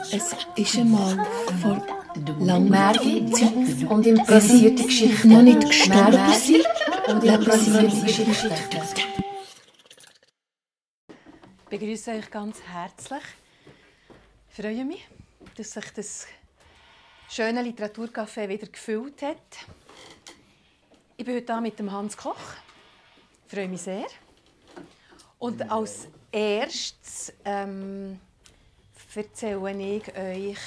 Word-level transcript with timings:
Es 0.00 0.34
ist 0.56 0.76
einmal 0.78 1.24
vor 1.62 1.86
langer 2.40 2.92
Zeit 2.94 3.88
und 3.88 4.04
improvisierte 4.04 4.82
Geschichten. 4.82 5.28
noch 5.28 5.42
nicht 5.42 5.60
gestorben 5.60 6.32
sind. 6.34 6.66
und 7.06 7.22
improvisierte 7.22 8.04
Geschichten. 8.04 8.50
Ich 11.58 11.78
begrüße 11.78 12.10
euch 12.10 12.28
ganz 12.32 12.60
herzlich. 12.62 13.22
Ich 14.48 14.56
freue 14.56 14.84
mich, 14.84 15.06
dass 15.56 15.70
sich 15.70 15.90
das 15.94 16.26
schöne 17.28 17.62
Literaturcafé 17.62 18.48
wieder 18.48 18.66
gefüllt 18.66 19.22
hat. 19.22 19.66
Ich 21.16 21.24
bin 21.24 21.36
heute 21.36 21.52
hier 21.52 21.60
mit 21.60 21.78
dem 21.78 21.92
Hans 21.92 22.16
Koch. 22.16 22.34
Ich 23.46 23.54
freue 23.54 23.68
mich 23.68 23.82
sehr. 23.82 24.06
Und 25.38 25.70
als 25.70 26.08
erstes 26.32 27.32
ähm, 27.44 28.18
erzähle 29.14 29.96
ich 29.96 30.16
euch 30.16 30.58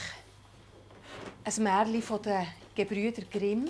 ein 1.45 1.63
Märchen 1.63 2.01
von 2.01 2.21
den 2.21 2.47
Gebrüder 2.75 3.23
Grimm. 3.23 3.69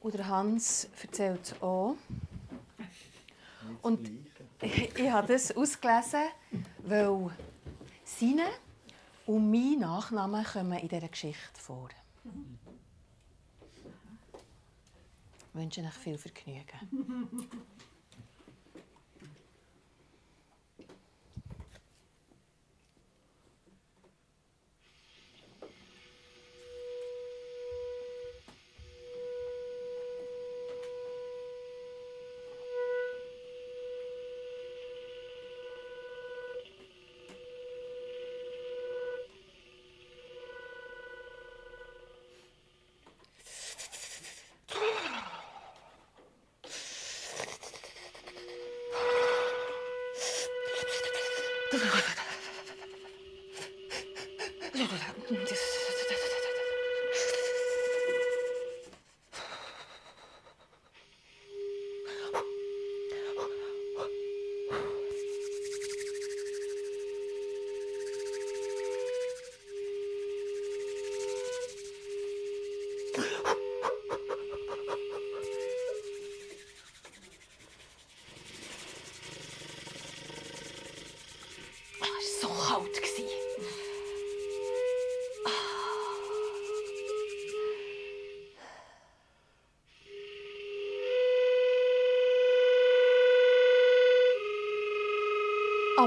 Und 0.00 0.26
Hans 0.26 0.88
erzählt 1.02 1.40
es 1.42 1.62
auch. 1.62 1.96
Und 3.82 4.10
ich, 4.60 4.94
ich 4.98 5.10
habe 5.10 5.32
das 5.32 5.56
ausgelesen, 5.56 6.22
weil 6.84 7.30
seine 8.04 8.46
und 9.26 9.50
mein 9.50 9.80
Nachname 9.80 10.44
kommen 10.44 10.78
in 10.78 10.88
dieser 10.88 11.08
Geschichte 11.08 11.60
vor. 11.60 11.88
Ich 15.48 15.54
wünsche 15.54 15.80
euch 15.80 15.94
viel 15.94 16.18
Vergnügen. 16.18 17.66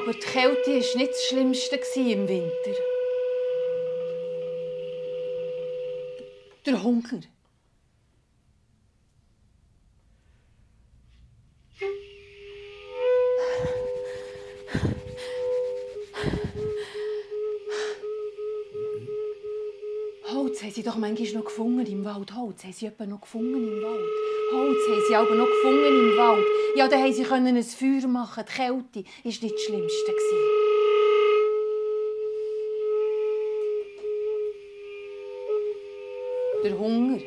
Aber 0.01 0.13
die 0.13 0.19
Kälte 0.19 0.71
war 0.71 0.97
nicht 0.97 1.11
das 1.11 1.23
Schlimmste 1.25 1.77
im 1.97 2.25
Winter. 2.29 2.79
Der 6.65 6.81
Hunger. 6.81 7.19
Holz 20.31 20.63
haben 20.63 20.71
sie 20.71 20.83
doch 20.83 20.95
manchmal 20.95 21.33
noch 21.33 21.43
gefunden 21.43 21.85
im 21.85 22.05
Wald. 22.05 22.33
Holz 22.33 22.63
haben 22.63 22.71
sie 22.71 22.89
noch 23.05 23.19
gefunden 23.19 23.67
im 23.67 23.83
Wald. 23.83 24.28
Holz 24.51 24.79
haben 24.89 25.03
sie 25.07 25.15
aber 25.15 25.35
noch 25.35 25.45
gefunden 25.45 26.11
im 26.11 26.17
Wald. 26.17 26.45
Ja, 26.75 26.87
dann 26.87 27.03
haben 27.03 27.13
sie 27.13 27.23
können 27.23 27.55
ein 27.55 27.63
Feuer 27.63 28.07
machen. 28.07 28.43
Die 28.47 28.51
Kälte 28.51 29.03
war 29.03 29.13
nicht 29.23 29.43
das 29.43 29.61
Schlimmste. 29.61 30.13
Der 36.63 36.77
Hunger. 36.77 37.19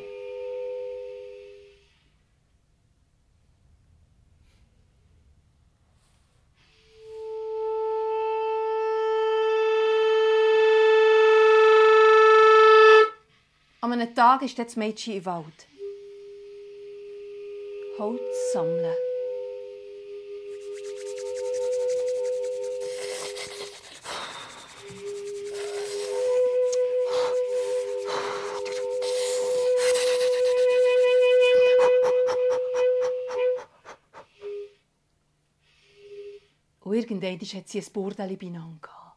An 13.81 13.91
einem 13.91 14.13
Tag 14.13 14.43
ist 14.43 14.59
das 14.59 14.75
Mädchen 14.75 15.15
im 15.17 15.25
Wald. 15.25 15.72
Holz 17.99 18.51
sammeln. 18.53 18.95
Und 36.79 36.95
irgendwann 36.95 37.39
hat 37.39 37.69
sie 37.69 37.79
ein 37.79 37.93
Bordell 37.93 38.37
beieinander. 38.37 39.15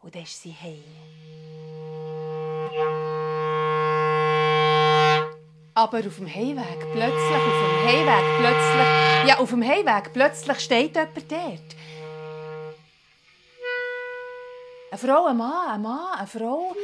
Und 0.00 0.14
dann 0.14 0.22
ist 0.22 0.42
sie 0.42 0.52
heim. 0.52 1.43
Aber 5.84 5.98
auf 5.98 6.16
dem 6.16 6.26
Heimweg 6.26 6.80
plötzlich, 6.94 7.36
auf 7.36 7.58
dem 7.60 7.86
Heimweg 7.86 8.24
plötzlich, 8.38 9.28
ja, 9.28 9.38
auf 9.38 9.50
dem 9.50 9.62
Heimweg 9.62 10.14
plötzlich 10.14 10.60
steht 10.60 10.96
jemand 10.96 11.30
dort. 11.30 11.70
Eine 14.90 14.98
Frau, 14.98 15.26
ein 15.26 15.36
Mann, 15.36 15.68
ein 15.68 15.82
Mann, 15.82 16.18
eine 16.18 16.26
Frau, 16.26 16.74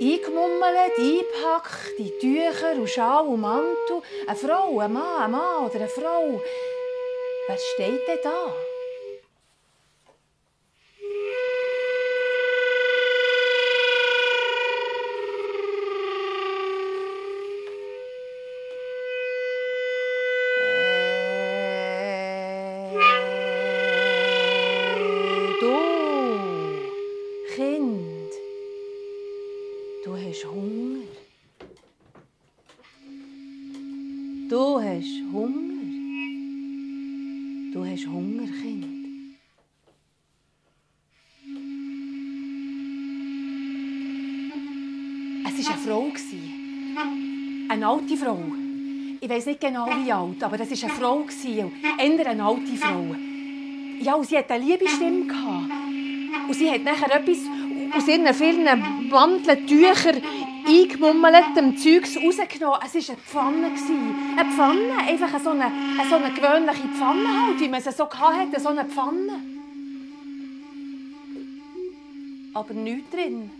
eingemummelt, 0.00 0.98
eingepackt 0.98 1.98
in 1.98 2.12
Tücher 2.20 2.74
und 2.76 2.88
Schal 2.88 3.26
und 3.26 3.40
Mantel. 3.40 4.02
Eine 4.28 4.36
Frau, 4.36 4.78
ein 4.78 4.92
Mann, 4.92 5.22
ein 5.22 5.30
Mann 5.32 5.64
oder 5.66 5.74
eine 5.74 5.88
Frau. 5.88 6.40
Was 7.48 7.60
steht 7.74 8.06
denn 8.06 8.18
da? 8.22 8.77
Alte 47.88 48.18
Frau. 48.18 48.38
Ich 49.18 49.30
weiß 49.30 49.46
nicht 49.46 49.62
genau 49.62 49.86
wie 49.86 50.12
alt, 50.12 50.44
aber 50.44 50.58
das 50.58 50.70
war 50.70 50.90
eine 50.90 50.98
Frau. 50.98 51.24
Eher 51.98 52.26
eine 52.26 52.44
alte 52.44 52.76
Frau. 52.76 53.16
Ja, 54.00 54.14
und 54.14 54.28
sie 54.28 54.36
hatte 54.36 54.52
eine 54.52 54.64
liebe 54.64 54.86
Stimme. 54.86 55.32
Und 56.46 56.54
sie 56.54 56.70
hat 56.70 56.84
nachher 56.84 57.16
etwas 57.16 57.38
aus 57.96 58.06
ihren 58.06 58.34
vielen 58.34 59.08
Manteln, 59.08 59.66
Tüchern, 59.66 60.22
eingemummeltem 60.66 61.78
Zeugs 61.78 62.14
rausgenommen. 62.18 62.78
Es 62.84 63.08
war 63.32 63.48
eine 63.48 63.70
Pfanne. 63.70 63.70
Eine 64.36 64.50
Pfanne, 64.50 64.98
einfach 65.08 65.40
so 65.40 65.50
eine, 65.50 65.72
so 66.10 66.16
eine 66.16 66.34
gewöhnliche 66.34 66.88
Pfanne, 66.88 67.46
halt, 67.46 67.58
wie 67.58 67.68
man 67.68 67.80
sie 67.80 67.92
so 67.92 68.06
hatte, 68.10 68.60
so 68.60 68.68
eine 68.68 68.84
Pfanne. 68.84 69.40
aber 72.58 72.74
nichts 72.74 73.10
drin. 73.10 73.50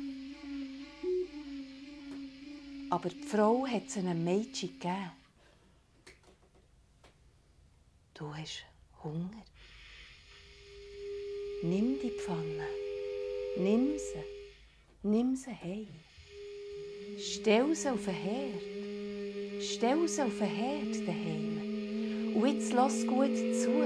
Aber 2.98 3.10
die 3.10 3.22
Frau 3.22 3.64
hat 3.64 3.86
es 3.86 3.96
einem 3.96 4.24
Mädchen 4.24 4.70
gegeben. 4.70 5.12
Du 8.12 8.34
hast 8.34 8.64
Hunger. 9.04 9.44
Nimm 11.62 12.00
die 12.02 12.10
Pfanne. 12.10 12.66
Nimm 13.56 13.96
sie. 13.96 14.24
Nimm 15.04 15.36
sie 15.36 15.52
heim. 15.52 15.86
Stell 17.20 17.72
sie 17.76 17.88
auf 17.88 18.04
den 18.04 18.14
Herd. 18.14 19.62
Stell 19.62 20.08
sie 20.08 20.22
auf 20.22 20.36
den 20.36 20.48
Herd 20.48 21.06
daheim. 21.06 22.34
Und 22.34 22.52
jetzt 22.52 22.72
lass 22.72 23.06
gut 23.06 23.36
zu. 23.36 23.78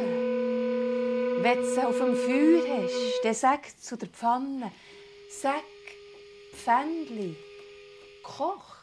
Wenn 1.42 1.58
du 1.58 1.74
sie 1.74 1.84
auf 1.84 1.98
dem 1.98 2.16
Feuer 2.16 2.62
hast, 2.78 3.24
dann 3.24 3.34
sag 3.34 3.78
zu 3.78 3.98
der 3.98 4.08
Pfanne, 4.08 4.72
sag, 5.28 5.64
Pfändli, 6.54 7.36
koch. 8.22 8.81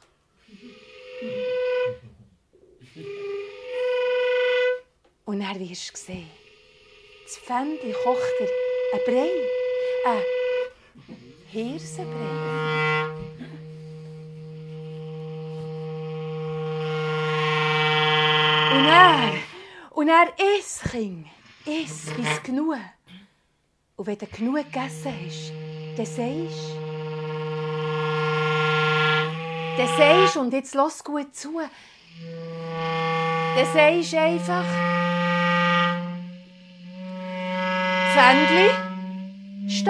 Und 5.25 5.41
dann 5.41 5.59
wirst 5.59 5.93
du 5.93 5.97
sehen, 5.97 6.29
das 7.25 7.37
Pfändli 7.37 7.93
kocht 8.03 8.39
dir 8.39 8.49
ein 8.93 8.99
Brei, 9.05 9.29
ein 10.05 10.23
Hirsenbrei. 11.51 12.69
Und 18.71 18.85
er, 18.85 19.33
und 19.91 20.07
er 20.07 20.57
isst, 20.57 20.83
Kind, 20.83 21.27
isst 21.65 22.15
bis 22.15 22.43
genug. 22.43 22.77
Und 23.97 24.07
wenn 24.07 24.17
du 24.17 24.25
genug 24.25 24.55
gegessen 24.55 25.13
hast, 25.25 25.51
dann 25.97 26.05
sagst 26.05 26.75
du, 26.75 26.88
dann 29.79 29.97
sagst 29.97 30.37
und 30.37 30.53
jetzt 30.53 30.75
lass 30.75 31.03
gut 31.03 31.33
zu, 31.33 31.59
dann 33.55 33.73
sagst 33.73 34.15
einfach, 34.15 34.65
Pfändli, 38.13 38.69
steh. 39.69 39.89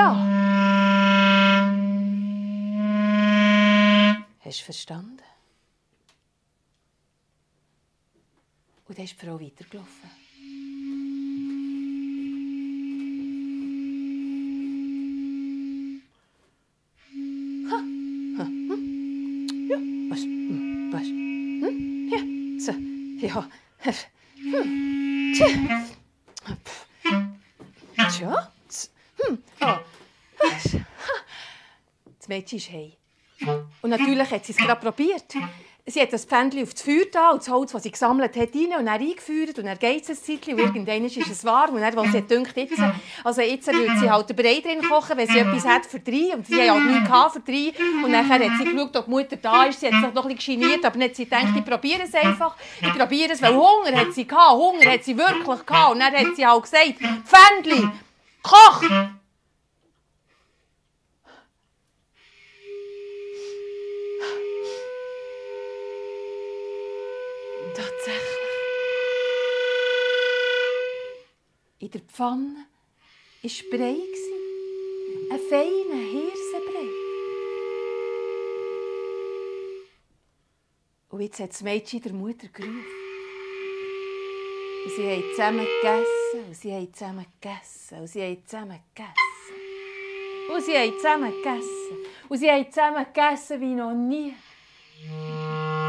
Hast 4.46 4.60
du 4.60 4.64
verstanden? 4.64 5.18
Und 8.88 8.98
dann 8.98 9.06
ist 9.06 9.20
die 9.20 9.26
Frau 9.26 9.40
weitergelaufen. 9.40 10.29
Ja. 23.22 23.50
Hm. 24.36 25.34
Tja. 25.36 25.48
Tja. 28.10 28.52
Hm. 29.18 29.44
Ha. 29.62 29.82
Das 32.20 32.28
Mädchen 32.28 32.58
ist 32.58 32.72
heim. 32.72 32.94
Und 33.82 33.90
natürlich 33.90 34.32
hat 34.32 34.46
sie 34.46 34.52
es 34.52 34.58
gerade 34.58 34.80
probiert. 34.80 35.34
Sie 35.90 36.02
hat 36.02 36.14
das 36.14 36.26
Pfändchen 36.26 36.64
auf 36.64 36.74
das 36.74 36.84
Feuer 36.84 37.06
da 37.12 37.32
und 37.32 37.42
das 37.42 37.50
Holz, 37.50 37.72
das 37.72 37.84
sie 37.84 37.92
gesammelt 37.92 38.36
hat, 38.36 38.50
rein 38.54 38.80
und 38.80 38.86
dann 38.86 38.90
eingeführt. 38.90 39.58
Und 39.58 39.66
dann 39.66 39.80
geht 39.80 40.04
es 40.04 40.10
ein 40.10 40.18
Zeitchen 40.18 40.54
und 40.54 40.60
irgendwann 40.60 41.06
ist 41.06 41.18
es 41.18 41.44
warm. 41.44 41.76
Und 41.76 41.82
dann, 41.82 41.98
als 41.98 42.12
sie 42.12 42.22
gedacht 42.22 42.56
jetzt, 42.58 42.80
also 43.24 43.42
jetzt 43.42 43.68
würde 43.68 44.00
sie 44.00 44.10
halt 44.10 44.30
den 44.30 44.36
Brei 44.36 44.62
drin 44.62 44.82
kochen, 44.88 45.18
wenn 45.18 45.28
sie 45.28 45.40
etwas 45.40 45.66
hat 45.66 45.86
für 45.86 46.00
drei. 46.00 46.36
Und 46.36 46.46
sie 46.46 46.62
hat 46.62 46.70
halt 46.70 46.86
nichts 46.86 47.10
gehabt 47.10 47.34
für 47.34 47.40
drei. 47.40 47.74
Und 48.04 48.12
dann 48.12 48.30
hat 48.30 48.42
sie 48.58 48.66
geschaut, 48.66 48.96
ob 48.98 49.06
die 49.06 49.12
Mutter 49.12 49.36
da 49.36 49.64
ist. 49.66 49.80
Sie 49.80 49.88
hat 49.88 50.04
sich 50.04 50.14
noch 50.14 50.26
ein 50.26 50.36
bisschen 50.36 50.60
geniert, 50.60 50.86
aber 50.86 51.04
hat 51.04 51.16
sie 51.16 51.26
gedacht, 51.26 51.48
ich 51.56 51.66
probiere 51.66 52.04
es 52.04 52.14
einfach. 52.14 52.56
Ich 52.82 52.94
probiere 52.94 53.34
es, 53.34 53.42
weil 53.42 53.56
Hunger 53.56 53.96
hat 53.96 54.14
sie 54.14 54.28
gehabt. 54.28 54.54
Hunger 54.54 54.92
hat 54.92 55.04
sie 55.04 55.18
wirklich 55.18 55.66
gehabt. 55.66 55.92
Und 55.94 56.00
dann 56.00 56.14
hat 56.14 56.36
sie 56.36 56.46
halt 56.46 56.62
gesagt, 56.64 56.96
Pfändli, 57.26 57.88
koch! 58.44 58.84
In 71.82 71.90
der 71.92 72.02
Pfanne 72.02 72.66
war 73.42 73.52
Brei. 73.72 73.96
Ein 75.32 75.40
feiner 75.50 75.96
Hirsenbrei. 75.96 76.90
Und 81.10 81.22
jetzt 81.22 81.40
hat 81.40 81.52
das 81.52 81.62
Mädchen 81.62 82.02
der 82.02 82.12
Mutter 82.12 82.50
gerufen. 82.50 82.84
Und 84.86 84.92
sie 84.94 85.10
haben 85.10 85.24
zusammen 85.32 85.66
gegessen, 85.82 86.48
und 86.48 86.56
sie 86.56 86.74
haben 86.74 86.94
zusammen 86.94 87.26
gegessen, 87.40 88.00
und 88.00 88.08
sie 88.08 88.22
haben 88.24 88.46
zusammen 88.46 88.80
gegessen. 88.94 90.54
Und 90.54 90.66
sie 90.66 90.78
haben 90.78 90.98
zusammen 90.98 91.32
gegessen. 91.32 91.98
Und 92.28 92.38
sie 92.40 92.52
haben 92.52 92.72
zusammen 92.72 93.06
gegessen 93.06 93.62
wie 93.62 93.76
noch 93.76 93.94
nie. 93.94 94.36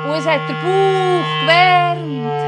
Und 0.05 0.13
es 0.13 0.25
hat 0.25 0.49
den 0.49 0.55
Bauch 0.55 1.41
gewärmt. 1.41 2.40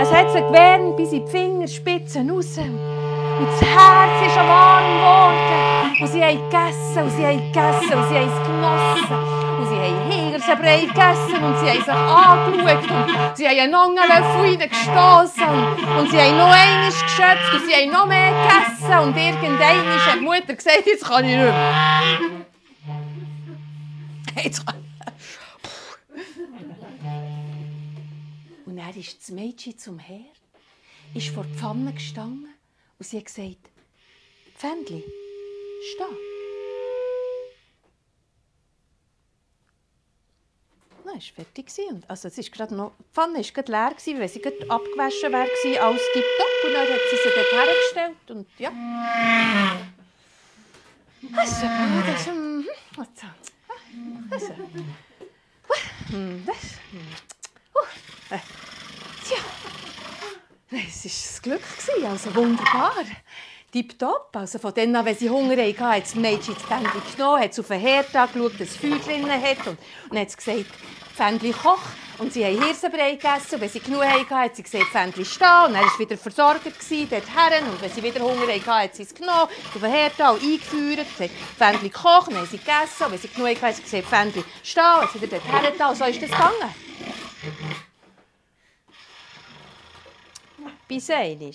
Es 0.00 0.12
hat 0.12 0.30
sie 0.32 0.40
gewärmt 0.40 0.96
bis 0.96 1.12
in 1.12 1.24
die 1.24 1.30
Fingerspitzen 1.30 2.30
raus. 2.30 2.58
Und 2.58 3.46
das 3.46 3.62
Herz 3.62 4.26
ist 4.26 4.36
warm 4.36 4.84
geworden. 4.96 6.00
Und 6.00 6.08
sie 6.08 6.22
haben 6.22 6.38
gegessen, 6.50 7.02
und 7.02 7.10
sie 7.10 7.26
haben 7.26 7.38
gegessen, 7.38 7.98
und 7.98 8.08
sie 8.08 8.16
haben 8.18 8.28
es 8.28 8.46
genossen. 8.46 9.36
Und 9.58 9.68
sie 9.68 9.76
haben 9.76 10.10
Hirsenbrei 10.10 10.80
gegessen 10.80 11.44
und 11.44 11.58
sie 11.58 11.70
haben 11.70 11.78
sich 11.78 11.88
angeschaut 11.88 12.90
und 12.90 13.36
sie 13.36 13.48
haben 13.48 13.58
einen 13.58 13.74
Angelöffel 13.74 14.40
reingestossen 14.42 15.48
und 15.98 16.10
sie 16.10 16.20
haben 16.20 16.36
noch 16.36 16.52
einmal 16.52 16.90
geschöpft 16.90 17.54
und 17.54 17.62
sie 17.66 17.74
haben 17.74 17.90
noch 17.90 18.06
mehr 18.06 18.32
gegessen 18.32 18.98
und 19.02 19.16
irgendwann 19.16 19.58
hat 19.58 20.14
die 20.14 20.20
Mutter 20.20 20.54
gesagt, 20.54 20.82
jetzt 20.86 21.06
kann 21.06 21.24
ich 21.24 21.36
nicht 21.36 21.44
mehr. 21.44 21.54
Jetzt 24.44 24.66
kann 24.66 24.85
Und 28.66 28.76
dann 28.76 28.94
ist 28.94 29.20
das 29.20 29.30
Mädchen 29.30 29.78
zum 29.78 29.98
Herd, 29.98 30.40
ist 31.14 31.28
vor 31.28 31.44
die 31.44 31.54
Pfanne 31.54 31.92
gestanden 31.94 32.52
und 32.98 33.06
sie 33.06 33.18
hat 33.18 33.26
gesagt, 33.26 33.70
Pfändli, 34.56 35.04
steh. 35.94 36.04
Dann 41.04 41.14
war 41.14 41.20
fertig. 41.20 41.66
Also 42.08 42.28
es 42.28 42.38
ist 42.38 42.50
gerade 42.52 42.74
noch, 42.74 42.92
die 42.98 43.04
Pfanne 43.12 43.34
war 43.34 43.42
gerade 43.42 43.72
leer, 43.72 43.90
gewesen, 43.90 44.18
weil 44.18 44.28
sie 44.28 44.40
gerade 44.40 44.68
abgewaschen 44.68 45.30
gewesen, 45.30 45.80
alles 45.80 46.02
tipptopp. 46.12 46.64
Und 46.64 46.72
dann 46.72 46.88
hat 46.88 47.00
sie 47.10 47.16
sie 47.16 47.30
dort 47.34 47.52
hergestellt 47.52 48.30
und 48.30 48.46
ja. 48.58 48.72
Also, 51.34 51.66
das, 52.06 52.26
mhm, 52.26 52.68
also, 52.96 53.26
also, 54.30 54.54
hm, 56.10 56.44
das, 56.46 56.56
hm, 56.90 57.00
uh, 57.74 58.34
äh, 58.34 58.38
tja, 59.24 59.38
es 60.70 61.04
war 61.04 61.36
ein 61.36 61.42
Glück, 61.42 62.08
also 62.08 62.34
wunderbar. 62.34 62.92
Tipptopp. 63.72 64.34
Also 64.34 64.58
von 64.58 64.72
dann 64.74 64.96
an, 64.96 65.04
wenn 65.04 65.16
sie 65.16 65.28
Hunger 65.28 65.56
hatte, 65.56 65.80
hat 65.80 66.02
das 66.02 66.14
Mädchen 66.14 66.54
das 66.54 66.62
Pfändchen 66.62 67.02
genommen, 67.14 67.42
hat 67.42 67.52
es 67.52 67.60
auf 67.60 67.68
den 67.68 67.80
Herd 67.80 68.14
angeschaut, 68.16 68.58
dass 68.58 68.76
Feuer 68.76 68.98
drin 68.98 69.30
hat 69.30 69.66
und, 69.66 69.78
und 70.08 70.18
hat 70.18 70.36
gesagt, 70.36 70.66
Pfändchen 71.14 71.52
koch. 71.52 71.82
Und 72.18 72.32
sie 72.32 72.44
haben 72.44 72.62
Hirsenbrei 72.62 73.12
gegessen. 73.12 73.54
Und 73.56 73.60
wenn 73.60 73.68
sie 73.68 73.80
genug 73.80 74.04
hatten, 74.04 74.30
hat 74.34 74.56
sie 74.56 74.62
gesagt, 74.62 74.86
Pfändchen 74.86 75.24
stehen. 75.24 75.64
Und 75.66 75.74
dann 75.74 75.84
war 75.84 75.98
wieder 75.98 76.16
versorgt 76.16 76.64
dort 76.64 76.74
herren. 76.80 77.68
Und 77.68 77.82
wenn 77.82 77.90
sie 77.90 78.02
wieder 78.02 78.20
Hunger 78.20 78.46
hatten, 78.46 78.66
hat 78.66 78.94
sie 78.94 79.02
es 79.02 79.14
genommen, 79.14 79.42
auf 79.42 79.80
den 79.80 79.90
Herd 79.90 80.18
an, 80.20 80.36
eingeführt, 80.36 81.06
gesagt, 81.18 81.30
Pfändchen 81.58 81.92
kochen. 81.92 82.32
Dann 82.32 82.42
haben 82.42 82.48
sie 82.50 82.58
gegessen. 82.58 83.04
Und 83.04 83.12
wenn 83.12 83.18
sie 83.18 83.28
genug 83.28 83.48
hatten, 83.48 83.66
hat 83.66 83.76
sie 83.76 83.82
gesagt, 83.82 84.06
Pfändchen 84.06 84.44
stehen. 84.62 84.82
Hat 84.82 85.12
sie 85.12 85.20
wieder 85.20 85.38
dort 85.38 85.62
herren. 85.62 85.90
Und 85.90 85.96
so 85.96 86.04
ist 86.04 86.22
das 86.22 86.30
gegangen. 86.30 86.74
Bis 90.88 91.10
einmal. 91.10 91.50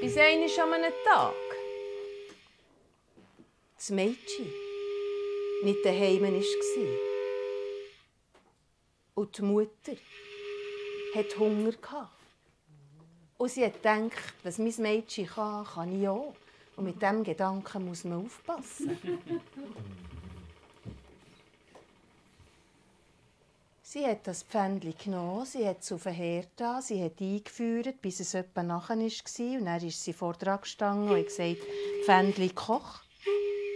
Bis 0.00 0.16
einmal 0.16 0.48
an 0.58 0.74
einem 0.74 0.92
Tag. 1.04 1.34
Das 3.76 3.90
Mädchen 3.90 4.52
nicht 5.62 5.84
daheim 5.84 6.22
war. 6.22 6.32
Und 9.14 9.38
die 9.38 9.42
Mutter 9.42 9.96
hatte 11.14 11.38
Hunger. 11.38 12.10
Und 13.36 13.50
sie 13.50 13.64
hat 13.64 13.74
gedacht, 13.74 14.34
was 14.42 14.58
mein 14.58 14.74
Mädchen 14.78 15.26
kann, 15.26 15.64
kann 15.64 16.00
ich 16.00 16.08
auch. 16.08 16.34
Und 16.76 16.84
mit 16.84 17.00
diesem 17.00 17.22
Gedanken 17.22 17.86
muss 17.86 18.02
man 18.02 18.24
aufpassen. 18.24 18.98
Sie 23.90 24.06
hat 24.06 24.26
das 24.26 24.42
Pfändchen 24.42 24.94
genommen, 25.02 25.46
sie 25.46 25.66
hat 25.66 25.80
es 25.80 25.90
auf 25.92 26.02
den 26.02 26.12
Herd 26.12 26.48
da, 26.56 26.82
sie 26.82 27.02
hat 27.02 27.22
eingeführt, 27.22 28.02
bis 28.02 28.20
es 28.20 28.34
etwa 28.34 28.62
nachher 28.62 28.98
war. 28.98 29.58
Und 29.58 29.64
dann 29.64 29.82
ist 29.82 30.04
sie 30.04 30.12
vor 30.12 30.34
dran 30.34 30.60
gestanden 30.60 31.08
und 31.08 31.24
gesagt, 31.24 31.56
Pfändchen 32.04 32.54
koch. 32.54 33.00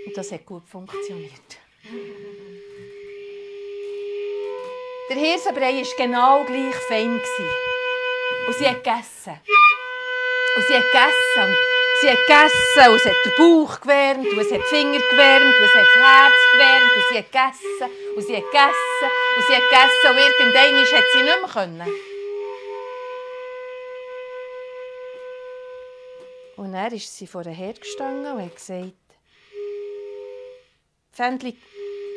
Und 0.04 0.14
das 0.14 0.30
hat 0.30 0.44
gut 0.44 0.68
funktioniert. 0.68 1.56
Der 5.08 5.16
Hirsenbrei 5.16 5.80
war 5.80 5.96
genau 5.96 6.44
gleich 6.44 6.76
fein. 6.88 7.08
Und 7.14 8.56
sie 8.58 8.68
hat 8.68 8.84
gegessen. 8.84 9.40
Und 10.56 10.66
sie 10.66 10.74
hat 10.74 10.84
gegessen. 10.92 11.48
Und 11.48 11.56
sie 12.02 12.10
hat 12.10 12.18
gegessen 12.26 12.90
und 12.90 12.96
es 12.96 13.06
hat 13.06 13.16
den 13.24 13.32
Bauch 13.38 13.80
gewärmt 13.80 14.30
und 14.30 14.38
es 14.38 14.52
hat 14.52 14.60
die 14.60 14.76
Finger 14.76 14.98
gewärmt 14.98 15.56
und 15.56 15.64
es 15.64 15.74
hat 15.74 15.86
das 15.86 16.02
Herz 16.04 16.34
gewärmt 16.52 16.92
und 16.96 17.02
sie 17.08 17.16
hat 17.16 17.32
gegessen 17.32 18.14
und 18.14 18.26
sie 18.26 18.36
hat 18.36 18.44
gegessen 18.44 19.21
und 19.36 19.46
sie 19.46 19.54
hat 19.54 19.62
gegessen 19.62 20.10
und 20.10 20.18
irgendwann 20.18 20.76
hat 20.96 21.04
sie 21.12 21.22
nicht 21.22 21.40
mehr 21.40 21.50
können. 21.50 22.12
Und 26.56 26.72
dann 26.72 26.92
ist 26.92 27.16
sie 27.16 27.26
vor 27.26 27.44
Herd 27.44 27.80
gestanden 27.80 28.32
und 28.32 28.42
hat 28.42 28.54
gesagt, 28.54 28.92
Pfändchen, 31.12 31.56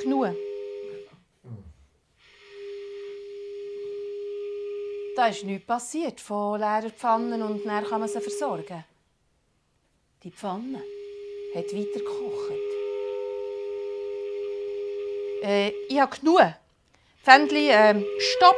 genug. 0.02 0.36
Da 5.16 5.28
ist 5.28 5.44
nichts 5.44 5.66
passiert 5.66 6.20
von 6.20 6.60
leeren 6.60 6.92
Pfannen 6.92 7.42
und 7.42 7.66
dann 7.66 7.86
kann 7.86 8.02
man 8.02 8.10
sie 8.10 8.20
versorgen. 8.20 8.84
Die 10.24 10.32
Pfanne 10.32 10.84
hat 11.56 11.74
weiter 11.74 12.00
gekocht. 12.00 12.52
Äh, 15.42 15.72
ich 15.88 16.00
habe 16.00 16.18
genug. 16.18 16.65
Pfändli, 17.26 17.72
äh, 17.72 17.96
stopp! 18.20 18.56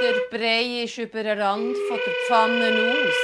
Der 0.00 0.38
Brei 0.38 0.84
ist 0.84 0.96
über 0.96 1.22
den 1.22 1.38
Rand 1.38 1.76
der 1.76 2.12
Pfanne 2.26 2.68
aus. 2.90 3.14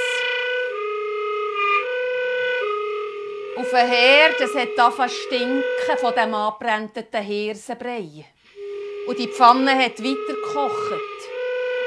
Auf 3.57 3.69
dem 3.71 3.89
Herd 3.89 4.39
es 4.41 4.53
hat 4.53 4.77
angefangen 4.77 5.09
stinken 5.09 5.97
von 5.99 6.13
dem 6.13 6.35
angebrannten 6.35 7.23
Hirsenbrei. 7.23 8.25
Und 9.07 9.17
die 9.17 9.27
Pfanne 9.27 9.71
hat 9.71 9.97
weiter 9.97 10.33
gekocht. 10.35 11.01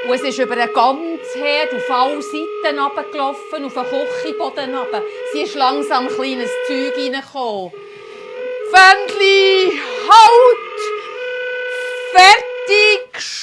Und 0.05 0.13
es 0.13 0.23
ist 0.23 0.39
über 0.39 0.57
den 0.57 0.73
ganzen 0.73 1.41
Herd 1.41 1.73
auf 1.73 1.89
alle 1.89 2.21
Seiten 2.21 2.79
runtergelaufen, 2.79 3.63
auf 3.63 3.73
den 3.73 3.85
Küchenboden 3.85 4.75
runter. 4.75 5.03
Sie 5.31 5.43
ist 5.43 5.55
langsam 5.55 6.07
ein 6.07 6.13
kleines 6.13 6.51
Zeug 6.67 6.97
reingekommen. 6.97 7.71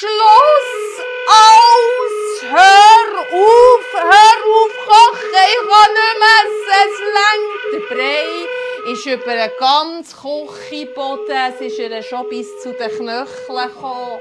Schluss, 0.00 1.04
aus, 1.28 2.16
hör 2.50 3.20
auf, 3.20 3.86
hör 3.92 4.38
auf 4.50 4.74
kochen, 4.86 5.34
ich 5.46 5.62
kann 5.68 5.92
nicht 5.92 6.16
mehr 6.22 6.40
essen, 6.40 6.72
es 6.86 6.96
längt. 7.16 7.62
Der 7.74 7.94
Brei 7.94 8.92
ist 8.92 9.04
über 9.04 9.34
den 9.36 9.50
ganzen 9.58 10.18
Küchenboden, 10.18 11.36
es 11.50 11.60
ist 11.60 11.78
ihr 11.78 12.02
schon 12.02 12.28
bis 12.30 12.48
zu 12.62 12.72
den 12.72 12.90
Knöcheln 12.90 13.68
gekommen. 13.68 14.20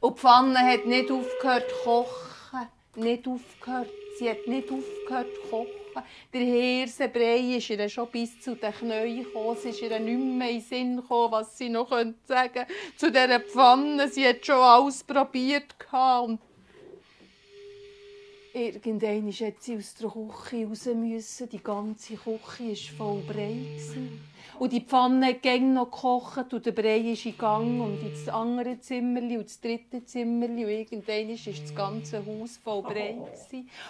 Und 0.00 0.16
die 0.16 0.20
Pfanne 0.20 0.58
hat 0.58 0.86
nicht 0.86 1.08
aufgehört 1.08 1.70
zu 1.70 1.76
kochen. 1.84 2.68
Nicht 2.96 3.28
aufgehört. 3.28 3.90
Sie 4.18 4.28
hat 4.28 4.44
nicht 4.48 4.68
aufgehört 4.72 5.28
zu 5.36 5.50
kochen. 5.50 5.87
Der 6.32 6.40
Hirsenbrei 6.40 7.56
ist 7.56 7.70
ihr 7.70 7.88
schon 7.88 8.08
bis 8.08 8.40
zu 8.40 8.54
den 8.54 8.72
Knien 8.72 9.24
gekommen. 9.24 9.56
Es 9.56 9.64
ist 9.64 9.82
ihr 9.82 9.98
nicht 9.98 10.18
mehr 10.18 10.50
in 10.50 10.58
den 10.58 10.60
Sinn 10.60 10.96
gekommen, 10.96 11.32
was 11.32 11.56
sie 11.56 11.68
noch 11.68 11.90
sagen 11.90 12.14
könnte 12.26 12.66
zu 12.96 13.10
dieser 13.10 13.40
Pfanne. 13.40 14.08
Sie 14.08 14.26
hat 14.26 14.44
schon 14.44 14.56
alles 14.56 15.04
probiert. 15.04 15.74
Und 15.92 16.40
irgendwann 18.52 19.24
musste 19.24 19.54
sie 19.58 19.76
aus 19.76 19.94
der 19.94 20.10
Küche 20.10 20.66
raus. 20.66 20.86
Müssen. 20.86 21.48
Die 21.48 21.62
ganze 21.62 22.14
Küche 22.14 22.98
war 22.98 23.14
voll 23.14 23.22
Brei. 23.22 23.78
Und 24.58 24.72
die 24.72 24.80
Pfanne 24.80 25.28
hat 25.28 25.60
noch 25.60 25.84
gekocht 25.84 26.52
und 26.52 26.66
der 26.66 26.72
Brei 26.72 26.98
ist 26.98 27.24
in 27.26 27.38
Gang 27.38 27.80
und 27.80 28.02
ins 28.02 28.28
andere 28.28 28.80
Zimmer 28.80 29.20
und 29.20 29.44
das 29.44 29.60
dritte 29.60 30.04
Zimmer 30.04 30.46
und 30.46 30.58
irgendwann 30.58 31.28
war 31.28 31.62
das 31.62 31.74
ganze 31.76 32.18
Haus 32.18 32.58
voll 32.64 32.82
Brei. 32.82 33.14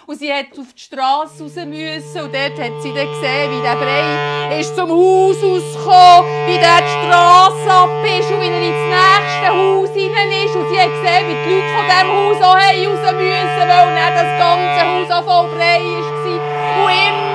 Und 0.05 0.19
sie 0.19 0.29
musste 0.29 0.61
auf 0.61 0.73
die 0.73 0.79
Straße 0.79 1.43
raus 1.43 1.55
müssen 1.55 2.21
und 2.21 2.33
dort 2.35 2.59
hat 2.59 2.83
sie 2.83 2.93
dann 2.93 3.07
gesehen, 3.07 3.49
wie 3.49 3.61
der 3.63 3.75
Brei 3.81 4.59
ist 4.59 4.75
zum 4.75 4.89
Haus 4.91 5.41
rausgekommen, 5.41 6.29
wie 6.45 6.59
der 6.59 6.81
die 6.85 6.95
Straße 7.01 7.71
ab 7.71 8.05
ist 8.05 8.29
und 8.29 8.41
wie 8.41 8.53
er 8.53 8.69
ins 8.69 8.85
nächste 8.93 9.49
Haus 9.49 9.89
hinein 9.95 10.31
ist. 10.45 10.55
Und 10.55 10.69
sie 10.69 10.79
hat 10.79 10.91
gesehen, 10.91 11.25
wie 11.29 11.37
die 11.45 11.49
Leute 11.49 11.71
von 11.73 11.85
diesem 11.89 12.09
Haus 12.13 12.37
auch 12.45 12.55
raus 12.55 13.13
müssen, 13.17 13.65
weil 13.65 13.89
dann 13.97 14.13
das 14.13 14.31
ganze 14.37 14.81
Haus 14.85 15.09
auch 15.17 15.25
voll 15.25 15.57
Brei 15.57 15.81
war. 15.81 16.85
Und 16.85 16.93
immer 16.93 17.28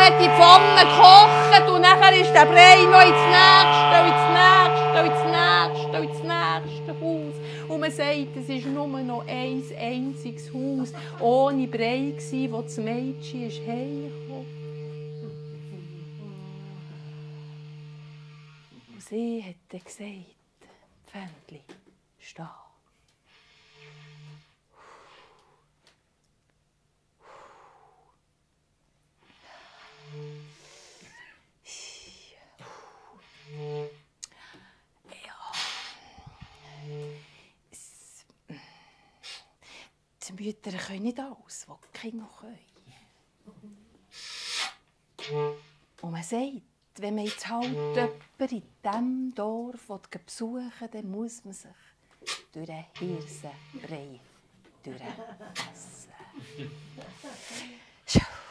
hat 0.00 0.20
die 0.20 0.28
Pfanne 0.28 0.80
gekocht 0.80 1.70
und 1.70 1.82
nachher 1.82 2.18
ist 2.18 2.32
der 2.32 2.46
Brei 2.46 2.82
noch 2.84 3.04
ins 3.04 3.24
nächste, 3.36 3.96
ins 4.10 4.24
nächste, 4.38 4.98
ins 5.08 5.24
nächste, 5.36 5.96
ins 5.98 6.22
nächste 6.22 7.00
Haus. 7.00 7.34
Und 7.68 7.80
man 7.80 7.90
sagt, 7.90 8.36
es 8.36 8.48
war 8.48 8.86
nur 8.86 9.00
noch 9.00 9.26
ein 9.26 9.62
einziges 9.78 10.52
Haus 10.52 10.92
ohne 11.20 11.66
Brei, 11.66 12.14
wo 12.50 12.62
das 12.62 12.78
Mädchen 12.78 13.48
ist 13.48 13.60
heimgekommen 13.60 14.46
Und 18.92 19.02
sie 19.02 19.44
hat 19.44 19.84
gesagt, 19.84 20.36
Pfändli, 21.06 21.62
steh. 22.18 22.69
Die 40.30 40.44
Mütter 40.44 40.72
können 40.72 41.02
nicht 41.02 41.18
alles, 41.20 41.66
was 41.68 41.78
die 41.80 41.98
Kinder 41.98 42.28
können. 42.40 42.58
Und 46.00 46.10
man 46.10 46.22
sagt, 46.22 46.62
wenn 46.96 47.14
man 47.14 47.24
jetzt 47.24 47.46
halt 47.48 47.68
jemanden 47.72 48.18
in 48.38 48.62
diesem 48.82 49.34
Dorf 49.34 49.86
besuchen 50.26 50.72
will, 50.80 50.88
dann 50.88 51.10
muss 51.10 51.44
man 51.44 51.54
sich 51.54 51.70
durch 52.52 52.66
den 52.66 52.84
Hirsenbrei 52.98 54.20
durchessen. 54.82 55.20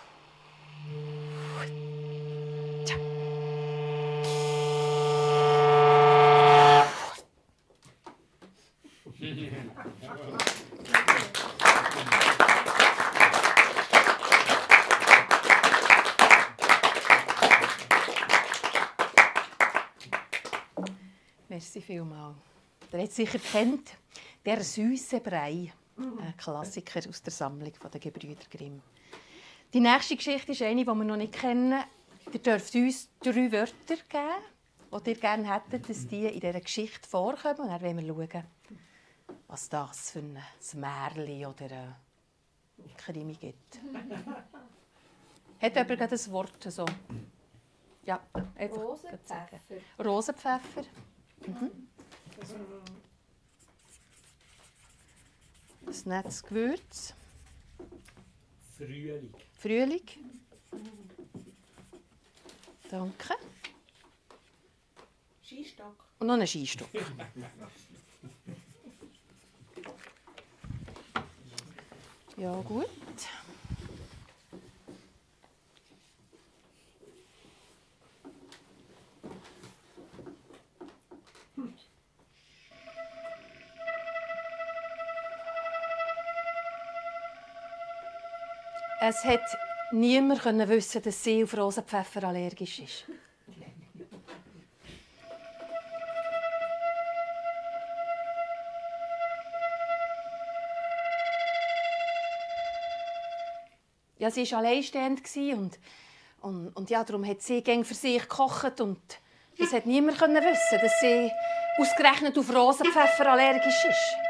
Merci 21.60 21.82
vielmals. 21.82 22.36
Ihr 22.94 23.00
habt 23.00 23.12
sicher 23.12 23.38
kennt, 23.38 23.92
der 24.46 24.64
süße 24.64 25.20
Brei, 25.20 25.74
ein 25.98 26.38
Klassiker 26.38 27.02
aus 27.10 27.22
der 27.22 27.34
Sammlung 27.34 27.74
der 27.92 28.00
Gebrüder 28.00 28.46
Grimm. 28.50 28.82
Die 29.72 29.80
nächste 29.80 30.16
Geschichte 30.16 30.54
ist 30.54 30.64
eine, 30.64 30.82
die 30.82 30.88
wir 30.88 30.96
noch 30.96 31.16
nicht 31.16 31.34
kennen. 31.34 31.84
Ihr 32.34 32.40
dürft 32.40 32.74
uns 32.74 33.08
drei 33.20 33.52
Wörter 33.52 33.74
geben, 33.86 35.04
die 35.06 35.10
ihr 35.12 35.16
gerne 35.16 35.54
hättet, 35.54 35.88
dass 35.88 36.08
die 36.08 36.26
in 36.26 36.40
dieser 36.40 36.60
Geschichte 36.60 37.08
vorkommen. 37.08 37.60
Und 37.60 37.68
dann 37.68 37.82
wollen 37.82 37.98
wir 37.98 38.28
schauen, 38.30 38.44
was 39.48 39.70
das 39.70 40.12
für 40.12 40.20
ein 40.20 40.40
Märchen 40.74 41.46
oder 41.46 42.00
ein 42.80 42.98
Krimi 42.98 43.34
gibt. 43.34 43.80
Hat 45.62 45.76
jemand 45.76 46.00
gerade 46.00 46.16
ein 46.16 46.32
Wort 46.32 46.64
so? 46.64 46.86
Ja, 48.06 48.20
einfach 48.56 48.78
Rosenpfeffer. 48.78 49.60
Rosenpfeffer. 50.04 50.84
Mhm. 51.46 51.88
Das 55.86 56.06
nettes 56.06 56.42
Gewürz. 56.42 57.14
Frühling. 58.78 59.32
Frühling. 59.60 60.02
Danke. 62.90 63.36
Skistock. 65.44 66.06
Und 66.20 66.28
noch 66.28 66.36
einen 66.36 66.48
Skistock. 66.48 66.88
Ja, 72.38 72.54
gut. 72.62 72.88
Es 89.10 89.26
hat 89.26 89.42
niemand 89.92 90.44
können 90.44 90.70
wissen, 90.70 91.02
dass 91.02 91.24
sie 91.24 91.44
auf 91.44 91.58
Rosenpfeffer 91.58 92.26
allergisch 92.26 92.78
ist. 92.78 93.06
Ja, 104.20 104.30
sie 104.30 104.52
war 104.52 104.60
alleinstehend 104.60 105.22
und, 105.58 105.80
und, 106.42 106.68
und 106.76 106.90
ja, 106.92 107.04
darum 107.04 107.26
hat 107.26 107.42
sie 107.42 107.64
gäng 107.64 107.84
für 107.84 107.96
sich 107.96 108.22
gekocht 108.22 108.80
und 108.80 109.00
es 109.58 109.74
hat 109.74 109.88
niemand 109.88 110.22
wissen, 110.22 110.80
dass 110.84 111.00
sie 111.00 111.32
ausgerechnet 111.80 112.38
auf 112.38 112.54
Rosenpfeffer 112.54 113.32
allergisch 113.32 113.86
ist. 113.86 114.29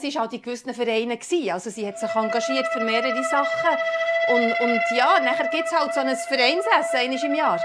Sie 0.00 0.14
war 0.14 0.22
halt 0.22 0.32
in 0.32 0.42
gewissen 0.42 0.74
Vereinen. 0.74 1.18
Also 1.52 1.70
sie 1.70 1.86
hat 1.86 1.98
sich 1.98 2.14
engagiert 2.14 2.66
für 2.72 2.80
mehrere 2.80 3.22
Sachen. 3.24 3.76
Und, 4.28 4.60
und 4.60 4.80
ja, 4.96 5.20
nachher 5.20 5.48
gibt 5.48 5.66
es 5.66 5.72
halt 5.72 5.92
so 5.92 6.00
ein 6.00 6.16
Vereinsessen 6.16 6.96
einmal 6.96 7.24
im 7.24 7.34
Jahr. 7.34 7.60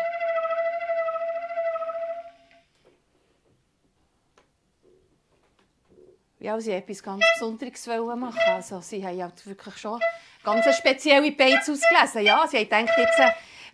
Ja, 6.40 6.60
sie 6.60 6.74
etwas 6.74 7.02
ganz 7.02 7.24
Besonderes 7.34 7.88
machen. 7.88 8.40
Also 8.46 8.80
sie 8.82 9.06
haben 9.06 9.22
halt 9.22 9.48
wirklich 9.48 9.78
schon 9.78 10.00
ganz 10.44 10.76
spezielle 10.76 11.32
Beiz 11.32 11.70
ausgelesen. 11.70 12.22
Ja, 12.22 12.46
sie 12.48 12.58
haben 12.58 12.86
gedacht, 12.86 12.98
jetzt 12.98 13.22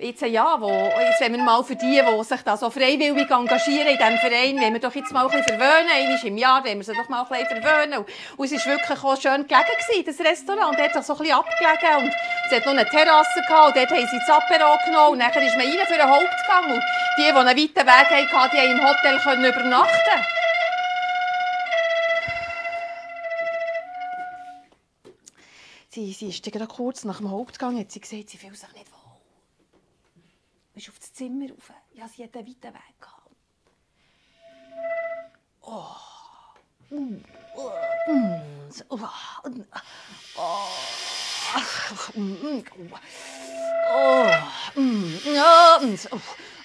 jetzt, 0.02 0.22
ja, 0.22 0.60
wo, 0.60 0.70
jetzt 1.00 1.22
wenn 1.22 1.34
wir 1.34 1.44
mal 1.44 1.64
für 1.64 1.76
die, 1.76 2.02
die 2.02 2.24
sich 2.24 2.42
da 2.42 2.58
so 2.58 2.70
freiwillig 2.70 3.30
engagieren 3.30 3.88
in 3.88 3.98
diesem 3.98 4.18
Verein, 4.18 4.60
wenn 4.60 4.74
wir 4.74 4.80
doch 4.80 4.96
jetzt 4.96 5.12
mal 5.12 5.26
ein 5.26 5.32
bisschen 5.32 5.60
verwöhnen, 5.60 5.90
einmal 5.92 6.26
im 6.26 6.38
Jahr, 6.38 6.64
wenn 6.64 6.78
wir 6.78 6.84
sie 6.84 6.94
doch 6.94 7.10
mal 7.10 7.24
ein 7.24 7.28
bisschen 7.28 7.62
verwöhnen. 7.62 8.06
Und 8.38 8.52
es 8.52 8.66
war 8.66 8.74
wirklich 8.74 9.04
auch 9.04 9.22
schön 9.22 9.48
gelegen, 9.48 10.06
das 10.06 10.20
Restaurant. 10.20 10.78
Dort 10.78 10.96
hat 10.96 11.06
so 11.06 11.14
ein 11.14 11.20
bisschen 11.20 11.36
abgelegen 11.36 12.06
und 12.06 12.14
es 12.48 12.56
hat 12.56 12.66
noch 12.66 12.74
eine 12.74 12.86
Terrasse 12.86 13.42
gehabt 13.48 13.78
dort 13.78 13.90
haben 13.90 14.08
sie 14.08 14.20
das 14.20 14.30
Apero 14.30 14.78
genommen 14.86 15.14
und 15.14 15.20
dann 15.20 15.44
ist 15.44 15.58
man 15.58 15.66
rein 15.66 15.88
für 15.88 15.98
den 15.98 16.10
Hauptgang 16.10 16.72
und 16.72 16.84
die, 17.18 17.24
die 17.24 17.32
einen 17.32 17.48
weiten 17.48 17.88
Weg 17.88 18.32
hatten, 18.34 18.56
die 18.56 18.62
haben 18.62 18.72
im 18.72 18.88
Hotel 18.88 19.20
können 19.20 19.46
übernachten 19.46 20.26
Sie, 25.94 26.14
sie 26.14 26.30
ist 26.30 26.44
gerade 26.44 26.68
kurz 26.68 27.04
nach 27.04 27.18
dem 27.18 27.30
Hauptgang, 27.30 27.78
hat 27.78 27.92
sie 27.92 28.00
gesagt, 28.00 28.30
sie 28.30 28.38
fühlt 28.38 28.58
sich 28.58 28.72
nicht 28.74 28.91
bist 30.74 30.90
auf 30.90 31.00
das 31.00 31.14
Zimmer 31.14 31.50
rauf. 31.50 31.72
Ja, 31.94 32.08
sie 32.08 32.24
hat 32.24 32.36
einen 32.36 32.48
weiten 32.48 32.74
Weg 32.74 33.00
gehabt. 33.00 33.22
Oh. 35.62 35.96
Mm. 36.90 37.24
Oh. 37.56 37.72
Mm. 38.08 38.42
Oh. 38.90 39.00
Oh. 39.00 39.50
Oh. 40.38 40.68
Oh. 46.12 46.20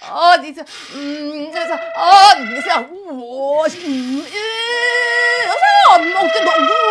Oh, 0.09 0.35
diese. 0.43 0.61
Oh, 0.61 2.33
diese. 2.41 2.75
Oh. 3.11 3.67
Oh. 6.69 6.86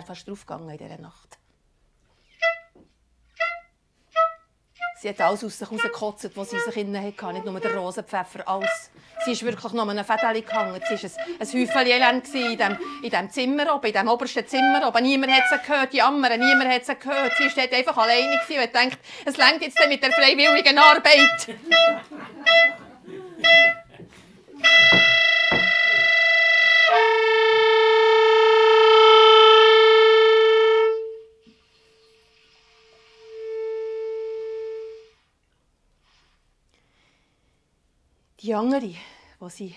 Wäre 0.00 0.06
fast 0.06 0.26
draufgegangen 0.26 0.70
in 0.70 0.78
dieser 0.78 0.98
Nacht. 0.98 1.38
Sie 5.00 5.08
hat 5.08 5.20
alles 5.22 5.42
aus 5.44 5.58
sich 5.58 5.70
rausgekotzt, 5.70 6.30
was 6.36 6.50
sie 6.50 6.60
sich 6.60 6.76
innen 6.76 7.02
hatte. 7.02 7.32
Nicht 7.32 7.46
nur 7.46 7.58
der 7.58 7.74
Rosenpfeffer, 7.74 8.46
alles. 8.46 8.90
Sie 9.24 9.32
ist 9.32 9.42
wirklich 9.42 9.72
nur 9.72 9.88
ein 9.88 10.04
Fädeli 10.04 10.42
gehangen. 10.42 10.78
Sie 10.88 11.02
war 11.02 11.12
ein, 11.40 11.40
ein 11.40 11.46
Häufchen 11.46 11.86
Elend 11.86 12.34
in 12.34 12.58
diesem, 12.58 12.78
in 13.02 13.10
diesem 13.10 13.30
Zimmer 13.30 13.74
oben, 13.74 13.86
in 13.86 13.92
diesem 13.92 14.08
obersten 14.08 14.46
Zimmer 14.46 14.86
oben. 14.86 15.02
Niemand 15.02 15.32
hat 15.32 15.44
sie 15.48 15.66
gehört, 15.66 15.94
jammern, 15.94 16.38
niemand 16.38 16.70
hat 16.70 16.84
sie 16.84 16.96
gehört. 16.96 17.32
Sie 17.38 17.44
war 17.44 17.78
einfach 17.78 17.96
alleine 17.96 18.32
und 18.32 18.58
hat 18.58 18.72
gedacht, 18.72 18.98
es 19.24 19.36
längt 19.38 19.62
jetzt 19.62 19.78
mit 19.88 20.02
der 20.02 20.12
freiwilligen 20.12 20.78
Arbeit. 20.78 21.48
Die 38.42 38.54
andere, 38.54 38.94
wo 39.38 39.50
sie 39.50 39.74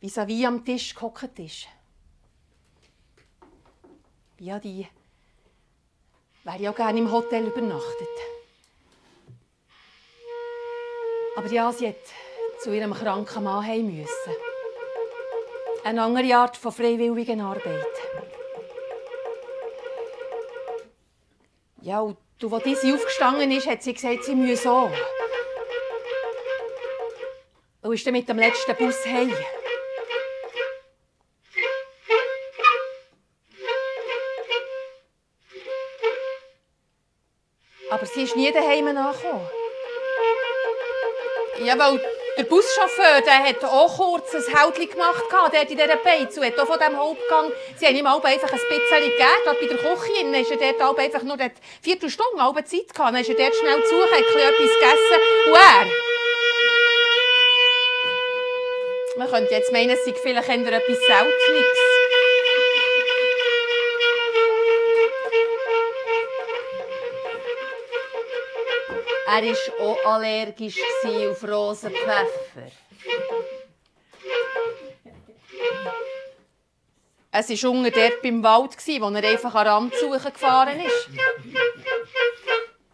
vis-à-vis 0.00 0.46
am 0.46 0.64
Tisch 0.64 0.94
gehockt 0.94 1.36
ist. 1.40 1.66
Ja, 4.38 4.60
die 4.60 4.86
wäre 6.44 6.62
ja 6.62 6.70
gerne 6.70 7.00
im 7.00 7.10
Hotel 7.10 7.46
übernachtet. 7.46 8.08
Aber 11.36 11.50
ja, 11.50 11.72
sie 11.72 11.88
hat 11.88 11.96
zu 12.60 12.72
ihrem 12.72 12.94
kranken 12.94 13.42
Mann 13.42 13.66
heim 13.66 13.86
müssen. 13.86 14.34
Eine 15.82 16.02
andere 16.02 16.36
Art 16.36 16.56
von 16.56 16.70
freiwilligen 16.70 17.40
Arbeit. 17.40 17.84
Ja, 21.80 22.00
und 22.00 22.16
als 22.48 22.62
diese 22.62 22.94
aufgestanden 22.94 23.50
ist, 23.50 23.66
hat 23.66 23.82
sie 23.82 23.94
gesagt, 23.94 24.24
sie 24.24 24.36
müsse 24.36 24.70
auch. 24.70 24.90
Und 27.86 27.94
ist 27.94 28.04
dann 28.04 28.14
mit 28.14 28.28
dem 28.28 28.36
letzten 28.36 28.74
Bus 28.74 29.06
heim. 29.06 29.32
Aber 37.88 38.06
sie 38.06 38.22
ist 38.22 38.34
nie 38.34 38.50
daheim 38.50 38.88
angekommen. 38.88 39.48
Ja, 41.64 41.78
weil 41.78 42.00
der 42.36 42.42
Buschauffeur 42.42 43.20
der 43.24 43.44
hat 43.44 43.64
auch 43.64 43.96
kurz 43.96 44.34
ein 44.34 44.42
Häutchen 44.42 44.90
gemacht, 44.90 45.22
dort 45.30 45.70
in 45.70 45.78
dieser 45.78 45.96
Beiz, 45.96 46.36
und 46.36 46.44
hat 46.44 46.58
auch 46.58 46.66
von 46.66 46.80
diesem 46.80 46.96
Hauptgang, 46.96 47.52
sie 47.76 47.86
haben 47.86 47.96
ihm 47.96 48.06
einfach 48.06 48.28
ein 48.28 48.38
bisschen 48.38 48.68
gegeben, 48.68 49.16
gerade 49.44 49.58
bei 49.60 49.66
der 49.68 49.78
Küche, 49.78 50.36
ist 50.40 50.50
er 50.50 50.72
dort 50.72 50.98
einfach 50.98 51.22
nur 51.22 51.38
eine 51.38 51.52
Viertelstunde 51.80 52.64
Zeit 52.64 52.92
gehabt, 52.92 52.98
dann 52.98 53.20
ist 53.20 53.28
er 53.28 53.36
dort 53.36 53.54
schnell 53.54 53.84
zu, 53.84 54.02
hat 54.02 54.18
etwas 54.18 54.74
gegessen, 54.74 55.20
und 55.46 55.54
er, 55.54 56.15
Man 59.16 59.30
könnte 59.30 59.54
jetzt 59.54 59.72
meinen, 59.72 59.90
es 59.90 60.04
sei 60.04 60.12
vielleicht 60.12 60.48
eher 60.48 60.72
etwas 60.72 60.98
Seltenes. 60.98 61.78
Er 69.26 69.42
war 69.42 69.86
auch 69.86 70.04
allergisch 70.04 70.78
auf 71.04 71.44
Rosenpfeffer. 71.44 72.70
Es 77.32 77.64
war 77.64 77.70
unten 77.70 77.92
dort 77.92 78.22
beim 78.22 78.42
Wald, 78.42 78.76
wo 79.00 79.10
er 79.10 79.24
einfach 79.24 79.54
an 79.54 79.66
Rand 79.66 79.94
suchen 79.94 80.32
gefahren 80.32 80.80
ist. 80.80 81.08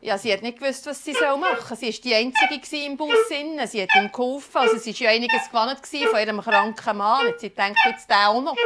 Ja, 0.04 0.18
sie 0.18 0.32
hat 0.32 0.42
nicht 0.42 0.58
gewusst, 0.58 0.84
was 0.86 1.04
sie 1.04 1.12
machen 1.12 1.64
soll. 1.64 1.76
Sie 1.76 1.86
war 1.86 2.00
die 2.02 2.14
Einzige 2.16 2.84
im 2.84 2.96
Bus. 2.96 3.14
Sie 3.28 3.82
hat 3.82 3.94
ihm 3.94 4.10
geholfen. 4.10 4.56
Also 4.58 4.76
sie 4.78 4.92
war 4.94 5.00
ja 5.00 5.10
einiges 5.10 5.48
gewonnen 5.48 5.76
von 6.10 6.18
ihrem 6.18 6.40
kranken 6.40 6.96
Mann. 6.96 7.26
Jetzt 7.28 7.40
sie 7.40 7.50
denkt, 7.50 7.78
jetzt 7.86 8.10
der 8.10 8.28
auch 8.28 8.42
noch. 8.42 8.56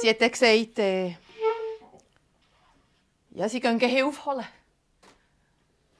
Sie 0.00 0.08
hat 0.08 0.20
dann 0.22 0.30
gesagt, 0.30 0.78
äh, 0.78 1.08
ja, 3.32 3.48
sie 3.50 3.60
gehen 3.60 3.78
Hilfe 3.78 4.24
holen. 4.24 4.46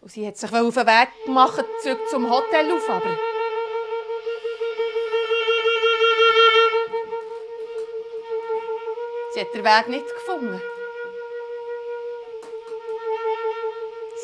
Und 0.01 0.11
sie 0.11 0.27
hat 0.27 0.39
sich 0.39 0.51
auf 0.51 0.75
den 0.75 0.87
Weg 0.87 1.09
machen, 1.27 1.65
zurück 1.83 2.01
zum 2.11 2.31
Hotel 2.31 2.73
auf, 2.73 2.89
aber 2.89 3.32
hat 9.43 9.55
den 9.55 9.65
Weg 9.65 9.89
nicht 9.89 10.09
gefunden. 10.09 10.63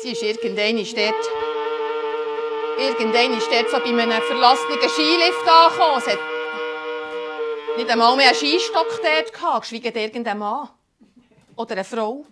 Sie 0.01 0.11
ist 0.11 0.23
irgendwann 0.23 0.77
dort, 0.77 1.29
irgendwann 2.77 3.37
ist 3.37 3.51
dort 3.51 3.69
so 3.69 3.77
bei 3.79 4.01
einem 4.01 4.21
verlassenen 4.21 4.89
Skilift 4.89 5.47
angekommen. 5.47 6.01
Sie 6.05 6.11
hat 6.11 6.19
nicht 7.77 7.89
einmal 7.89 8.15
mehr 8.15 8.27
einen 8.27 8.35
Skistock 8.35 9.01
dort 9.03 9.33
gehabt, 9.33 9.69
geschweige 9.69 9.99
irgendein 9.99 10.37
Mann. 10.37 10.69
Oder 11.57 11.73
eine 11.73 11.83
Frau. 11.83 12.25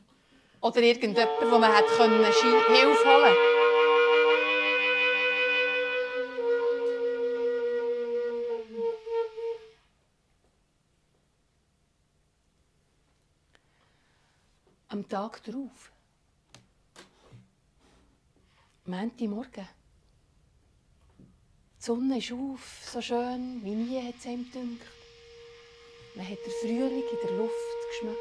Oder 0.61 0.81
irgendjemand, 0.81 1.29
wo 1.51 1.57
man 1.57 1.75
hätte 1.75 1.91
Hilfe 1.91 3.05
holen 3.05 3.35
konnte. 3.35 3.56
Am 14.97 15.07
Tag 15.07 15.43
darauf. 15.43 15.91
Montagmorgen. 18.85 19.67
Die 21.19 21.83
Sonne 21.83 22.17
ist 22.17 22.31
auf, 22.31 22.81
so 22.83 22.99
schön 22.99 23.63
wie 23.63 23.75
nie 23.75 24.01
hat 24.01 24.15
es 24.17 24.25
ihm 24.25 24.45
gedünkt. 24.45 24.83
Man 26.15 26.27
hat 26.27 26.39
den 26.43 26.53
Frühling 26.61 27.03
in 27.11 27.27
der 27.27 27.37
Luft 27.37 27.53
geschmeckt. 27.89 28.17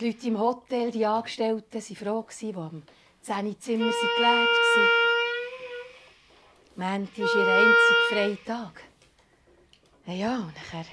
Die 0.00 0.06
Leute 0.06 0.26
im 0.26 0.40
Hotel, 0.40 0.90
die 0.90 1.06
Angestellten, 1.06 1.72
waren 1.72 1.96
froh, 1.96 2.26
die 2.40 2.54
am 2.56 2.82
10 3.22 3.60
Zimmer 3.60 3.92
geleert 3.92 4.18
waren. 4.18 5.07
Montag 6.78 7.18
ist 7.18 7.34
ihr 7.34 7.44
einziger 7.44 8.06
freier 8.08 8.36
Tag. 8.46 8.82
Ja, 10.06 10.36
und 10.36 10.54
nachher 10.54 10.84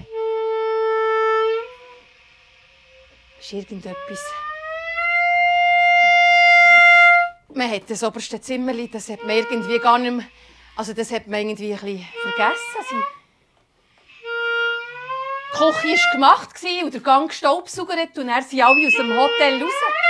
ist 3.38 3.52
irgendetwas. 3.52 4.20
Man 7.54 7.70
hat 7.70 7.88
das 7.88 8.02
oberste 8.02 8.40
Zimmer, 8.40 8.74
das 8.88 9.08
hat 9.10 9.22
man 9.22 9.36
irgendwie 9.36 9.78
gar 9.78 9.98
nicht 9.98 10.10
mehr, 10.10 10.26
also 10.74 10.92
das 10.92 11.12
hat 11.12 11.28
man 11.28 11.48
irgendwie 11.48 11.72
ein 11.72 11.78
bisschen 11.78 12.04
vergessen. 12.20 12.60
Sie 12.88 13.04
die 15.52 15.56
Küche 15.56 16.02
war 16.02 16.12
gemacht 16.12 16.82
und 16.82 16.94
der 16.94 17.00
Gang 17.00 17.28
gestaubsaugert 17.28 18.18
und 18.18 18.28
er 18.28 18.42
sind 18.42 18.60
alle 18.60 18.88
aus 18.88 18.92
dem 18.92 19.16
Hotel 19.16 19.62
raus. 19.62 20.05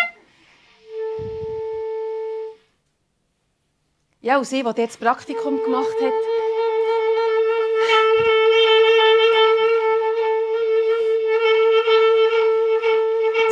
Ja, 4.26 4.38
und 4.38 4.44
sie, 4.44 4.64
die 4.64 4.80
jetzt 4.80 4.98
Praktikum 4.98 5.62
gemacht 5.62 5.86
hat, 6.02 6.12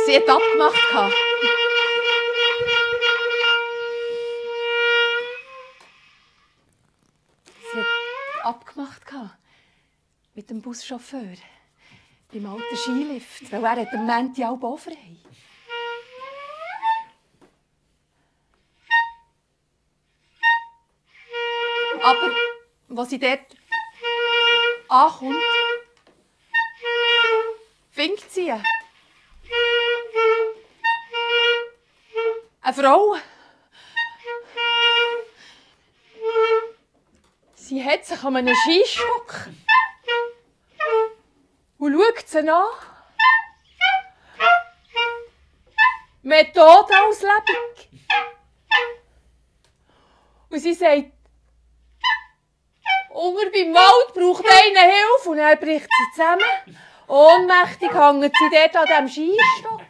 sie 0.05 0.17
hat 0.17 0.27
abgemacht. 0.27 1.13
Sie 7.71 7.79
hat 7.79 8.45
abgemacht 8.45 9.01
mit 10.33 10.49
dem 10.49 10.61
Buschauffeur 10.61 11.37
beim 12.33 12.45
alten 12.47 12.75
Skilift, 12.75 13.49
weil 13.49 13.63
er 13.63 13.75
hat 13.77 13.93
am 13.93 14.05
Montag 14.05 14.61
auch 14.61 14.77
frei. 14.77 15.15
Aber 22.05 22.29
was 22.89 23.09
sie 23.09 23.17
dort 23.17 23.39
ankommt, 24.89 25.41
winkt 27.95 28.31
sie. 28.31 28.51
Eine 32.61 32.73
Frau. 32.75 33.15
Sie 37.55 37.83
hat 37.83 38.05
sich 38.05 38.23
an 38.23 38.35
einem 38.35 38.55
Skistock 38.55 39.49
und 41.79 41.91
schaut 41.91 42.27
sie 42.27 42.47
an. 42.47 42.65
Methodeauslebung. 46.21 47.89
Und 50.51 50.59
sie 50.59 50.75
sagt, 50.75 51.14
Unter 53.15 53.49
beim 53.49 53.73
Wald 53.73 54.13
braucht 54.13 54.43
einer 54.45 54.91
Hilfe 54.91 55.29
und 55.29 55.37
er 55.37 55.55
bricht 55.55 55.87
sie 55.87 56.15
zusammen. 56.15 56.43
Ohnmächtig 57.07 57.89
hängt 57.93 58.35
sie 58.35 58.49
dort 58.51 58.75
an 58.75 59.07
diesem 59.07 59.07
Skistock. 59.07 59.81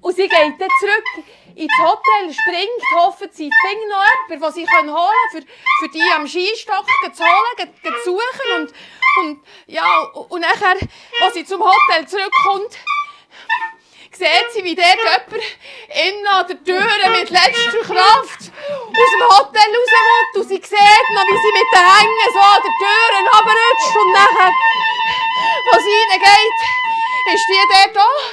Und 0.00 0.16
sie 0.16 0.28
geht 0.28 0.60
dann 0.60 0.68
zurück 0.80 1.24
ins 1.54 1.72
Hotel, 1.78 2.34
springt, 2.34 2.82
hofft, 2.96 3.32
sie 3.32 3.48
findet 3.62 3.88
noch 3.88 4.04
jemanden, 4.28 4.42
den 4.42 4.52
sie 4.52 4.66
holen 4.66 4.86
können, 4.86 5.30
für, 5.30 5.42
für 5.78 5.88
die 5.88 6.02
am 6.16 6.26
Skistock 6.26 6.84
zu 7.14 7.22
holen, 7.22 7.74
zu 7.84 8.10
suchen. 8.10 8.56
Und, 8.56 8.72
und, 9.20 9.44
ja, 9.68 10.02
und 10.28 10.40
nachher, 10.40 10.74
als 11.22 11.34
sie 11.34 11.44
zum 11.44 11.62
Hotel 11.62 12.08
zurückkommt, 12.08 12.76
sieht 14.18 14.48
sie, 14.52 14.64
wie 14.64 14.74
dort 14.74 14.96
jemand 14.96 15.44
innen 15.92 16.26
an 16.26 16.46
der 16.46 16.64
Tür 16.64 17.08
mit 17.10 17.30
letzter 17.30 17.78
Kraft 17.84 18.40
aus 18.40 19.10
dem 19.12 19.22
Hotel 19.28 19.68
raus 19.76 19.92
will. 19.92 20.40
Und 20.40 20.48
sie 20.48 20.56
sieht 20.56 21.08
noch, 21.14 21.26
wie 21.26 21.38
sie 21.44 21.52
mit 21.52 21.68
den 21.72 21.84
Hängen 21.84 22.28
so 22.32 22.40
an 22.40 22.62
der 22.64 22.74
Tür 22.80 23.08
runterrutscht. 23.16 23.96
Und 23.96 24.12
nachher, 24.12 24.52
als 25.72 25.82
sie 25.84 26.00
reingeht, 26.10 26.58
ist 27.34 27.46
die 27.48 27.64
dort 27.72 27.96
auch 28.06 28.24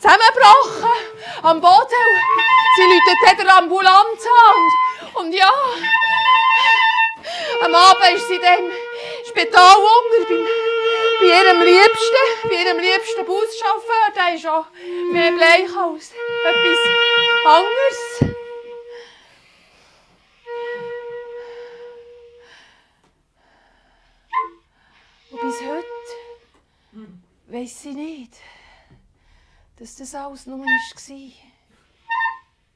zusammengebrochen 0.00 0.94
am 1.42 1.60
Boden. 1.60 2.08
Sie 2.76 2.82
läutet 2.82 3.38
der 3.38 3.56
Ambulanz 3.56 4.26
an. 4.26 4.56
Und, 5.14 5.26
und 5.26 5.32
ja, 5.32 5.52
am 7.64 7.74
Abend 7.74 8.14
ist 8.14 8.28
sie 8.28 8.38
dem 8.38 8.70
Spital 9.28 9.76
unter 9.76 10.28
beim 10.28 10.77
bei 11.20 11.26
ihrem 11.26 11.62
Liebsten, 11.62 12.48
bei 12.48 12.62
ihrem 12.62 12.78
liebsten 12.78 13.24
Buschauffeur, 13.24 14.12
der 14.14 14.34
ist 14.34 14.46
auch 14.46 14.66
mehr 15.12 15.32
bleich 15.32 15.76
als 15.76 16.12
etwas 16.44 16.78
anderes. 17.44 18.34
Und 25.30 25.40
bis 25.40 25.60
heute 25.60 25.86
weiss 27.48 27.82
sie 27.82 27.92
nicht, 27.92 28.34
dass 29.78 29.96
das 29.96 30.14
alles 30.14 30.46
nur 30.46 30.58
war. 30.58 30.66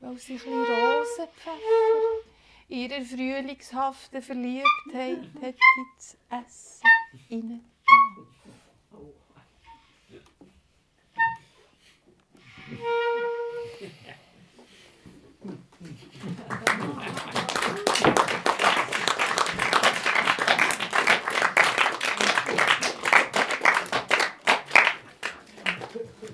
Weil 0.01 0.19
sie 0.19 0.35
ein 0.35 0.39
bisschen 0.39 0.65
Rosenpfeffer 0.65 1.57
ihrer 2.69 3.05
frühlingshaften 3.05 4.23
Verliebtheit 4.23 5.29
hat 5.41 5.55
ins 5.77 6.17
Essen 6.31 6.89
hinein. 7.29 7.72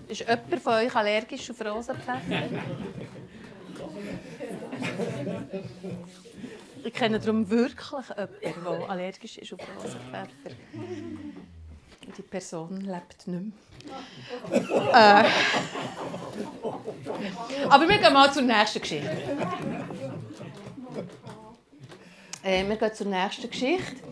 Ist 0.09 0.21
jemand 0.21 0.63
von 0.63 0.73
euch 0.73 0.95
allergisch 0.95 1.51
auf 1.51 1.61
Rosenpfeffer? 1.61 2.43
Ich 6.85 6.95
kenne 6.95 7.21
darum 7.21 7.49
wirklich 7.51 7.91
jemanden, 7.91 8.35
der 8.43 8.91
allergisch 8.91 9.39
ist 9.39 9.53
auf 9.53 9.61
Rosenpfeffer. 9.77 10.57
Die 12.19 12.23
Person 12.23 12.81
lebt 12.81 13.29
nicht 13.29 13.53
mehr. 14.51 15.23
äh. 15.23 15.29
Aber 17.69 17.89
wir 17.89 17.99
gehen 17.99 18.13
mal 18.13 18.33
zur 18.33 18.43
nächsten 18.43 18.81
Geschichte. 18.81 19.17
Äh, 22.43 22.69
wir 22.69 22.77
gehen 22.77 22.95
zur 22.95 23.07
nächsten 23.07 23.49
Geschichte. 23.49 24.03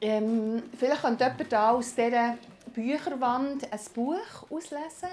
Ähm, 0.00 0.62
vielleicht 0.78 1.02
könnte 1.02 1.24
jemand 1.24 1.52
da 1.52 1.70
aus 1.72 1.94
dieser 1.94 2.38
Bücherwand 2.72 3.72
ein 3.72 3.80
Buch 3.94 4.50
auslesen 4.50 5.08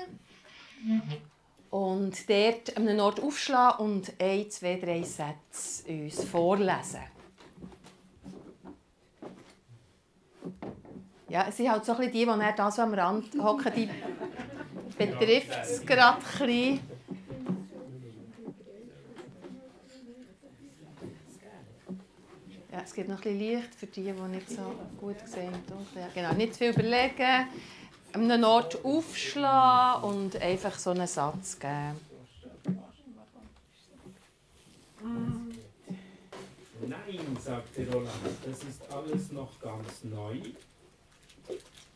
und 1.69 2.29
dort 2.29 2.77
an 2.77 2.87
einem 2.87 2.99
Ort 2.99 3.19
aufschlagen 3.19 3.85
und 3.85 4.13
ein, 4.19 4.51
zwei, 4.51 4.75
drei 4.75 5.01
Sätze 5.01 5.87
uns 5.87 6.23
vorlesen. 6.25 7.12
Ja, 11.33 11.47
es 11.49 11.57
sind 11.57 11.71
halt 11.71 11.83
so 11.83 11.93
ein 11.93 12.11
die, 12.11 12.25
die 12.27 12.53
da 12.55 12.69
so 12.69 12.83
am 12.83 12.93
Rand 12.93 13.33
hocken, 13.41 13.73
die 13.75 13.89
betrifft 14.95 15.57
es 15.63 15.83
gerade 15.83 16.19
ein 16.19 16.47
bisschen. 16.47 16.79
Ja, 22.71 22.81
es 22.83 22.93
gibt 22.93 23.09
noch 23.09 23.15
ein 23.15 23.21
bisschen 23.23 23.39
Licht 23.39 23.73
für 23.73 23.87
die, 23.87 24.03
die 24.03 24.11
nicht 24.11 24.47
so 24.47 24.75
gut 24.99 25.15
sehen. 25.25 25.55
Ja, 25.95 26.07
genau, 26.13 26.33
nicht 26.33 26.53
zu 26.53 26.59
viel 26.59 26.69
überlegen, 26.69 27.47
an 28.13 28.29
einem 28.29 28.43
Ort 28.43 28.85
aufschlagen 28.85 30.03
und 30.03 30.39
einfach 30.39 30.77
so 30.77 30.91
einen 30.91 31.07
Satz 31.07 31.57
geben. 31.57 31.99
Nein, 36.85 37.37
sagte 37.43 37.87
Roland, 37.91 38.11
das 38.45 38.63
ist 38.65 38.83
alles 38.93 39.31
noch 39.31 39.59
ganz 39.59 40.03
neu. 40.03 40.37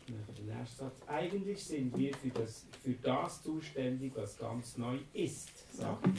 Der 0.08 0.66
Satz, 0.66 1.02
eigentlich 1.06 1.62
sind 1.62 1.96
wir 1.96 2.14
für 2.14 2.30
das, 2.30 2.64
für 2.82 2.94
das 2.94 3.42
zuständig, 3.42 4.12
was 4.14 4.38
ganz 4.38 4.78
neu 4.78 4.98
ist, 5.12 5.50
sagt 5.76 6.06
noch. 6.06 6.14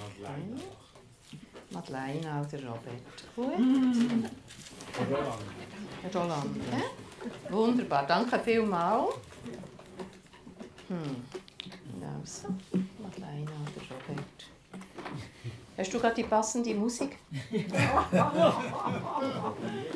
Madeleine 1.72 2.46
oder 2.48 2.68
Robert. 2.68 3.18
Gut. 3.36 3.48
Roland. 5.10 5.44
Roland. 6.14 6.58
Ja? 6.72 7.52
Wunderbar, 7.52 8.06
danke 8.06 8.40
vielmals. 8.40 9.16
Hm. 10.88 11.24
Also, 12.22 12.48
Madeleine 13.02 13.44
oder 13.44 13.82
Robert. 13.92 14.40
Hast 15.78 15.94
du 15.94 16.00
gerade 16.00 16.16
die 16.16 16.24
passende 16.24 16.74
Musik? 16.76 17.18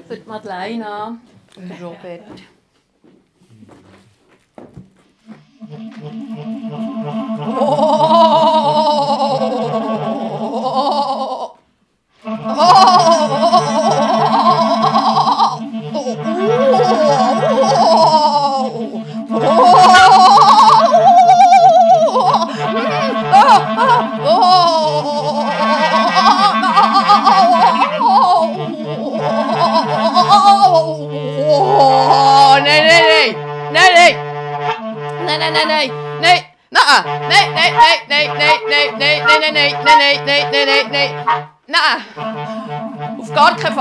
Für 0.08 0.18
die 0.18 0.28
Madeleine 0.28 1.20
oder 1.58 1.82
Robert. 1.82 2.42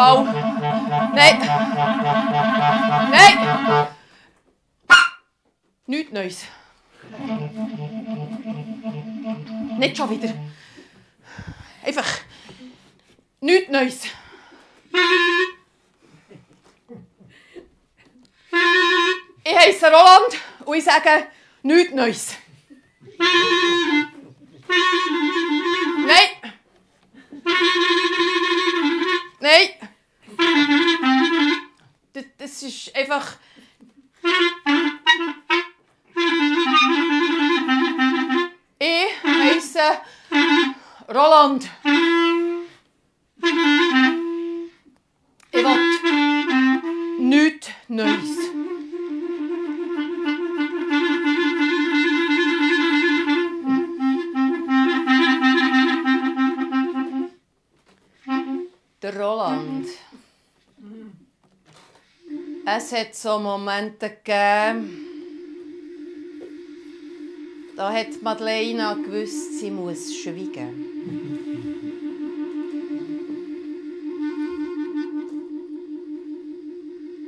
Fall. 0.02 0.24
Nein. 1.14 1.38
Nein. 3.10 3.86
Nichts 5.86 6.12
Neues. 6.12 6.44
Nicht 9.78 9.96
schon 9.96 10.10
wieder. 10.10 10.34
Einfach 11.84 12.08
nichts 13.40 13.70
Neues. 13.70 14.00
Ich 19.44 19.58
heiße 19.58 19.86
Roland 19.86 20.38
und 20.64 20.82
sage 20.82 21.26
nichts 21.62 21.94
Neues. 21.94 22.36
Nein. 26.06 26.52
Nein. 29.40 29.91
Das, 32.12 32.24
das 32.38 32.62
ist 32.62 32.94
einfach. 32.94 33.36
Ich 38.78 39.24
heiße 39.24 39.80
Roland. 41.08 41.70
Ich 45.52 45.64
will 45.64 47.18
nichts 47.18 47.68
Neues. 47.88 48.52
Der 59.02 59.16
Roland. 59.20 59.88
Es 62.64 62.92
hat 62.92 63.12
so 63.16 63.40
Momente 63.40 64.08
gegeben, 64.08 65.04
da 67.76 67.92
hat 67.92 68.22
Madeleine 68.22 68.96
gewusst, 69.04 69.58
sie 69.58 69.70
muss 69.70 70.14
schweigen. 70.14 71.02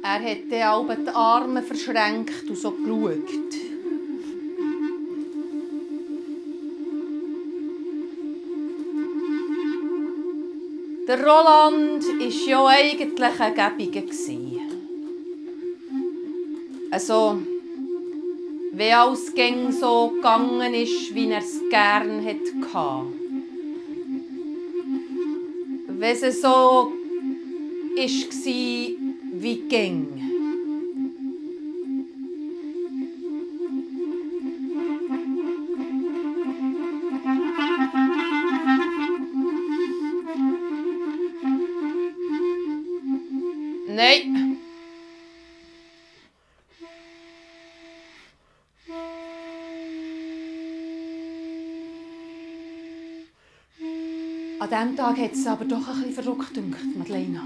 Er 0.05 0.23
hat 0.23 0.39
dann 0.51 1.05
die 1.05 1.11
Arme 1.11 1.63
verschränkt 1.63 2.49
und 2.49 2.57
so 2.57 2.71
geschaut. 2.71 3.55
Der 11.09 11.19
Roland 11.19 12.05
war 12.05 12.47
ja 12.47 12.67
eigentlich 12.67 13.41
ein 13.41 13.55
Gäbiger. 13.55 14.54
Also, 16.95 17.43
wie 18.71 18.93
alles 18.93 19.35
ging 19.35 19.73
so 19.73 20.13
gegangen 20.15 20.75
ist, 20.75 21.13
wie 21.13 21.29
er 21.29 21.39
es 21.39 21.61
gern 21.69 22.25
hatte. 22.25 23.07
Wenn 25.89 26.17
es 26.17 26.41
so 26.41 26.93
war, 27.97 28.13
wie 29.33 29.57
ging. 29.69 30.04
Diesem 54.95 55.07
Tag 55.07 55.19
hat 55.19 55.33
es 55.33 55.45
aber 55.49 55.65
doch 55.65 55.89
bisschen 55.89 56.13
verrückt 56.13 56.55
gedacht, 56.55 56.97
Madeleine. 56.97 57.43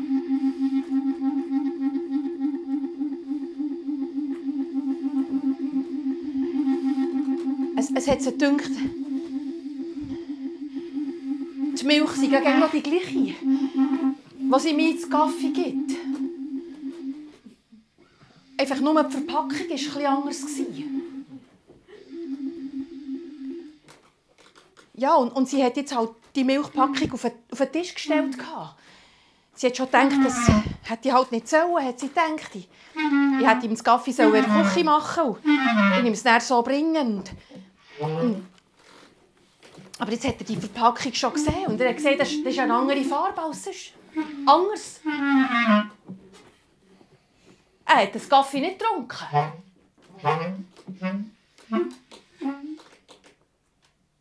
Es, 7.74 7.90
es 7.90 8.06
hat 8.06 8.20
sie 8.20 8.32
gedacht, 8.32 8.70
die 11.80 11.86
Milch 11.86 12.10
sei 12.10 12.26
ja 12.26 12.40
genau 12.40 12.68
die 12.70 12.82
gleiche, 12.82 13.34
was 14.50 14.64
sie 14.64 14.74
mir 14.74 14.90
ins 14.90 15.08
Kaffee 15.08 15.48
gibt. 15.48 15.92
Einfach 18.58 18.80
nur 18.80 19.02
die 19.04 19.10
Verpackung 19.10 19.52
war 19.52 19.70
etwas 19.70 20.04
anders. 20.04 20.44
Ja, 24.98 25.14
und, 25.14 25.30
und 25.30 25.48
sie 25.48 25.62
hat 25.62 25.76
jetzt 25.76 25.96
halt 25.96 26.10
die 26.34 26.44
Milchpackung 26.44 27.12
auf 27.12 27.22
den, 27.22 27.32
auf 27.60 27.70
den 27.70 27.72
Tisch 27.82 27.94
gestellt. 27.94 28.38
gehabt. 28.38 28.76
Sie 29.54 29.66
hat 29.66 29.76
schon 29.76 29.86
gedacht, 29.86 30.12
das 30.24 30.48
hätte 30.88 31.08
ich 31.08 31.12
halt 31.12 31.32
nicht 31.32 31.48
sollen, 31.48 31.84
hat 31.84 31.98
sie 31.98 32.08
gedacht. 32.08 32.54
Ich, 32.54 32.68
ich 33.40 33.46
hätte 33.46 33.66
ihm 33.66 33.72
das 33.72 33.82
Kaffee 33.82 34.10
in 34.10 34.32
der 34.32 34.44
Küche 34.44 34.84
machen 34.84 35.24
und 35.30 35.38
ich 35.98 36.04
ihm 36.04 36.12
es 36.12 36.22
dann 36.22 36.40
so 36.40 36.62
bringen. 36.62 37.24
Und, 37.98 38.46
aber 39.98 40.12
jetzt 40.12 40.28
hat 40.28 40.36
er 40.38 40.44
die 40.44 40.56
Verpackung 40.56 41.12
schon 41.12 41.32
gesehen 41.32 41.66
und 41.66 41.80
er 41.80 41.88
hat 41.88 41.96
gesehen, 41.96 42.16
das, 42.16 42.28
das 42.28 42.52
ist 42.52 42.58
eine 42.60 42.72
andere 42.72 43.02
Farbe 43.02 43.42
als 43.42 43.64
sonst. 43.64 43.94
Anders. 44.46 45.00
Er 47.84 47.96
hat 47.96 48.14
den 48.14 48.28
Kaffee 48.28 48.60
nicht 48.60 48.78
getrunken. 48.78 49.26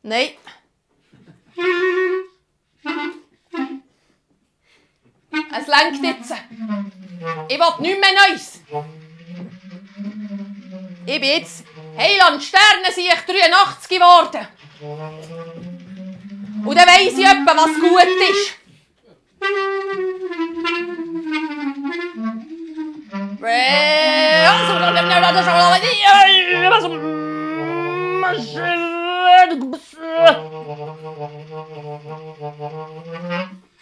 Nein. 0.02 0.30
Es 5.52 5.68
lenkt 5.68 6.04
jetzt. 6.04 6.34
Ich 7.48 7.60
will 7.60 7.74
nichts 7.80 8.00
mehr 8.00 8.30
Neues. 8.30 8.62
Ich 11.06 11.22
bin 11.22 11.30
jetzt 11.30 11.64
Heiland 11.98 12.44
ich 12.98 13.10
83 13.10 13.90
geworden. 13.90 14.48
Und 16.66 16.76
dann 16.76 16.88
weiss 16.88 17.18
ich 17.18 17.26
etwa, 17.26 17.56
was 17.56 17.80
gut 17.80 18.04
ist. 18.30 18.58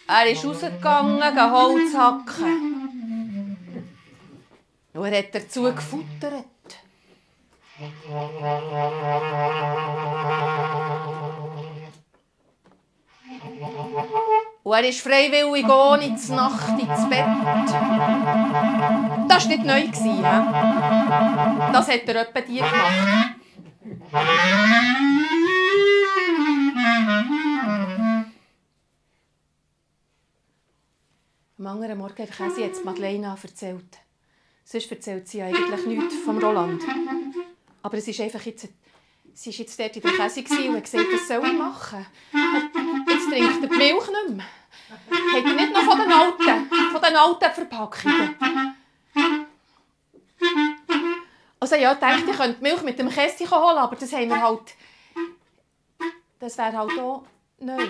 Er 0.08 0.26
ist 0.30 0.44
rausgegangen, 0.44 1.52
Holz 1.52 1.94
hacken. 1.94 3.56
Und 4.94 5.04
er 5.04 5.18
hat 5.18 5.34
dazu 5.34 5.62
gefuttert. 5.64 6.46
Und 14.62 14.72
er 14.72 14.88
ist 14.88 15.00
freiwillig 15.00 15.68
ohne 15.68 16.10
die 16.10 16.32
Nacht 16.32 16.78
ins 16.80 17.08
Bett. 17.10 17.26
Das 19.28 19.44
war 19.44 19.48
nicht 19.48 19.64
neu. 19.64 19.80
He? 19.80 20.22
Das 21.72 21.88
hat 21.88 22.08
er 22.08 22.16
etwa 22.22 22.40
dir 22.40 22.62
gemacht. 22.62 23.36
Am 31.58 31.66
anderen 31.66 31.98
Morgen 31.98 32.22
hat 32.22 32.36
Käsi 32.36 32.60
jetzt 32.60 32.84
Madeleine 32.84 33.36
erzählt. 33.42 33.98
Sonst 34.64 34.90
erzählt 34.90 35.26
sie 35.26 35.42
eigentlich 35.42 35.86
nichts 35.86 36.14
vom 36.24 36.38
Roland. 36.38 36.82
Aber 37.82 37.96
es 37.96 38.06
ist 38.06 38.20
einfach 38.20 38.42
jetzt, 38.42 38.68
sie 39.32 39.50
war 39.50 39.58
jetzt 39.58 39.80
dort 39.80 39.96
in 39.96 40.02
der 40.02 40.10
Käse 40.12 40.40
und 40.40 40.76
hat 40.76 40.84
gesagt, 40.84 41.06
was 41.12 41.28
soll 41.28 41.44
ich 41.46 41.52
machen? 41.58 42.06
Jetzt 43.08 43.30
trinkt 43.30 43.62
er 43.62 43.68
die 43.68 43.76
Milch 43.76 44.08
nicht 44.08 44.36
mehr. 44.36 44.46
Hat 45.32 45.44
er 45.44 45.54
nicht 45.54 45.72
noch 45.72 45.82
von 45.82 45.98
den 45.98 46.12
alten, 46.12 46.70
von 46.92 47.00
den 47.02 47.16
alten 47.16 47.54
Verpackungen? 47.54 48.36
Also 51.58 51.76
ja, 51.76 51.92
ich 51.92 51.98
dachte, 51.98 52.30
ich 52.30 52.36
könnte 52.36 52.58
die 52.58 52.62
Milch 52.62 52.82
mit 52.82 52.98
dem 52.98 53.08
Kästchen 53.08 53.50
holen, 53.50 53.78
aber 53.78 53.96
das 53.96 54.12
haben 54.12 54.28
wir 54.28 54.42
halt... 54.42 54.74
Das 56.38 56.58
wäre 56.58 56.76
halt 56.76 56.98
auch 56.98 57.24
neu. 57.58 57.88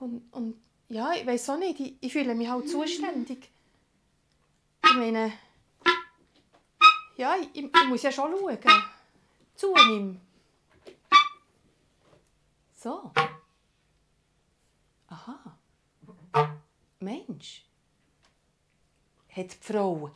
Und, 0.00 0.22
und 0.32 0.60
ja, 0.88 1.12
ich 1.14 1.26
weiß 1.26 1.50
auch 1.50 1.58
nicht, 1.58 1.80
ich, 1.80 1.94
ich 2.00 2.12
fühle 2.12 2.34
mich 2.34 2.48
halt 2.48 2.68
zuständig. 2.68 3.50
Ich 4.84 4.94
meine, 4.94 5.32
ja, 7.16 7.34
ich, 7.36 7.54
ich 7.54 7.84
muss 7.88 8.02
ja 8.02 8.12
schon 8.12 8.32
schauen. 8.32 8.58
Zu 9.54 9.74
ihm. 9.90 10.20
So. 12.74 13.10
Aha. 15.08 15.56
Mensch. 17.00 17.64
Hat 19.36 19.52
die 19.52 19.72
Frau 19.72 20.10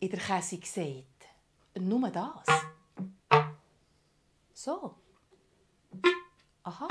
in 0.00 0.08
der 0.08 0.18
Käse 0.18 0.56
gesagt. 0.56 1.28
Nur 1.78 2.10
das. 2.10 2.46
So. 4.54 4.94
Aha. 6.62 6.88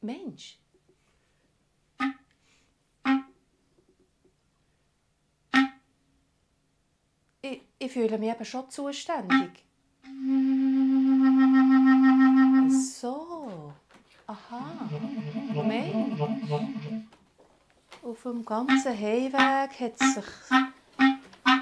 Mensch. 0.00 0.58
Ich, 7.40 7.62
ich 7.78 7.92
fühle 7.92 8.18
mich 8.18 8.30
eben 8.30 8.44
schon 8.44 8.68
zuständig. 8.68 9.64
Dem 18.24 18.44
ganzen 18.44 18.96
Heimweg 18.98 19.80
hat 19.80 19.98
sich 19.98 20.24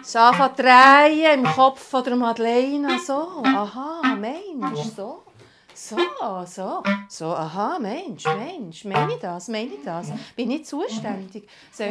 es 0.02 0.12
zu 0.12 0.50
drehen 0.56 1.40
im 1.40 1.44
Kopf 1.44 1.80
von 1.88 2.04
der 2.04 2.16
Madeleine. 2.16 2.98
So. 2.98 3.42
Aha, 3.44 4.14
Mensch. 4.16 4.80
So. 4.96 5.22
So, 5.82 5.96
so, 6.44 6.82
so, 7.08 7.34
aha, 7.34 7.78
Mensch, 7.80 8.24
Mensch, 8.26 8.84
meine 8.84 9.14
ich 9.14 9.18
das, 9.18 9.48
meine 9.48 9.64
ich 9.64 9.82
das? 9.82 10.12
Bin 10.36 10.50
ich 10.50 10.66
zuständig? 10.66 11.48
So, 11.72 11.84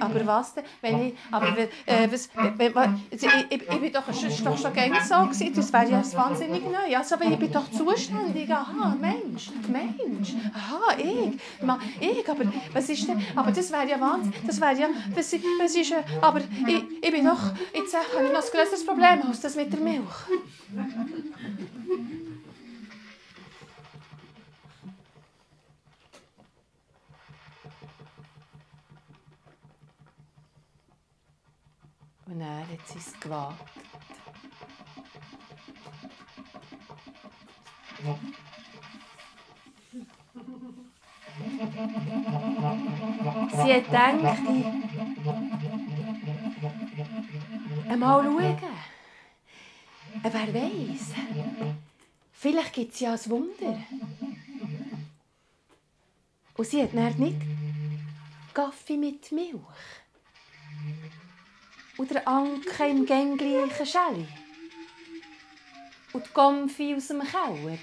aber 0.00 0.26
was 0.26 0.54
denn, 0.54 0.64
wenn 0.80 1.08
ich, 1.08 1.14
aber 1.30 1.58
äh, 1.84 2.08
was, 2.10 2.30
wenn, 2.56 3.02
ich, 3.10 3.22
ich, 3.22 3.62
ich 3.70 3.80
bin 3.80 3.92
doch, 3.92 4.08
es 4.08 4.42
doch 4.42 4.56
schon 4.58 4.72
gerne 4.72 4.96
so 5.06 5.26
gewesen, 5.26 5.52
das 5.54 5.70
wäre 5.74 5.90
ja 5.90 6.02
wahnsinnig 6.14 6.62
neu. 6.64 6.96
Also, 6.96 7.16
aber 7.16 7.26
ich 7.26 7.38
bin 7.38 7.52
doch 7.52 7.70
zuständig, 7.70 8.50
aha, 8.50 8.96
Mensch, 8.98 9.50
Mensch, 9.68 10.34
aha, 10.54 10.96
ich, 10.96 11.38
ma, 11.62 11.78
ich, 12.00 12.26
aber 12.26 12.44
was 12.72 12.88
ist 12.88 13.06
denn, 13.06 13.22
aber 13.36 13.52
das 13.52 13.70
wäre 13.70 13.86
ja 13.86 14.00
Wahnsinn, 14.00 14.32
das 14.46 14.58
wäre 14.58 14.74
ja, 14.74 14.88
was, 15.14 15.34
was 15.60 15.74
ist, 15.76 15.94
aber 16.22 16.40
ich, 16.40 16.82
ich 17.02 17.10
bin 17.12 17.26
doch, 17.26 17.52
jetzt 17.74 17.94
habe 17.94 18.26
ich 18.26 18.32
noch 18.32 18.42
ein 18.42 18.50
größeres 18.50 18.86
Problem 18.86 19.20
als 19.28 19.42
das 19.42 19.54
mit 19.54 19.70
der 19.70 19.80
Milch. 19.80 20.00
Und 32.26 32.40
er 32.40 32.60
hat 32.60 32.88
sie 32.88 32.98
es 32.98 33.20
gewagt. 33.20 33.70
Sie 43.50 43.74
hat 43.74 43.84
gedacht, 43.84 44.38
einmal 47.88 48.22
schauen. 48.22 48.56
Wer 50.22 50.54
weiß, 50.54 51.12
vielleicht 52.32 52.72
gibt 52.72 52.94
es 52.94 53.00
ja 53.00 53.12
ein 53.12 53.30
Wunder. 53.30 53.78
Und 56.56 56.66
sie 56.66 56.82
hat 56.82 56.94
dann 56.94 57.18
nicht 57.18 57.40
Kaffee 58.54 58.96
mit 58.96 59.30
Milch. 59.32 59.60
Und 61.96 62.10
der 62.10 62.26
Anke 62.26 62.88
im 62.88 63.06
gänglichen 63.06 63.86
Schelle. 63.86 64.26
Und 66.12 66.26
die 66.26 66.32
Gomfi 66.32 66.92
aus 66.96 67.06
dem 67.08 67.20
Keller. 67.20 67.78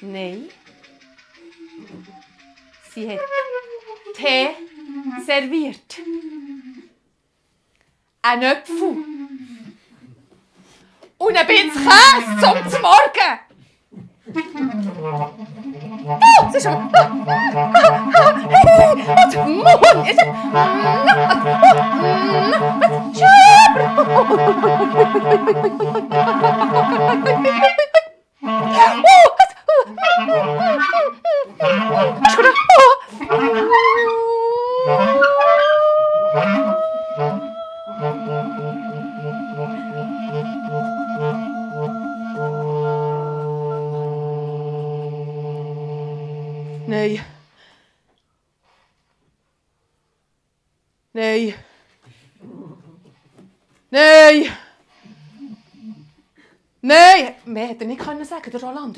Nein. 0.00 0.48
Sie 2.92 3.08
hat 3.08 3.20
Tee 4.14 4.50
serviert. 5.24 6.00
Ein 8.22 8.44
Apfel. 8.44 8.96
Und 11.18 11.36
ein 11.36 11.46
bisschen 11.46 11.70
Käse 11.70 12.68
zum 12.68 12.82
Morgen. 12.82 13.38
Oh, 16.04 16.48
es 16.48 16.56
ist 16.56 16.64
schon. 16.64 16.90
Thank 25.52 25.82
you. 25.82 25.91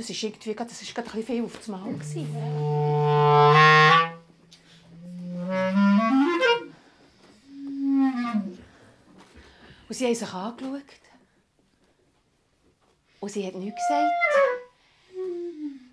Das 0.04 0.10
ist 0.10 0.22
irgendwie, 0.22 0.54
das 0.54 0.82
ist 0.82 0.94
gerade 0.94 1.10
ein 1.14 1.22
viel 1.24 1.42
auf 1.42 1.56
das 1.56 1.66
Mal. 1.66 1.90
Gewesen. 1.90 2.28
Und 9.88 9.94
sie 9.94 10.04
haben 10.04 10.14
sich 10.14 10.34
angeschaut. 10.34 10.82
Und 13.18 13.32
sie 13.32 13.46
hat 13.46 13.54
nichts 13.54 13.80
gesagt. 13.80 14.12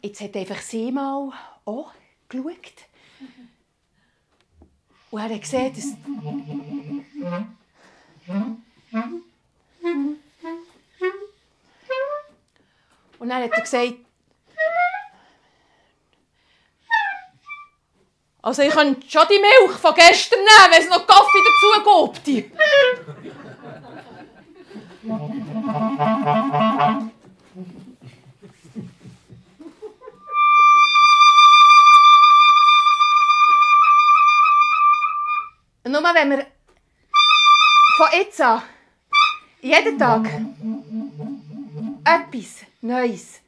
Jetzt 0.01 0.19
hat 0.19 0.35
einfach 0.35 0.61
sie 0.61 0.91
mal 0.91 1.31
auch 1.63 1.93
geschaut. 2.27 2.49
Und 5.09 5.21
er 5.21 5.29
hat 5.29 5.41
gesehen, 5.41 5.73
dass... 5.73 5.95
Und 13.21 13.29
dann 13.29 13.43
hat 13.43 13.51
er 13.51 13.61
gesagt... 13.61 13.93
Also 18.41 18.63
ich 18.63 18.73
könnte 18.73 19.07
schon 19.07 19.27
die 19.29 19.37
Milch 19.37 19.77
von 19.77 19.93
gestern 19.93 20.39
nehmen, 20.39 20.71
wenn 20.71 20.81
es 20.81 20.89
noch 20.89 21.05
Kaffee 21.05 21.37
dazu 21.45 22.11
gibt. 22.23 22.51
Nur 35.83 36.01
wenn 36.01 36.29
wir 36.31 36.47
von 37.97 38.07
jetzt 38.13 38.41
an 38.41 38.63
jeden 39.61 39.99
Tag 39.99 40.23
Etwas 42.03 42.65
Neues. 42.81 43.41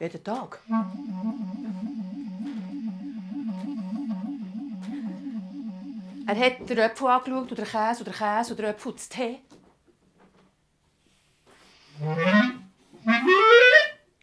Jeden 0.00 0.24
Tag. 0.24 0.60
Er 6.26 6.36
hat 6.36 6.68
den 6.68 6.78
Apfel 6.78 7.06
angeschaut, 7.08 7.52
oder 7.52 7.54
den 7.54 7.64
Käse, 7.64 8.02
oder 8.02 8.12
den 8.12 8.18
Käse, 8.18 8.52
oder 8.52 8.62
den 8.62 8.74
Apfel 8.74 8.92
den 8.92 9.08
Tee. 9.08 9.40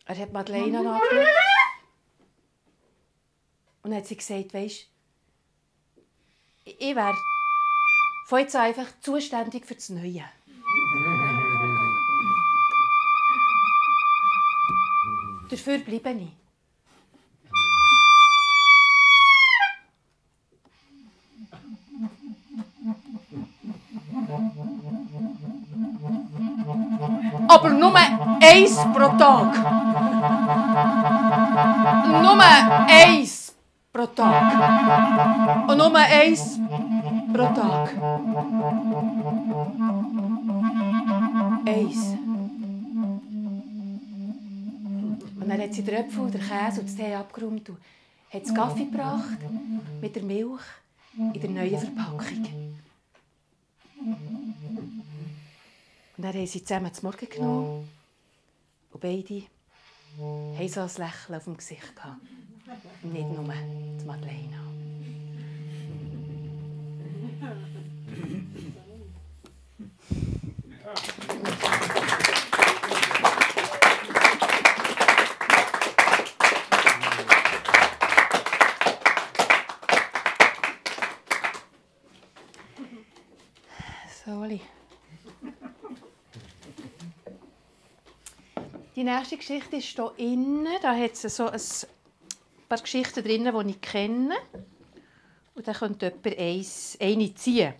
Er 0.05 0.17
hat 0.17 0.33
Madeleine 0.33 0.77
angeschaut. 0.77 1.27
Und 3.81 3.95
hat 3.95 4.05
sie 4.05 4.17
gesagt, 4.17 4.53
weisst 4.53 4.87
ich 6.65 6.95
wäre 6.95 7.15
von 8.25 8.39
jetzt 8.39 8.55
einfach 8.55 8.87
zuständig 9.01 9.65
für 9.65 9.75
das 9.75 9.89
Neue. 9.89 10.23
Dafür 15.49 15.77
bleibe 15.77 16.09
ich. 16.09 16.31
Aber 27.47 27.69
nur 27.69 27.95
eins 27.95 28.75
pro 28.75 29.07
Tag. 29.17 29.55
Nur 32.23 32.41
eins 32.87 33.53
pro 33.93 34.07
Tag. 34.07 35.69
Und 35.69 35.77
nur 35.77 35.95
eins 35.95 36.59
pro 37.35 37.53
Tag. 37.53 37.89
Eins. 41.65 42.15
Und 45.39 45.49
dann 45.49 45.61
hat 45.61 45.73
sie 45.73 45.83
den 45.83 45.95
Äpfel, 45.95 46.31
den 46.31 46.41
Käse 46.41 46.81
und 46.81 46.89
den 46.89 46.97
Tee 46.97 47.13
abgeräumt 47.13 47.69
und 47.69 47.77
hat 48.31 48.55
Kaffee 48.55 48.85
gebracht 48.85 49.37
mit 50.01 50.15
der 50.15 50.23
Milch 50.23 50.61
in 51.17 51.33
der 51.33 51.49
neuen 51.49 51.79
Verpackung. 51.79 52.73
Und 56.17 56.23
dann 56.23 56.33
haben 56.33 56.47
sie 56.47 56.63
zusammen 56.63 56.93
zum 56.93 57.09
Morgen 57.09 57.29
genommen 57.29 57.89
und 58.91 59.01
beide 59.01 59.43
haben 60.17 60.69
so 60.69 60.79
ein 60.79 60.87
Lächeln 60.87 61.35
auf 61.35 61.43
dem 61.43 61.57
Gesicht 61.57 61.95
gehabt. 61.95 62.21
Nicht 63.03 63.29
nur 63.29 63.43
die 63.43 64.05
Madeleine. 64.05 64.84
Die 88.95 89.03
nächste 89.03 89.37
Geschichte 89.37 89.75
ist 89.75 89.87
hier 89.87 90.13
innen. 90.17 90.67
Da 90.81 90.95
hat 90.95 91.11
es 91.11 91.35
so 91.35 91.47
ein 91.47 91.59
paar 92.69 92.79
Geschichten 92.79 93.23
drin, 93.23 93.43
die 93.53 93.69
ich 93.71 93.81
kenne. 93.81 94.35
Und 95.55 95.67
dann 95.67 95.75
könnte 95.75 96.07
jemand 96.07 96.39
eins, 96.39 96.97
eine 97.01 97.33
ziehen. 97.33 97.73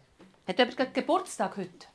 Hat 0.47 0.57
jemand 0.57 0.77
gerade 0.77 0.91
Geburtstag 0.91 1.57
heute? 1.57 1.87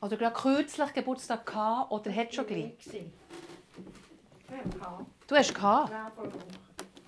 Oder 0.00 0.16
gerade 0.16 0.34
kürzlich 0.34 0.92
Geburtstag 0.94 1.44
gehabt 1.44 1.92
oder 1.92 2.14
hat 2.14 2.34
schon 2.34 2.46
gleich? 2.46 2.72
Du 5.26 5.36
hast 5.36 5.54
gehabt? 5.54 5.92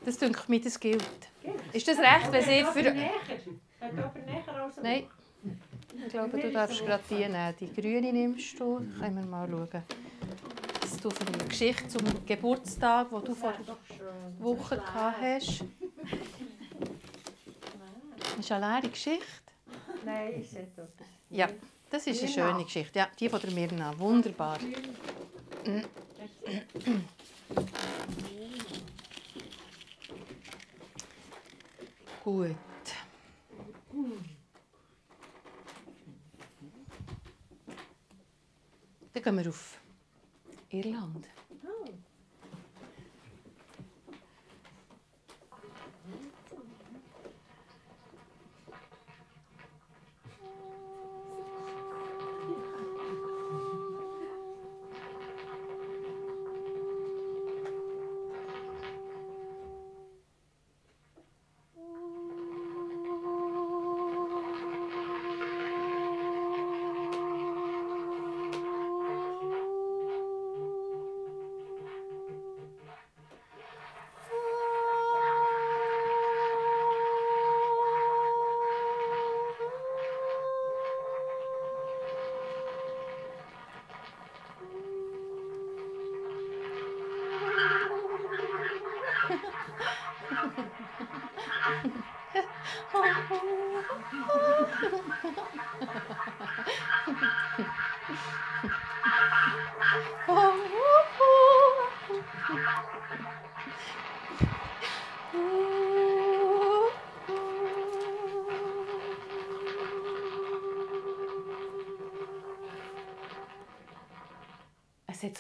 Das 0.05 0.18
denke 0.18 0.43
mir, 0.49 0.61
das 0.61 0.78
gilt. 0.78 1.03
Ist 1.72 1.88
das 1.88 1.99
recht, 1.99 2.30
wenn 2.32 2.43
sie 2.43 2.64
für... 2.64 2.93
Nein. 4.82 5.07
Ich 6.05 6.09
glaube, 6.09 6.38
du 6.38 6.51
darfst 6.51 6.84
gerade 6.84 7.03
die 7.09 7.14
nehmen. 7.14 7.55
Die 7.61 7.72
grüne 7.72 8.12
nimmst 8.12 8.59
du. 8.59 8.76
Können 8.99 9.16
wir 9.16 9.24
mal 9.24 9.49
schauen. 9.49 9.82
Du 11.03 11.11
für 11.11 11.26
eine 11.26 11.45
Geschichte 11.49 11.88
zum 11.88 12.03
Geburtstag, 12.26 13.11
den 13.11 13.24
du 13.24 13.34
vor 13.34 13.55
Wochen 14.38 14.76
gehabt 14.76 15.16
hast. 15.20 15.64
Ist 18.39 18.53
eine 18.53 18.67
leere 18.67 18.91
Geschichte. 18.91 19.27
Nein, 20.05 20.41
ist 20.41 20.53
so. 20.53 20.83
Ja, 21.31 21.49
das 21.91 22.07
ist 22.07 22.23
eine 22.23 22.33
schöne 22.33 22.65
Geschichte. 22.65 22.99
Ja, 22.99 23.09
die 23.19 23.29
von 23.29 23.41
der 23.41 23.51
Mirna. 23.51 23.99
Wunderbar. 23.99 24.59
Gut. 32.25 32.57
Dann 39.13 39.23
gehen 39.23 39.37
wir 39.39 39.49
auf 39.49 39.79
Irland. 40.71 41.27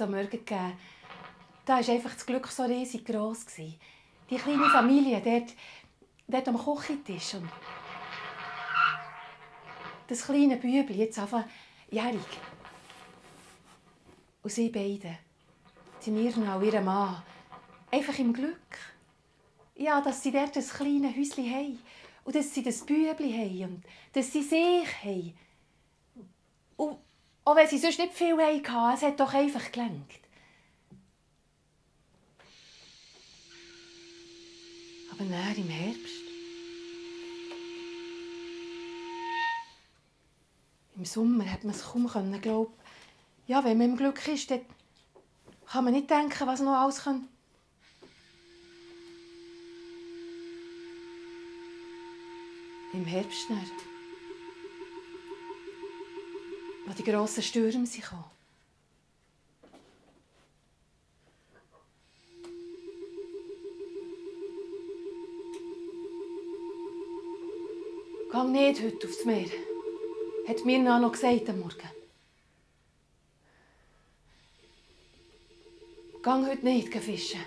So 0.02 0.08
Morgen 0.08 0.30
gegeben, 0.30 0.72
da 1.64 1.74
war 1.74 1.88
einfach 1.94 2.12
das 2.12 2.26
Glück 2.26 2.48
so 2.48 2.64
riesig 2.64 3.04
gross. 3.04 3.46
gewesen. 3.46 3.78
Die 4.28 4.36
kleine 4.36 4.68
Familie, 4.68 5.20
dort, 5.20 5.54
dort 6.26 6.48
am 6.48 6.58
Küchentisch. 6.58 7.34
Und 7.34 7.48
das 10.08 10.24
kleine 10.24 10.56
Bübli, 10.56 11.04
jetzt 11.04 11.20
einfach 11.20 11.44
jährig. 11.88 12.18
Und 14.42 14.50
sie 14.50 14.70
beide, 14.70 15.18
die 16.04 16.10
Mirna 16.10 16.56
und 16.56 16.64
ihr 16.64 16.80
Mann, 16.80 17.22
einfach 17.92 18.18
im 18.18 18.32
Glück. 18.32 18.78
Ja, 19.76 20.00
dass 20.00 20.20
sie 20.20 20.32
dort 20.32 20.56
ein 20.56 20.66
kleines 20.66 21.16
Häuschen 21.16 21.48
haben. 21.48 21.78
Und 22.24 22.34
dass 22.34 22.52
sie 22.52 22.64
das 22.64 22.84
Bübli 22.84 23.30
haben. 23.30 23.74
Und 23.76 23.84
dass 24.14 24.32
sie 24.32 24.42
sich 24.42 25.04
haben. 25.04 25.38
Auch 27.44 27.56
wenn 27.56 27.66
sie 27.66 27.78
sonst 27.78 27.98
nicht 27.98 28.12
viel 28.12 28.36
hatten, 28.36 28.94
es 28.94 29.02
hat 29.02 29.18
doch 29.18 29.34
einfach 29.34 29.72
gelangt. 29.72 30.12
Aber 35.10 35.24
dann 35.24 35.56
im 35.56 35.68
Herbst, 35.68 36.22
im 40.96 41.04
Sommer, 41.04 41.50
hat 41.50 41.64
man 41.64 41.74
es 41.74 41.82
kaum 41.82 42.08
können 42.08 42.40
glauben. 42.40 42.72
Ja, 43.48 43.64
wenn 43.64 43.76
man 43.76 43.90
im 43.90 43.96
Glück 43.96 44.26
ist, 44.28 44.50
dann 44.50 44.60
kann 45.66 45.84
man 45.84 45.94
nicht 45.94 46.08
denken, 46.08 46.46
was 46.46 46.60
noch 46.60 46.72
alles 46.76 47.02
kann. 47.02 47.28
Im 52.92 53.04
Herbst 53.04 53.50
dann. 53.50 53.91
Wo 56.92 56.96
die 56.96 57.10
grossen 57.10 57.42
Stürme 57.42 57.86
sind 57.86 58.02
gekommen. 58.02 58.24
Gang 68.30 68.52
nicht 68.52 68.82
heute 68.82 69.06
aufs 69.06 69.24
Meer, 69.24 69.50
hat 70.46 70.64
mir 70.64 70.78
noch 70.78 71.12
gesagt 71.12 71.48
am 71.48 71.60
Morgen. 71.60 71.90
Gang 76.22 76.46
heute 76.46 76.64
nicht 76.64 76.94
fischen. 76.94 77.40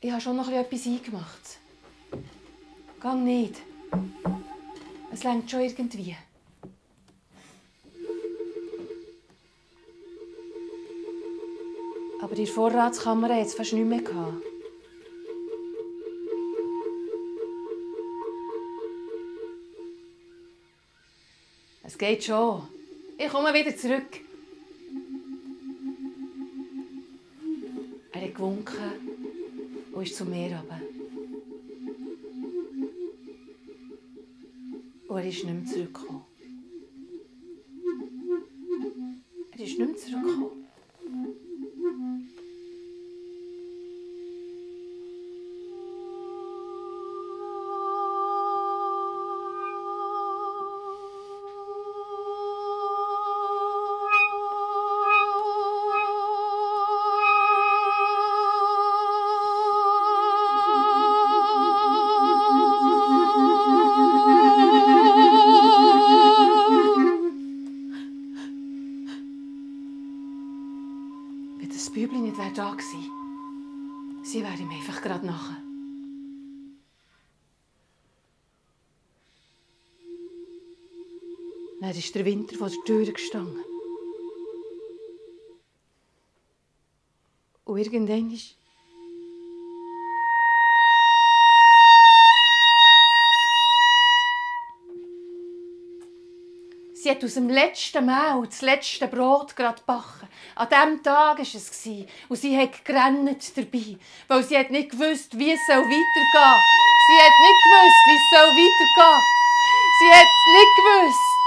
Ich 0.00 0.10
habe 0.10 0.20
schon 0.20 0.36
noch 0.36 0.50
etwas 0.50 0.86
eingemacht. 0.86 1.58
Gang 3.00 3.24
nicht. 3.24 3.67
Es 5.12 5.24
längt 5.24 5.50
schon 5.50 5.60
irgendwie. 5.60 6.16
Aber 12.20 12.34
die 12.34 12.46
Vorratskammer 12.46 13.34
hat 13.34 13.46
es 13.46 13.54
fast 13.54 13.72
nicht 13.72 13.86
mehr 13.86 14.02
gehabt. 14.02 14.42
Es 21.84 21.96
geht 21.96 22.22
schon. 22.24 22.68
Ich 23.16 23.28
komme 23.28 23.54
wieder 23.54 23.74
zurück. 23.76 24.20
Er 28.12 28.20
hat 28.20 28.34
gewunken 28.34 28.92
und 29.92 30.02
ist 30.02 30.16
zum 30.16 30.30
Meer 30.30 30.58
runter. 30.58 30.80
Er 35.18 35.28
ist 35.28 35.44
nicht 35.44 35.54
mehr 35.54 35.64
zurückgekommen. 35.64 36.17
Dann 81.80 81.90
ist 81.90 82.14
der 82.14 82.24
Winter 82.24 82.56
vor 82.56 82.68
der 82.68 82.84
Tür 82.84 83.04
gestanden. 83.12 83.64
Und 87.64 87.78
irgendwann 87.78 88.32
ist... 88.32 88.56
Sie 96.94 97.08
hat 97.08 97.22
aus 97.22 97.34
dem 97.34 97.48
letzten 97.48 98.04
Mehl 98.06 98.42
das 98.44 98.60
letzte 98.60 99.06
Brot 99.06 99.54
gerade 99.54 99.78
gebacken. 99.78 100.28
An 100.56 100.68
diesem 100.68 101.02
Tag 101.04 101.38
war 101.38 101.40
es. 101.40 101.88
Und 102.28 102.36
sie 102.36 102.58
hat 102.58 102.84
gerannt 102.84 103.56
dabei, 103.56 103.96
weil 104.26 104.42
sie 104.42 104.58
hat 104.58 104.70
nicht 104.70 104.90
gewusst, 104.90 105.38
wie 105.38 105.52
es 105.52 105.68
weitergehen 105.68 105.94
soll. 105.94 106.60
Sie 107.06 107.18
hat 107.22 107.38
nicht 107.38 107.62
gewusst, 107.62 108.02
wie 108.08 108.16
es 108.16 108.32
weitergehen 108.32 108.92
soll. 108.96 109.22
Sie 110.00 110.10
hat 110.12 110.26
nicht 110.26 110.76
gewusst. 110.76 111.37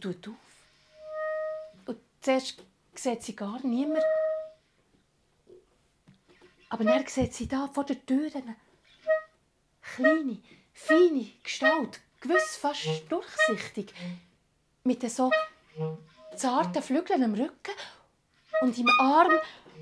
Sie 0.00 0.14
tut 0.14 0.28
auf. 0.28 0.34
Und 1.86 1.98
zuerst 2.22 2.62
sieht 2.94 3.22
sie 3.22 3.36
gar 3.36 3.60
niemand. 3.66 4.02
Aber 6.70 6.84
dann 6.84 7.06
sieht 7.06 7.34
sie 7.34 7.46
da 7.46 7.68
vor 7.68 7.84
der 7.84 8.04
Tür 8.06 8.30
eine 8.34 8.56
kleine, 9.82 10.38
feine 10.72 11.26
Gestalt, 11.42 12.00
gewiss 12.20 12.56
fast 12.56 13.04
durchsichtig, 13.10 13.92
mit 14.84 15.10
so 15.10 15.30
zarten 16.36 16.82
Flügeln 16.82 17.24
am 17.24 17.34
Rücken 17.34 17.74
und 18.62 18.78
im 18.78 18.88
Arm 19.00 19.32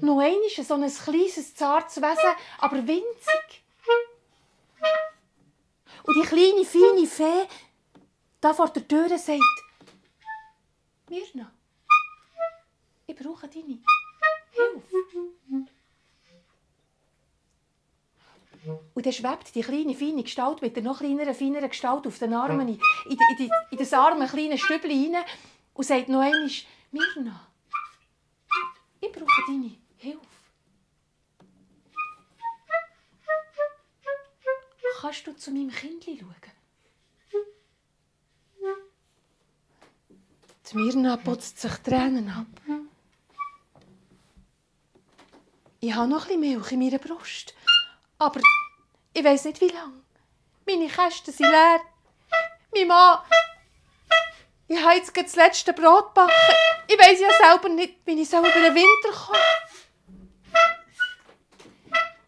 noch 0.01 0.21
einmal 0.21 0.49
so 0.49 0.75
ein 0.75 0.91
kleines, 0.91 1.55
zartes 1.55 2.03
Wesen, 2.03 2.35
aber 2.59 2.79
winzig. 2.79 3.63
Und 6.03 6.17
die 6.17 6.27
kleine, 6.27 6.65
feine 6.65 7.07
Fee 7.07 7.47
da 8.41 8.55
vor 8.55 8.69
der 8.71 8.87
Tür 8.89 9.17
sagt, 9.19 9.68
Mirna, 11.09 11.51
ich 13.07 13.17
brauche 13.17 13.49
deine 13.49 13.79
Hilfe. 14.51 15.69
Und 18.95 19.07
dann 19.07 19.13
schwebt 19.13 19.55
die 19.55 19.63
kleine, 19.63 19.95
feine 19.95 20.23
Gestalt 20.23 20.61
mit 20.61 20.77
der 20.77 20.83
noch 20.83 20.99
kleineren, 20.99 21.35
feineren 21.35 21.71
Gestalt 21.71 22.07
auf 22.07 22.19
den 22.19 22.35
Armen 22.35 22.69
in, 22.69 22.81
in, 23.09 23.19
in, 23.39 23.51
in 23.71 23.79
das 23.79 23.93
arme, 23.93 24.27
kleine 24.27 24.59
Stübli 24.59 25.15
rein 25.15 25.25
und 25.75 25.85
sagt 25.85 26.09
noch 26.09 26.21
einmal, 26.21 26.51
Mirna, 26.91 27.49
ich 29.01 29.13
brauche 29.13 29.43
deine 29.47 29.77
Hilfe. 29.97 30.21
Kannst 35.01 35.27
du 35.27 35.37
zu 35.37 35.53
meinem 35.53 35.71
Kindli 35.71 36.19
schauen? 36.19 36.58
Die 40.71 40.77
Mirna 40.77 41.17
putzt 41.17 41.61
sich 41.61 41.73
Tränen 41.79 42.29
ab. 42.29 42.47
Ich 45.81 45.95
habe 45.95 46.09
noch 46.09 46.27
bisschen 46.27 46.41
Milch 46.41 46.73
in 46.73 46.81
meiner 46.81 46.99
Brust. 46.99 47.55
Aber 48.19 48.41
ich 49.15 49.25
weiß 49.25 49.47
nicht, 49.47 49.61
wie 49.63 49.69
lange. 49.69 50.03
Meine 50.67 50.89
Kästen 50.89 51.33
sind 51.33 51.49
leer. 51.49 51.81
Mein 52.75 52.87
Mann... 52.87 53.21
Ich 54.67 54.83
habe 54.85 54.97
jetzt 54.97 55.17
das 55.17 55.37
letzte 55.37 55.73
Brot 55.73 56.09
gebacken. 56.09 56.35
Ich 56.87 56.99
weiß 56.99 57.21
ja 57.21 57.29
selber 57.47 57.71
nicht, 57.71 58.01
wie 58.05 58.21
ich 58.21 58.31
über 58.31 58.43
den 58.43 58.75
Winter 58.75 59.19
komme. 59.27 59.39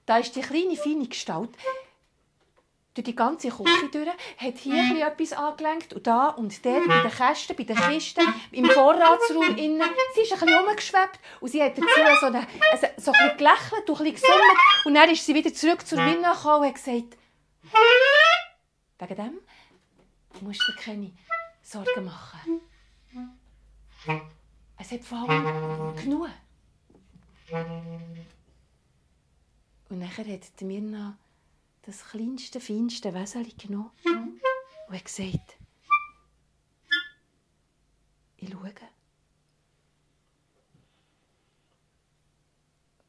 Da 0.07 0.17
ist 0.17 0.35
die 0.35 0.41
kleine, 0.41 0.77
feine 0.77 1.07
Gestalt 1.07 1.51
durch 3.01 3.05
die 3.05 3.17
ganze 3.17 3.49
Küche 3.49 3.89
durch, 3.91 4.09
hat 4.09 4.59
hier 4.59 4.75
bisschen 4.75 5.03
etwas 5.03 5.33
angelenkt 5.33 5.93
und 5.95 6.07
da 6.07 6.29
und 6.29 6.65
dort 6.65 6.87
bei 6.87 7.03
den 7.03 7.11
Kästen, 7.11 7.57
bei 7.57 7.65
den 7.65 7.77
Kisten, 7.77 8.23
im 8.53 8.67
Vorratsraum 8.67 9.57
innen. 9.57 9.89
Sie 10.15 10.21
ist 10.23 10.33
ein 10.33 10.41
bisschen 10.41 10.55
rumgeschwebt 10.55 11.19
und 11.41 11.51
sie 11.51 11.63
hat 11.63 11.79
dazu 11.79 11.89
so, 12.21 12.27
eine, 12.27 12.47
so 12.99 13.13
ein 13.13 13.19
bisschen 13.19 13.37
gelächelt 13.39 13.91
und 13.91 14.01
ein 14.01 14.13
bisschen 14.13 14.15
gesummt. 14.15 14.59
Und 14.85 14.95
dann 14.95 15.11
ist 15.11 15.25
sie 15.25 15.35
wieder 15.35 15.53
zurück 15.53 15.87
zur 15.87 15.99
Winne 15.99 16.33
gekommen 16.33 16.63
und 16.63 16.67
hat 16.67 16.75
gesagt, 16.75 17.17
wegen 18.99 19.17
dem 19.17 19.41
musst 20.43 20.61
du 20.67 20.73
dir 20.73 20.79
keine 20.79 21.13
Sorgen 21.63 22.05
machen. 22.05 22.61
Es 24.79 24.93
hat 24.93 25.05
vor 25.05 25.29
allem 25.29 25.97
genug. 25.97 26.29
Und 29.89 29.99
nachher 29.99 30.33
hat 30.33 30.61
die 30.61 30.65
Mirna 30.65 31.19
das 31.91 32.09
kleinste, 32.09 32.61
feinste 32.61 33.13
Weseli 33.13 33.53
genommen 33.59 33.91
und 34.87 34.95
hat 34.95 35.05
gesagt, 35.05 35.59
ich 38.37 38.49
schaue. 38.49 38.73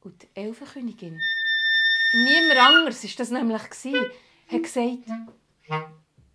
Und 0.01 0.23
die 0.23 0.29
Elfenkönigin, 0.33 1.21
niemand 2.13 2.59
anders 2.59 3.03
war 3.03 3.11
das 3.17 3.29
nämlich, 3.29 3.61
hat 3.61 3.69
gesagt, 4.63 5.07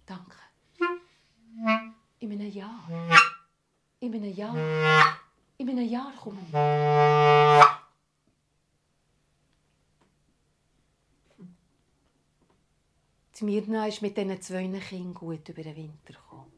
danke. 0.06 0.36
In 2.20 2.32
einem 2.32 2.50
Jahr. 2.50 2.88
In 3.98 4.14
einem 4.14 4.32
Jahr. 4.32 5.18
In 5.58 5.68
einem 5.70 5.88
Jahr 5.88 6.12
komme 6.14 6.38
Die 13.38 13.44
Mirna 13.44 13.86
ist 13.86 14.00
mit 14.00 14.16
diesen 14.16 14.40
zwei 14.40 14.66
Kindern 14.66 15.12
gut 15.12 15.48
über 15.48 15.62
den 15.62 15.76
Winter 15.76 16.14
gekommen. 16.14 16.52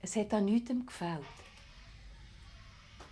Es 0.00 0.16
hat 0.16 0.32
an 0.32 0.46
nichts 0.46 0.70
gefällt. 0.86 1.24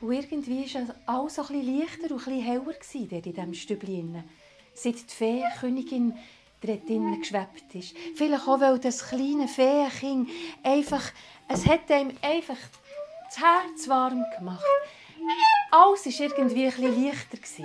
Und 0.01 0.13
irgendwie 0.13 0.73
war 0.75 0.95
alles 1.07 1.39
ein 1.39 1.47
bisschen 1.47 1.79
leichter 1.79 2.15
und 2.15 2.27
ein 2.29 2.41
heller 2.41 2.75
in 2.93 3.09
diesem 3.09 3.55
Stübchen. 3.55 4.25
Seit 4.75 4.95
die 4.97 5.15
Feenkönigin 5.15 6.17
drinnen 6.63 7.21
geschwebt 7.21 7.75
ist. 7.75 7.95
Vielleicht 8.15 8.49
auch, 8.49 8.61
weil 8.61 8.79
das 8.79 9.07
kleine 9.07 9.47
Feenkind 9.47 10.31
einfach, 10.63 11.13
es 11.49 11.67
hat 11.67 11.91
ihm 11.91 12.17
einfach 12.23 12.57
das 13.27 13.39
Herz 13.39 13.89
warm 13.89 14.25
gemacht. 14.39 14.65
Alles 15.71 16.07
war 16.07 16.39
irgendwie 16.39 16.67
ein 16.67 16.71
bisschen 16.71 17.05
leichter. 17.05 17.65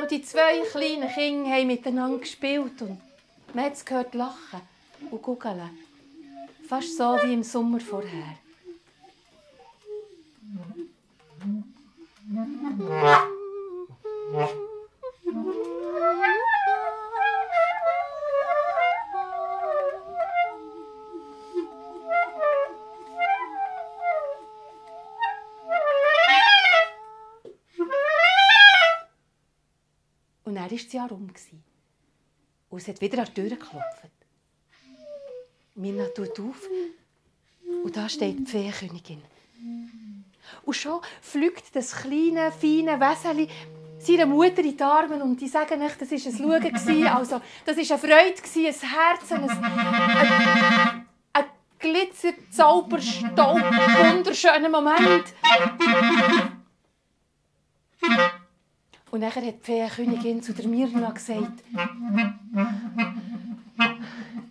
Und 0.00 0.10
die 0.10 0.22
zwei 0.22 0.60
kleinen 0.60 1.08
Kinder 1.08 1.50
haben 1.50 1.66
miteinander 1.66 2.18
gespielt 2.18 2.80
und 2.80 3.00
man 3.52 3.64
hat 3.66 3.84
gehört 3.84 4.14
lachen 4.14 4.60
und 5.10 5.22
guckeln. 5.22 5.78
Fast 6.68 6.96
so 6.96 7.18
wie 7.22 7.34
im 7.34 7.42
Sommer 7.42 7.80
vorher. 7.80 8.38
dann 30.60 30.70
war 30.70 30.76
das 30.76 30.92
Jahr 30.92 31.08
rum. 31.08 31.30
Und 32.68 32.78
es 32.78 32.88
hat 32.88 33.00
wieder 33.00 33.18
an 33.20 33.26
die 33.26 33.34
Tür 33.34 33.48
geklopft. 33.50 34.10
Mirna 35.74 36.06
tut 36.08 36.38
auf 36.40 36.68
und 37.84 37.96
da 37.96 38.08
steht 38.08 38.38
die 38.40 38.46
Feenkönigin. 38.46 39.22
Und 40.64 40.74
schon 40.74 41.00
fliegt 41.22 41.74
das 41.74 41.92
kleine, 41.92 42.52
feine 42.52 43.00
Weseli 43.00 43.48
seiner 43.98 44.26
Mutter 44.26 44.62
in 44.62 44.76
die 44.76 44.82
Arme 44.82 45.22
und 45.22 45.40
die 45.40 45.48
sagen 45.48 45.78
nicht, 45.78 46.00
das 46.00 46.10
war 46.10 46.18
ein 46.56 46.76
Schauen, 46.76 47.06
also 47.06 47.40
das 47.64 47.76
war 47.76 47.84
eine 47.84 47.98
Freude, 47.98 48.42
ein 48.56 48.74
Herz, 48.90 49.32
ein, 49.32 49.50
ein, 49.50 51.06
ein 51.32 51.44
Glitzer, 51.78 52.32
Zauber, 52.50 53.00
Staub, 53.00 53.58
wunderschöner 53.58 54.68
Moment. 54.68 55.34
Und 59.10 59.20
nachher 59.20 59.44
hat 59.44 59.54
die 59.60 59.64
Feenkönigin 59.64 60.42
zu 60.42 60.52
der 60.54 60.68
Mirna 60.68 61.10
gesagt, 61.10 61.64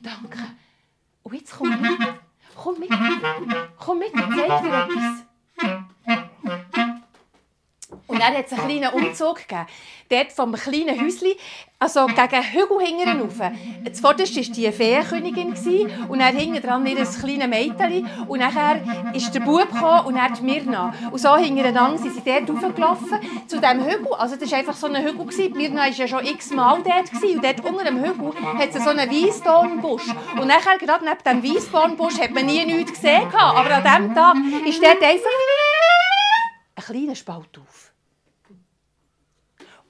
danke. 0.02 0.40
Und 1.24 1.34
jetzt 1.34 1.54
komm 1.58 1.70
mit. 1.70 1.80
Komm 2.56 2.80
mit. 2.80 2.90
Komm 3.78 4.00
mit, 4.00 4.10
ich 4.14 4.20
zeig 4.20 4.62
dir 4.62 4.84
etwas. 4.84 5.29
Und 8.20 8.26
dann 8.26 8.36
hat 8.36 8.48
es 8.48 8.60
einen 8.60 8.68
kleinen 8.68 8.94
Umzug 8.94 9.48
gegeben. 9.48 9.66
Dort 10.10 10.32
vom 10.34 10.54
kleinen 10.54 11.00
Häuschen, 11.00 11.36
also 11.78 12.06
gegen 12.08 12.44
Hügel 12.52 12.80
hinten 12.82 13.22
rauf. 13.22 13.40
Zuvorderst 13.94 14.36
war 14.36 14.44
die 14.44 14.72
Feenkönigin 14.74 15.90
und 16.10 16.20
dann 16.20 16.36
hinten 16.36 16.62
dran 16.62 16.86
ihr 16.86 16.98
kleines 16.98 17.48
Mädchen. 17.48 18.10
Und 18.28 18.40
nachher 18.40 18.82
ist 19.14 19.34
der 19.34 19.40
Bub 19.40 19.70
und 20.06 20.16
dann 20.16 20.34
die 20.34 20.42
Mirna. 20.42 20.94
Und 21.10 21.20
so 21.20 21.38
hintereinander 21.38 21.98
sind 21.98 22.14
sie 22.14 22.22
dort 22.26 22.50
raufgelaufen, 22.50 23.20
zu 23.48 23.62
diesem 23.62 23.86
Hügel. 23.86 24.14
Also 24.18 24.36
das 24.36 24.52
war 24.52 24.58
einfach 24.58 24.76
so 24.76 24.88
ein 24.88 25.02
Hügel. 25.02 25.26
Die 25.30 25.50
Mirna 25.52 25.84
war 25.84 25.88
ja 25.88 26.06
schon 26.06 26.26
x-mal 26.26 26.82
dort. 26.84 27.24
Und 27.24 27.42
dort 27.42 27.64
unter 27.64 27.86
dem 27.86 28.04
Hügel 28.04 28.34
hat 28.58 28.76
es 28.76 28.84
so 28.84 28.90
einen 28.90 29.10
Weissdornbusch. 29.10 30.08
Und 30.38 30.48
nachher, 30.48 30.78
gerade 30.78 31.06
neben 31.06 31.42
diesem 31.42 31.56
Weissdornbusch, 31.56 32.20
hat 32.20 32.32
man 32.32 32.46
nie 32.46 32.66
nichts 32.66 32.92
gesehen. 32.92 33.34
Aber 33.34 33.74
an 33.74 33.84
diesem 33.84 34.14
Tag 34.14 34.36
ist 34.68 34.84
dort 34.84 35.02
einfach 35.02 35.30
ein 36.76 36.84
kleiner 36.84 37.16
Spalt 37.16 37.58
auf. 37.58 37.89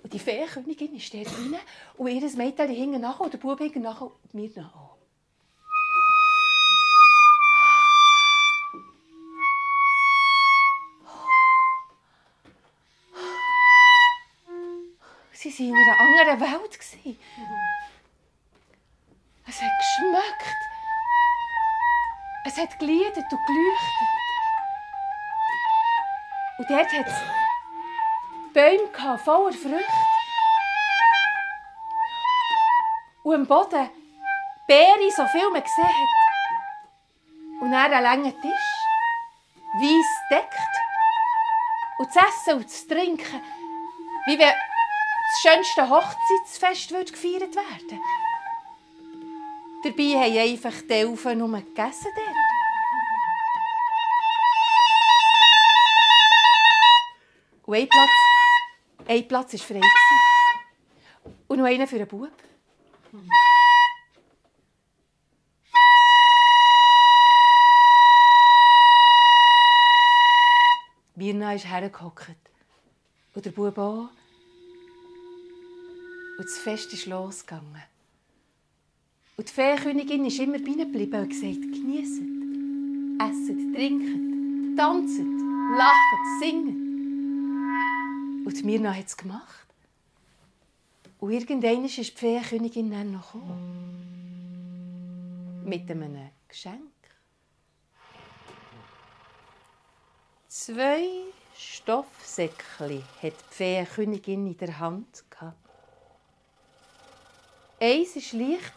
Und 0.02 0.14
die 0.14 0.20
Feenkönigin 0.20 0.96
ist 0.96 1.14
dort 1.14 1.28
rein 1.28 1.56
und 1.98 2.08
ihr 2.08 2.38
Mädchen 2.38 2.70
hinten 2.70 3.02
nach 3.02 3.20
und 3.20 3.34
der 3.34 3.38
Bub 3.38 3.60
hinten 3.60 3.82
nach 3.82 4.02
und 4.02 4.34
mir 4.34 4.50
nach. 4.56 4.90
Sie 15.34 15.50
waren 15.58 15.70
in 15.70 15.76
einer 15.76 16.00
anderen 16.00 16.40
Welt. 16.42 16.80
Es 19.48 19.62
hat 19.62 19.72
geschmeckt. 19.80 20.60
Es 22.46 22.58
hat 22.58 22.80
geliedert 22.80 23.16
und 23.18 23.30
geleuchtet. 23.48 24.10
Und 26.58 26.70
dort 26.70 26.92
hat 26.92 27.08
es 27.08 27.49
Bäume 28.60 29.18
voller 29.18 29.54
Früchte. 29.54 29.86
Und 33.24 33.36
am 33.36 33.48
Boden 33.48 33.90
Beere, 34.68 35.12
so 35.16 35.26
viel 35.28 35.50
man 35.50 35.64
gesehen 35.64 35.86
hat. 35.86 37.62
Und 37.62 37.72
dann 37.72 37.94
ein 37.94 38.04
langer 38.04 38.42
Tisch, 38.42 38.70
weiss 39.80 40.08
deckt. 40.30 40.76
Und 42.00 42.14
das 42.14 42.24
Essen 42.28 42.56
und 42.56 42.66
das 42.66 42.86
Trinken, 42.86 43.42
wie 44.26 44.38
wenn 44.38 44.52
das 44.52 45.42
schönste 45.42 45.90
Hochzeitsfest 45.90 46.90
gefeiert 47.14 47.56
werden 47.56 48.02
Dabei 49.84 50.20
haben 50.20 50.38
einfach 50.38 50.82
die 50.82 50.94
Elfen 50.94 51.38
nur 51.38 51.58
gegessen 51.60 52.12
dort. 52.14 52.36
Und 57.66 57.76
ein 57.76 57.88
Platz, 57.88 58.29
ein 59.10 59.28
Platz 59.28 59.54
war 59.54 59.60
frei. 59.60 59.82
Und 61.48 61.58
noch 61.58 61.66
einer 61.66 61.88
für 61.88 61.96
einen 61.96 62.08
Bub. 62.08 62.32
Mirna 71.16 71.56
ist 71.56 71.68
hergehockt. 71.68 72.36
Und 73.34 73.46
der 73.46 73.52
Bub 73.52 73.78
auch. 73.80 74.10
Und 76.38 76.46
das 76.46 76.60
Fest 76.60 76.94
ist 76.94 77.08
losgegangen. 77.08 77.82
Und 79.38 79.50
die 79.50 79.54
Feenkönigin 79.54 80.26
ist 80.26 80.40
immer 80.40 80.60
geblieben 80.60 81.22
und 81.22 81.30
gesagt, 81.30 81.62
genießt, 81.62 82.22
esset, 83.22 83.76
trinket, 83.76 84.78
tanzt, 84.78 85.20
lacht, 85.78 86.40
singet. 86.40 86.79
Und 88.50 88.66
Mirna 88.66 88.96
hat 88.96 89.06
es 89.06 89.16
gemacht. 89.16 89.68
Und 91.20 91.32
irgendwann 91.32 91.86
ist 91.86 91.98
die 91.98 92.04
Feenkönigin 92.06 92.90
dann 92.90 93.12
noch 93.12 93.32
gekommen. 93.34 94.82
Mit 95.64 95.92
einem 95.92 96.32
Geschenk. 96.48 96.82
Zwei 100.48 101.06
Stoffsäckchen 101.56 103.04
hat 103.22 103.34
die 103.34 103.54
Feenkönigin 103.54 104.48
in 104.48 104.58
der 104.58 104.80
Hand. 104.80 105.24
Eins 107.80 108.16
war 108.16 108.40
leicht 108.40 108.74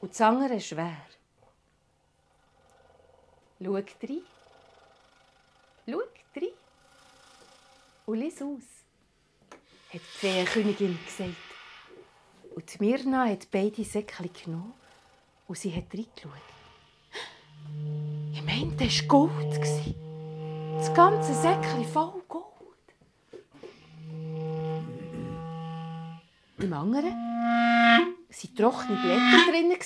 und 0.00 0.12
das 0.12 0.20
andere 0.22 0.58
schwer. 0.62 0.96
Schau 3.62 3.72
rein. 3.74 4.22
Schau. 5.86 6.00
Und 8.06 8.20
lies 8.20 8.40
aus, 8.40 8.62
hat 9.92 10.00
die 10.00 10.18
Feenkönigin 10.18 10.96
gesagt. 11.04 11.34
Und 12.54 12.72
die 12.72 12.84
Mirna 12.84 13.26
hat 13.26 13.50
beide 13.50 13.84
Säckchen 13.84 14.30
genommen 14.32 14.74
und 15.48 15.58
sie 15.58 15.74
hat 15.74 15.92
reingeschaut. 15.92 16.30
Ich 18.32 18.42
meinte, 18.42 18.84
das 18.84 19.00
war 19.00 19.08
Gold. 19.08 19.60
Das 20.78 20.94
ganze 20.94 21.34
Säckchen 21.34 21.84
voll 21.84 22.22
Gold. 22.28 22.44
Im 26.58 26.72
anderen 26.72 27.10
waren 27.10 28.56
trockene 28.56 28.98
Blätter 29.02 29.50
drin. 29.50 29.76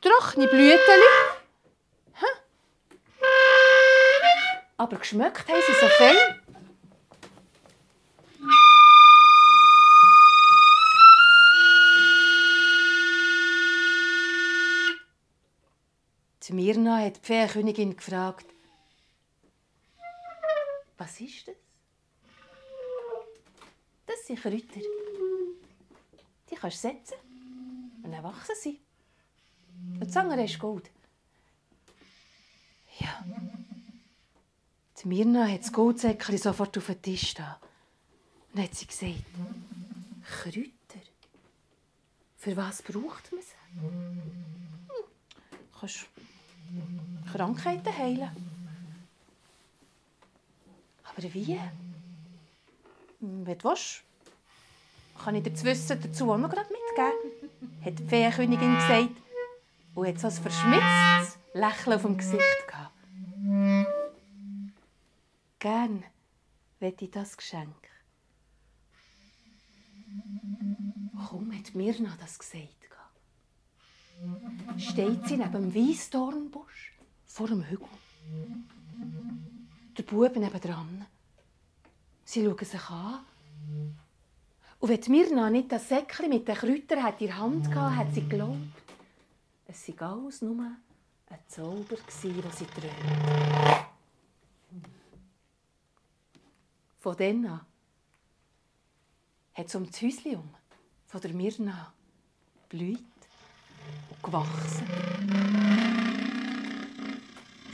Trockene 0.00 0.46
Blüten. 0.46 1.27
Aber 4.78 4.96
geschmeckt 4.96 5.48
haben 5.48 5.60
sie 5.66 5.72
so 5.72 5.88
fein. 5.88 6.16
Die 16.44 16.52
Mirna 16.54 16.98
hat 16.98 17.16
die 17.16 17.26
Feenkönigin 17.26 17.96
gefragt, 17.96 18.46
was 20.96 21.20
ist 21.20 21.48
das? 21.48 21.56
Das 24.06 24.26
sind 24.26 24.40
Kräuter. 24.40 24.80
Die 26.50 26.54
kannst 26.54 26.84
du 26.84 26.88
setzen 26.88 27.18
und 28.04 28.12
dann 28.12 28.22
wachsen 28.22 28.54
sie. 28.58 28.80
Und 29.94 30.06
das 30.06 30.16
andere 30.16 30.44
ist 30.44 30.58
Gold. 30.58 30.88
Ja. 33.00 33.24
Die 35.02 35.08
Mirna 35.08 35.46
hat 35.46 35.60
das 35.60 35.72
Goldsäckchen 35.72 36.38
sofort 36.38 36.76
auf 36.76 36.86
den 36.86 37.02
Tisch 37.02 37.34
da. 37.34 37.60
Und 38.52 38.62
hat 38.62 38.74
sie 38.74 38.86
gesagt, 38.86 39.14
Kräuter. 40.42 41.04
Für 42.36 42.56
was 42.56 42.82
braucht 42.82 43.30
man 43.32 43.40
sie? 43.42 43.80
Du 45.50 45.78
kannst 45.78 46.06
Krankheiten 47.32 47.96
heilen. 47.96 48.30
Aber 51.04 51.34
wie? 51.34 51.60
Wenn 53.20 53.58
du 53.58 53.64
willst, 53.68 54.02
kann 55.22 55.34
ich 55.34 55.42
dir 55.42 55.50
das 55.50 55.64
Wissen 55.64 56.00
dazu 56.00 56.32
auch 56.32 56.38
noch 56.38 56.48
mitgeben. 56.48 57.52
Hat 57.84 57.98
die 57.98 58.04
Feenkönigin 58.04 58.74
gesagt. 58.74 59.10
Und 59.94 60.06
hat 60.06 60.20
so 60.20 60.28
ein 60.28 60.32
verschmitztes 60.32 61.38
Lächeln 61.54 61.96
auf 61.96 62.02
dem 62.02 62.16
Gesicht 62.16 62.68
gehabt. 62.68 62.97
Gern 65.58 66.04
möchte 66.78 67.06
ich 67.06 67.10
das 67.10 67.36
Geschenk. 67.36 67.74
Warum 71.12 71.52
hat 71.52 71.74
Mirna 71.74 72.16
das 72.20 72.38
gesagt? 72.38 72.74
Steht 74.78 75.26
sie 75.26 75.36
neben 75.36 75.52
dem 75.52 75.74
Weissdornbusch 75.74 76.92
vor 77.26 77.48
dem 77.48 77.64
Hügel. 77.64 77.88
Der 79.96 80.02
Bub 80.04 80.36
nebendran. 80.36 81.06
Sie 82.24 82.44
schauen 82.44 82.64
sich 82.64 82.90
an. 82.90 83.24
Und 84.78 84.88
wenn 84.88 85.12
Mirna 85.12 85.50
nicht 85.50 85.72
das 85.72 85.88
Säckchen 85.88 86.28
mit 86.28 86.46
den 86.46 86.54
Kräutern 86.54 87.12
in 87.18 87.26
der 87.26 87.36
Hand 87.36 87.68
hatte, 87.68 87.96
hat 87.96 88.14
sie 88.14 88.22
geglaubt, 88.22 88.58
es 89.66 89.84
sei 89.84 89.94
alles 89.98 90.40
nur 90.40 90.62
ein 90.62 91.38
Zauber, 91.48 91.96
den 91.96 92.52
sie 92.52 92.66
träumt. 92.66 93.77
Von 97.08 97.16
dann 97.16 97.46
an 97.46 97.60
hat 99.54 99.66
es 99.66 99.74
um 99.74 99.86
das 99.86 100.02
Häuschen 100.02 100.42
von 101.06 101.20
der 101.22 101.32
Mirna 101.32 101.90
blüht 102.68 102.98
und 104.10 104.22
gewachsen. 104.22 104.86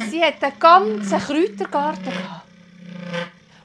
Sie 0.09 0.22
hat 0.22 0.41
einen 0.41 0.57
ganzen 0.61 1.18
Kräutergarten 1.18 2.12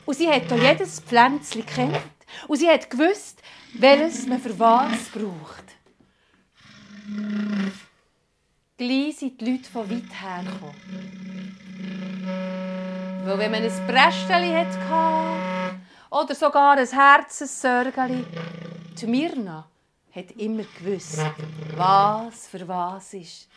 Und 0.08 0.18
sie 0.18 0.28
hat 0.28 0.52
auch 0.52 0.58
jedes 0.58 1.02
Pflänzchen 1.02 1.64
kennt. 1.64 2.02
Und 2.48 2.58
sie 2.58 2.68
hat 2.68 2.90
gewusst, 2.90 3.44
welches 3.76 4.26
man 4.26 4.42
für 4.42 4.58
was 4.58 5.10
braucht. 5.10 5.66
Gleich 8.76 9.18
sind 9.18 9.40
die 9.40 9.52
Leute 9.52 9.70
von 9.70 9.88
weit 9.88 10.20
her 10.20 10.44
gekommen. 10.44 12.09
Weil 13.24 13.38
wenn 13.38 13.52
man 13.52 13.64
ein 13.64 13.88
Brästchen 13.88 14.56
hatte 14.56 15.80
oder 16.10 16.36
sogar 16.36 16.78
ein 16.78 16.88
Herzenssörgeli, 16.88 18.26
die 19.00 19.08
Mirna 19.08 19.68
hat 20.16 20.32
immer 20.32 20.64
gewusst, 20.78 21.20
was 21.76 22.48
für 22.48 22.68
was 22.68 23.14
ist. 23.14 23.48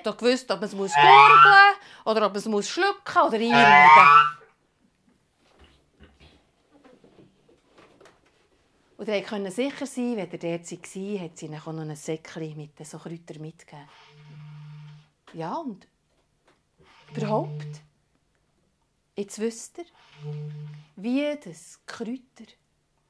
Hat 0.00 0.06
doch 0.06 0.16
gewusst, 0.16 0.50
ob 0.50 0.60
man 0.60 0.68
es 0.68 0.74
gurgeln 0.74 0.94
muss 0.94 2.06
oder 2.06 2.26
ob 2.26 2.34
man 2.34 2.58
es 2.58 2.68
schlucken 2.68 3.22
oder 3.26 3.36
einreiben 3.36 4.40
Und 8.96 9.08
ihr 9.08 9.22
konnte 9.22 9.50
sicher 9.50 9.86
sein, 9.86 10.16
wenn 10.16 10.30
ihr 10.30 10.38
dort 10.38 10.70
war, 10.70 11.20
hat 11.24 11.38
sie 11.38 11.46
ihnen 11.46 11.54
noch 11.54 11.66
ein 11.68 11.96
Säckchen 11.96 12.56
mit 12.56 12.86
so 12.86 12.98
Kräutern 12.98 13.40
mitgegeben. 13.40 13.88
Ja, 15.32 15.54
und 15.54 15.86
überhaupt, 17.14 17.80
jetzt 19.16 19.38
wisst 19.38 19.78
ihr, 19.78 19.86
wie 20.96 21.34
das 21.42 21.80
Kräuter 21.86 22.52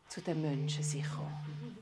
zu 0.09 0.21
den 0.21 0.41
Menschen 0.43 0.85
kommen. 1.03 1.80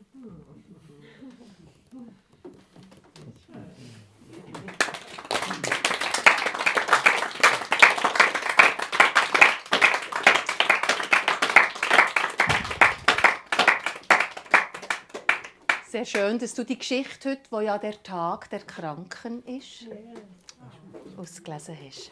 Sehr 15.88 16.04
schön, 16.04 16.38
dass 16.38 16.52
du 16.52 16.64
die 16.64 16.78
Geschichte 16.78 17.30
heute, 17.30 17.50
wo 17.50 17.60
ja 17.60 17.78
der 17.78 18.02
Tag 18.02 18.50
der 18.50 18.60
Kranken 18.60 19.42
ist, 19.46 19.86
ausgelesen 21.16 21.78
hast. 21.82 22.10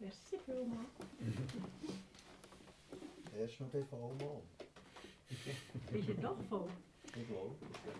Merci 0.00 0.36
vielmals. 0.44 0.88
Erst 3.38 3.60
noch 3.60 3.68
bei 3.68 3.84
Vollmond. 3.84 4.42
Ist 5.92 6.08
er 6.08 6.14
doch 6.16 6.36
voll? 6.48 6.68
Ich 7.06 7.12
glaube. 7.28 7.54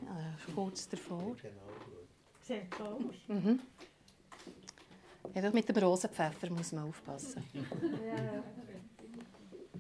Ja, 0.04 0.32
das 0.32 0.48
ist 0.48 0.54
kurz 0.56 0.88
davor. 0.88 1.36
Genau 1.40 1.60
gut. 1.84 2.08
Sieht 2.42 2.74
so 2.76 2.84
aus. 2.84 3.14
Mhm. 3.28 3.60
Ja, 5.32 5.42
doch 5.42 5.52
mit 5.52 5.68
dem 5.68 5.76
Rosenpfeffer 5.76 6.50
muss 6.50 6.72
man 6.72 6.88
aufpassen. 6.88 7.44
Ja. 7.54 8.42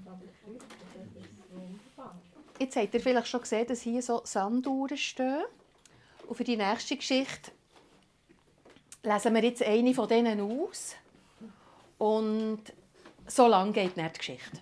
Aber 0.06 0.22
Kräuter, 0.44 0.64
das 0.94 1.24
ist 1.24 1.30
wunderbar. 1.50 2.22
Jetzt 2.68 2.76
habt 2.76 2.92
ihr 2.92 3.00
vielleicht 3.00 3.28
schon 3.28 3.40
gesehen, 3.40 3.66
dass 3.66 3.80
hier 3.80 4.02
so 4.02 4.20
Sanduhren 4.24 4.98
stehen. 4.98 5.42
Und 6.26 6.36
für 6.36 6.44
die 6.44 6.58
nächste 6.58 6.98
Geschichte 6.98 7.50
lesen 9.02 9.34
wir 9.34 9.42
jetzt 9.42 9.62
eine 9.62 9.94
von 9.94 10.06
denen 10.06 10.38
aus. 10.38 10.94
Und 11.96 12.60
so 13.26 13.46
lange 13.46 13.72
geht 13.72 13.96
nicht 13.96 14.16
die 14.16 14.18
Geschichte. 14.18 14.58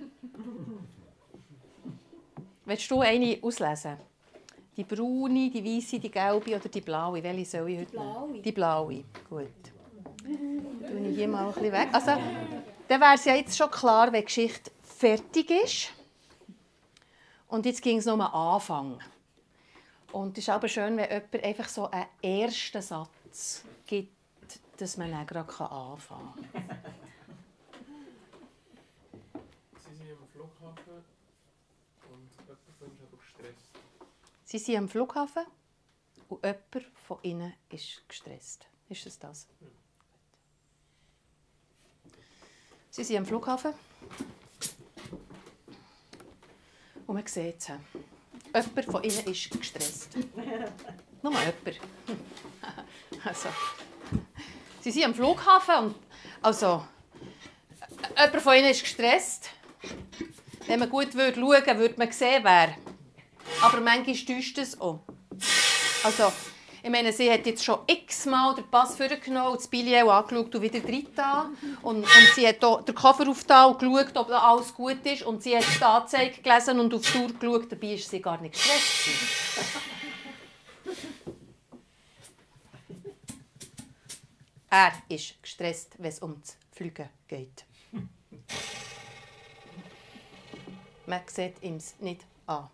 Willst 2.64 2.88
du 2.88 3.00
eine 3.00 3.40
auslesen? 3.42 3.96
Die 4.76 4.84
braune, 4.84 5.50
die 5.50 5.64
weiße, 5.64 5.98
die 5.98 6.10
gelbe 6.12 6.54
oder 6.54 6.68
die 6.68 6.80
blaue? 6.82 7.20
Welche 7.20 7.44
soll 7.44 7.70
ich 7.70 7.80
heute 7.80 7.96
nehmen? 7.96 8.40
Die 8.40 8.52
blaue. 8.52 9.02
Gut. 9.28 9.48
Tue 10.22 11.08
ich 11.08 11.16
hier 11.16 11.26
mal 11.26 11.48
ein 11.48 11.52
bisschen 11.52 11.72
weg. 11.72 11.88
Also, 11.90 12.12
dann 12.86 13.00
wäre 13.00 13.14
es 13.16 13.24
ja 13.24 13.34
jetzt 13.34 13.56
schon 13.56 13.68
klar, 13.68 14.12
wenn 14.12 14.20
die 14.20 14.26
Geschichte 14.26 14.70
fertig 14.84 15.50
ist. 15.50 15.95
Und 17.48 17.66
jetzt 17.66 17.82
ging 17.82 17.98
es 17.98 18.06
nur 18.06 18.14
um 18.14 18.20
den 18.20 18.28
Anfang. 18.28 19.00
Und 20.12 20.38
es 20.38 20.44
ist 20.44 20.48
aber 20.48 20.68
schön, 20.68 20.96
wenn 20.96 21.10
jemand 21.10 21.44
einfach 21.44 21.68
so 21.68 21.90
einen 21.90 22.06
ersten 22.22 22.82
Satz 22.82 23.64
gibt, 23.86 24.12
dass 24.78 24.96
man 24.96 25.10
dann 25.10 25.26
gerade 25.26 25.70
anfangen 25.70 26.32
kann. 26.52 26.64
Sie 29.78 29.94
sind 29.96 30.10
am 30.12 30.28
Flughafen 30.28 31.04
und 32.10 32.30
jemand 32.38 32.58
von 32.78 32.88
ihnen 32.88 32.96
ist 32.96 33.02
aber 33.02 33.16
gestresst. 33.18 33.70
Sie 34.44 34.58
sind 34.58 34.76
am 34.76 34.88
Flughafen 34.88 35.44
und 36.28 36.44
jemand 36.44 36.96
von 37.06 37.18
ihnen 37.22 37.52
ist 37.68 38.08
gestresst. 38.08 38.66
Ist 38.88 39.06
es 39.06 39.18
das? 39.18 39.46
Sie 42.90 43.04
sind 43.04 43.18
am 43.18 43.26
Flughafen. 43.26 43.74
Und 47.06 47.14
man 47.14 47.26
sieht 47.26 47.56
es. 47.58 47.70
Jemand 48.54 48.84
von 48.86 49.02
ihnen 49.02 49.26
ist 49.26 49.50
gestresst. 49.50 50.16
Nur 51.22 51.32
jemand. 51.32 51.56
Also, 53.24 53.48
sie 54.80 54.92
sind 54.92 55.04
am 55.04 55.14
Flughafen 55.14 55.86
und 55.86 55.94
also, 56.42 56.84
jemand 58.16 58.42
von 58.42 58.54
ihnen 58.54 58.70
ist 58.70 58.82
gestresst. 58.82 59.50
Wenn 60.66 60.78
man 60.78 60.90
gut 60.90 61.14
würde 61.14 61.34
schauen 61.34 61.48
würde, 61.48 61.78
würde 61.78 61.94
man 61.98 62.12
sehen, 62.12 62.44
wer. 62.44 62.76
Aber 63.62 63.80
manchmal 63.80 64.16
täuscht 64.16 64.58
es 64.58 64.80
auch. 64.80 65.00
Also, 66.04 66.32
ich 66.86 66.92
meine, 66.92 67.12
sie 67.12 67.28
hat 67.28 67.44
jetzt 67.46 67.64
schon 67.64 67.80
x-mal 67.84 68.54
den 68.54 68.70
Pass 68.70 68.96
vorgenommen, 68.96 69.56
das 69.56 69.66
Billet 69.66 70.04
auch 70.04 70.12
angeschaut 70.12 70.54
und 70.54 70.62
wieder 70.62 70.78
drin 70.78 71.08
und, 71.82 71.96
und 71.96 72.06
sie 72.36 72.46
hat 72.46 72.62
den 72.62 72.94
Koffer 72.94 73.28
aufgetan 73.28 73.72
und 73.72 73.80
geschaut, 73.80 74.16
ob 74.16 74.30
alles 74.30 74.72
gut 74.72 75.04
ist. 75.04 75.24
Und 75.24 75.42
sie 75.42 75.56
hat 75.56 75.64
die 75.64 75.82
Anzeige 75.82 76.40
gelesen 76.40 76.78
und 76.78 76.94
auf 76.94 77.00
die 77.00 77.10
Tour 77.10 77.26
geschaut, 77.32 77.72
dabei 77.72 77.90
war 77.90 77.98
sie 77.98 78.22
gar 78.22 78.40
nicht 78.40 78.54
gestresst. 78.54 79.08
er 84.70 84.92
ist 85.08 85.42
gestresst, 85.42 85.94
wenn 85.98 86.10
es 86.10 86.20
um 86.20 86.40
das 86.40 86.56
Fliegen 86.70 87.08
geht. 87.26 87.64
Man 91.04 91.20
sieht 91.26 91.60
ihm 91.62 91.80
nicht 91.98 92.24
an. 92.46 92.68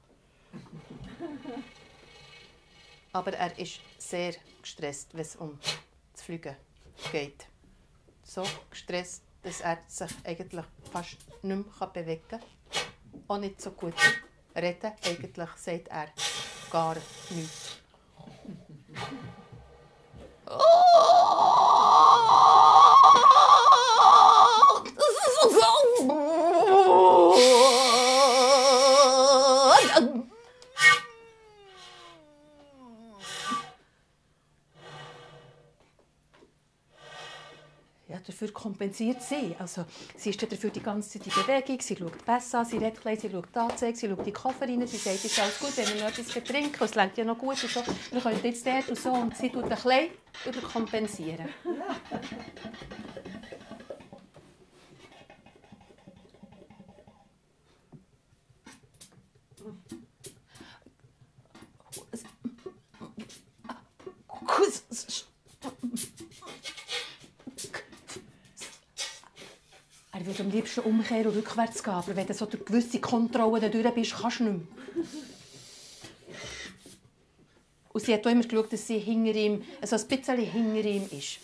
Aber 3.13 3.33
er 3.35 3.59
ist 3.59 3.81
sehr 3.99 4.35
gestresst, 4.61 5.13
wenn 5.13 5.21
es 5.21 5.37
um 5.37 5.59
das 6.13 6.23
Fliegen 6.23 6.57
geht. 7.11 7.47
So 8.23 8.45
gestresst, 8.71 9.23
dass 9.43 9.61
er 9.61 9.79
sich 9.87 10.11
eigentlich 10.25 10.65
fast 10.91 11.17
nicht 11.43 11.79
mehr 11.81 11.87
bewegen 11.89 12.23
kann. 12.29 12.41
Auch 13.29 13.39
nicht 13.39 13.61
so 13.61 13.73
gut 13.73 13.95
reden. 14.57 14.93
Eigentlich 15.05 15.49
sagt 15.57 15.89
er 15.89 16.09
gar 16.71 16.97
nichts. 17.31 17.79
Ja, 20.47 21.52
dafür 38.43 38.53
kompensiert 38.53 39.23
sie. 39.23 39.55
Also, 39.59 39.85
sie 40.17 40.31
ist 40.31 40.43
dafür 40.43 40.71
die 40.71 40.83
ganze 40.83 41.19
Zeit 41.19 41.27
in 41.27 41.33
Bewegung, 41.33 41.81
sie 41.81 41.97
schaut 41.97 42.25
besser 42.25 42.65
sie 42.65 42.79
redet 42.79 43.01
klein, 43.01 43.19
sie 43.19 43.31
schaut 43.31 43.57
Anzeige, 43.57 43.97
sie 43.97 44.09
schaut 44.09 44.27
die 44.27 44.33
Koffer 44.33 44.67
rein, 44.67 44.87
sie 44.87 44.97
sagt, 44.97 45.17
es 45.17 45.25
ist 45.27 45.41
alles 45.41 45.59
gut, 45.61 45.77
wenn 45.77 45.89
wir 45.89 46.03
noch 46.03 46.11
etwas 46.11 46.45
trinken, 46.45 46.85
es 46.85 46.95
längt 46.95 47.17
ja 47.17 47.25
noch 47.25 47.39
gut 47.39 47.63
und 47.63 47.71
so, 47.71 47.83
wir 48.11 48.21
können 48.21 48.41
jetzt 48.43 48.67
dort 48.67 48.89
und 48.89 48.99
so. 48.99 49.13
Und 49.13 49.37
sie 49.37 49.51
tut 49.51 49.65
ein 49.65 49.79
klein 49.79 50.09
überkompensieren. 50.47 51.49
Er 70.23 70.27
würde 70.27 70.45
am 70.45 70.51
liebsten 70.51 70.83
umkehren 70.83 71.27
und 71.27 71.35
rückwärts 71.35 71.83
gehen, 71.83 71.95
aber 71.95 72.15
wenn 72.15 72.29
du 72.29 72.33
so 72.33 72.47
durch 72.47 72.65
gewisse 72.65 73.01
Kontrollen 73.01 73.73
durch 73.73 73.93
bist, 73.93 74.15
kannst 74.15 74.39
du 74.39 74.45
nicht 74.45 74.55
mehr. 74.55 75.05
Und 77.93 78.05
sie 78.05 78.15
hat 78.15 78.25
auch 78.25 78.31
immer 78.31 78.45
geschaut, 78.45 78.73
dass 78.73 78.87
sie 78.87 79.01
hinter 79.01 79.35
ihm, 79.35 79.65
also 79.81 79.97
ein 79.97 80.07
bisschen 80.07 80.39
hinter 80.39 80.89
ihm 80.89 81.09
ist. 81.11 81.41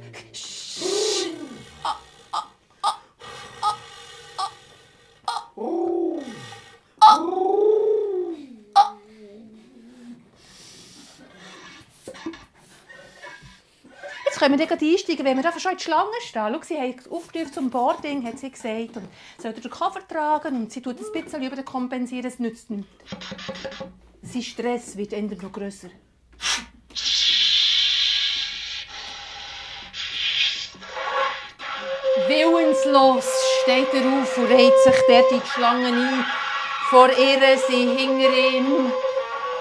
können 14.44 14.58
wir 14.58 14.66
gleich 14.66 14.82
einsteigen, 14.82 15.24
wenn 15.24 15.38
wir 15.38 15.46
einfach 15.46 15.60
schon 15.60 15.72
in 15.72 15.78
die 15.78 15.84
Schlange 15.84 16.10
stehen. 16.20 16.52
Schau, 16.52 16.62
sie 16.62 16.78
hat 16.78 17.10
aufgerufen 17.10 17.52
zum 17.52 17.70
Boarding, 17.70 18.26
hat 18.26 18.38
sie 18.38 18.50
gesagt. 18.50 18.96
Und 18.96 19.08
soll 19.38 19.52
den 19.54 19.70
Koffer 19.70 20.06
tragen 20.06 20.56
und 20.56 20.72
sie 20.72 20.82
tut 20.82 20.98
ein 20.98 21.22
bisschen 21.22 21.42
überkompensieren, 21.42 22.26
es 22.26 22.38
nützt 22.38 22.68
nichts. 22.68 22.86
Sein 24.22 24.42
Stress 24.42 24.96
wird 24.96 25.12
eher 25.14 25.22
noch 25.22 25.52
grösser. 25.52 25.88
Willenslos 32.26 33.26
steht 33.62 33.94
er 33.94 34.22
auf 34.22 34.38
und 34.38 34.46
reiht 34.46 34.72
sich 34.84 34.94
dort 35.08 35.32
in 35.32 35.40
die 35.40 35.46
Schlange 35.46 35.86
ein. 35.86 36.24
Vor 36.90 37.08
ihr, 37.08 37.58
sie 37.68 37.86
hinter 37.96 38.36
ihm. 38.36 38.92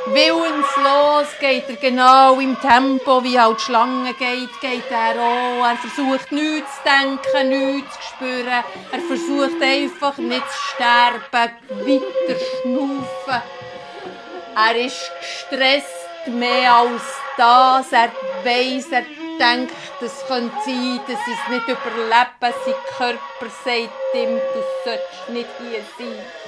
Willenslos 0.05 1.27
geht 1.39 1.69
er 1.69 1.75
genau 1.77 2.37
im 2.39 2.59
Tempo, 2.59 3.23
wie 3.23 3.39
halt 3.39 3.57
die 3.57 3.63
Schlange 3.63 4.13
geht, 4.13 4.59
geht 4.59 4.91
er 4.91 5.15
auch. 5.15 5.65
Er 5.65 5.77
versucht 5.77 6.29
nichts 6.31 6.75
zu 6.75 6.83
denken, 6.83 7.49
nichts 7.49 7.95
zu 7.95 8.01
spüren. 8.09 8.63
Er 8.91 8.99
versucht 8.99 9.61
einfach 9.61 10.17
nicht 10.17 10.51
zu 10.51 10.57
sterben, 10.73 11.47
weiter 11.69 12.39
schnaufen. 12.61 13.41
Er 14.55 14.75
ist 14.75 15.11
gestresst, 15.21 16.09
mehr 16.27 16.73
als 16.73 17.01
das. 17.37 17.91
Er 17.93 18.11
weiss, 18.43 18.91
er 18.91 19.05
denkt, 19.39 19.73
es 20.01 20.25
könnte 20.27 20.53
sein, 20.65 20.99
dass 21.07 21.19
es 21.19 21.49
nicht 21.49 21.67
überleben. 21.67 22.29
Sein 22.41 22.75
Körper 22.97 23.53
sagt 23.63 24.15
ihm, 24.15 24.37
du 24.37 24.63
sollst 24.83 25.29
nicht 25.29 25.49
hier 25.59 25.83
sein. 25.97 26.42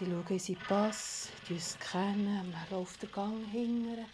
Sie 0.00 0.06
schauen 0.06 0.24
in 0.30 0.38
seinen 0.38 0.58
Pass, 0.66 1.28
die 1.46 1.52
uns 1.52 1.76
kennen, 1.92 2.54
man 2.54 2.78
läuft 2.78 3.02
den 3.02 3.12
Gang 3.12 3.46
hinterher. 3.52 4.06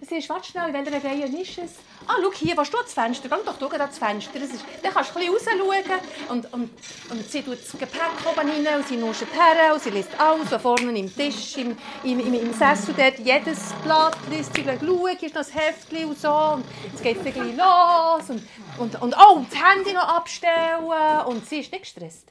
Sie 0.00 0.16
ist, 0.16 0.28
warte 0.28 0.48
schnell, 0.48 0.74
in 0.74 0.74
welcher 0.74 1.04
Reihe 1.04 1.26
ist 1.26 1.56
es? 1.56 1.74
Ah, 2.04 2.14
schau 2.20 2.32
hier, 2.32 2.56
willst 2.56 2.74
du 2.74 2.78
das 2.82 2.92
Fenster? 2.92 3.28
Geh 3.28 3.36
doch 3.46 3.60
schauen, 3.60 3.78
das 3.78 3.96
Fenster. 3.96 4.40
Das 4.40 4.50
ist, 4.50 4.64
dann 4.82 4.92
kannst 4.92 5.14
du 5.14 5.20
ein 5.20 5.32
bisschen 5.32 5.60
rausschauen. 5.60 6.00
Und, 6.30 6.52
und, 6.52 6.70
und 7.10 7.30
sie 7.30 7.42
tut 7.42 7.58
das 7.62 7.70
Gepäck 7.78 8.10
oben 8.28 8.50
rein 8.50 8.76
und 8.76 8.88
sie 8.88 8.96
nuschelt 8.96 9.32
her 9.32 9.72
und 9.72 9.80
sie 9.80 9.90
liest 9.90 10.18
alles, 10.18 10.48
vorne 10.60 10.98
im 10.98 11.14
Tisch, 11.14 11.56
im, 11.58 11.76
im, 12.02 12.18
im, 12.18 12.34
im 12.34 12.52
Sessel 12.52 12.92
dort, 12.96 13.20
jedes 13.20 13.72
Blatt 13.84 14.16
liest 14.30 14.52
sie, 14.52 14.64
schaut, 14.64 14.80
hier 14.80 15.28
ist 15.28 15.34
noch 15.36 15.42
das 15.42 15.54
Heftchen 15.54 16.08
und 16.08 16.18
so. 16.18 16.32
Und 16.32 16.64
jetzt 16.90 17.04
geht 17.04 17.18
es 17.18 17.22
gleich 17.22 17.56
los. 17.56 18.30
Und, 18.30 18.42
und, 18.78 19.00
und 19.00 19.14
oh, 19.16 19.44
das 19.48 19.62
Handy 19.62 19.92
noch 19.92 20.08
abstellen. 20.08 20.86
Und 21.26 21.48
sie 21.48 21.60
ist 21.60 21.70
nicht 21.70 21.82
gestresst. 21.84 22.26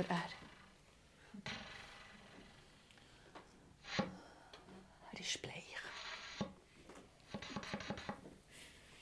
Aber 0.00 0.14
er. 0.14 0.30
Er 5.12 5.20
ist 5.20 5.42
bleich. 5.42 5.76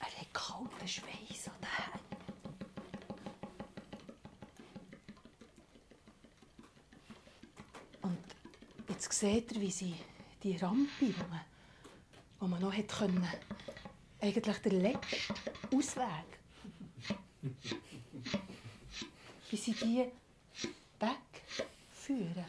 Er 0.00 0.06
hat 0.06 0.34
kalten 0.34 0.88
Schweiß 0.88 1.48
an 1.48 1.54
den 1.60 1.68
Händen. 1.76 2.16
Und 8.02 8.24
jetzt 8.88 9.12
sieht 9.12 9.52
er, 9.52 9.60
wie 9.60 9.70
sie 9.70 9.94
die 10.42 10.56
Rampe, 10.56 10.88
die 11.00 11.14
man, 11.30 11.44
wo 12.40 12.48
man 12.48 12.60
noch 12.60 12.72
hätte 12.72 12.96
können, 12.96 13.28
eigentlich 14.20 14.58
der 14.58 14.72
letzte 14.72 15.16
Ausweg, 15.72 16.40
wie 19.50 19.56
sie 19.56 19.74
die 19.74 20.10
wegführen. 22.08 22.44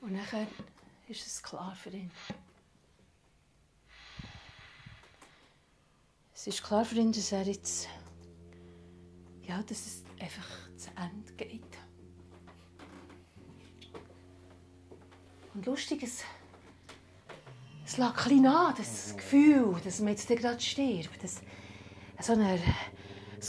Und 0.00 0.12
nachher 0.12 0.46
ist 1.08 1.26
es 1.26 1.42
klar 1.42 1.74
für 1.74 1.90
ihn. 1.90 2.10
Es 6.34 6.46
ist 6.46 6.62
klar 6.62 6.84
für 6.84 6.96
ihn, 6.96 7.12
dass 7.12 7.32
er 7.32 7.42
jetzt. 7.42 7.88
Ja, 9.42 9.62
dass 9.62 9.86
es 9.86 10.04
einfach 10.20 10.46
zu 10.76 10.90
Ende 10.90 11.32
geht. 11.32 11.62
Und 15.54 15.66
lustig, 15.66 16.02
es, 16.02 16.22
es 17.84 17.96
lag 17.96 18.14
klein 18.14 18.46
an, 18.46 18.74
das 18.76 19.16
Gefühl, 19.16 19.80
dass 19.82 20.00
man 20.00 20.10
jetzt 20.10 20.28
gerade 20.28 20.60
stirbt. 20.60 21.22
Das, 21.22 21.40
so 22.20 22.34
eine, 22.34 22.60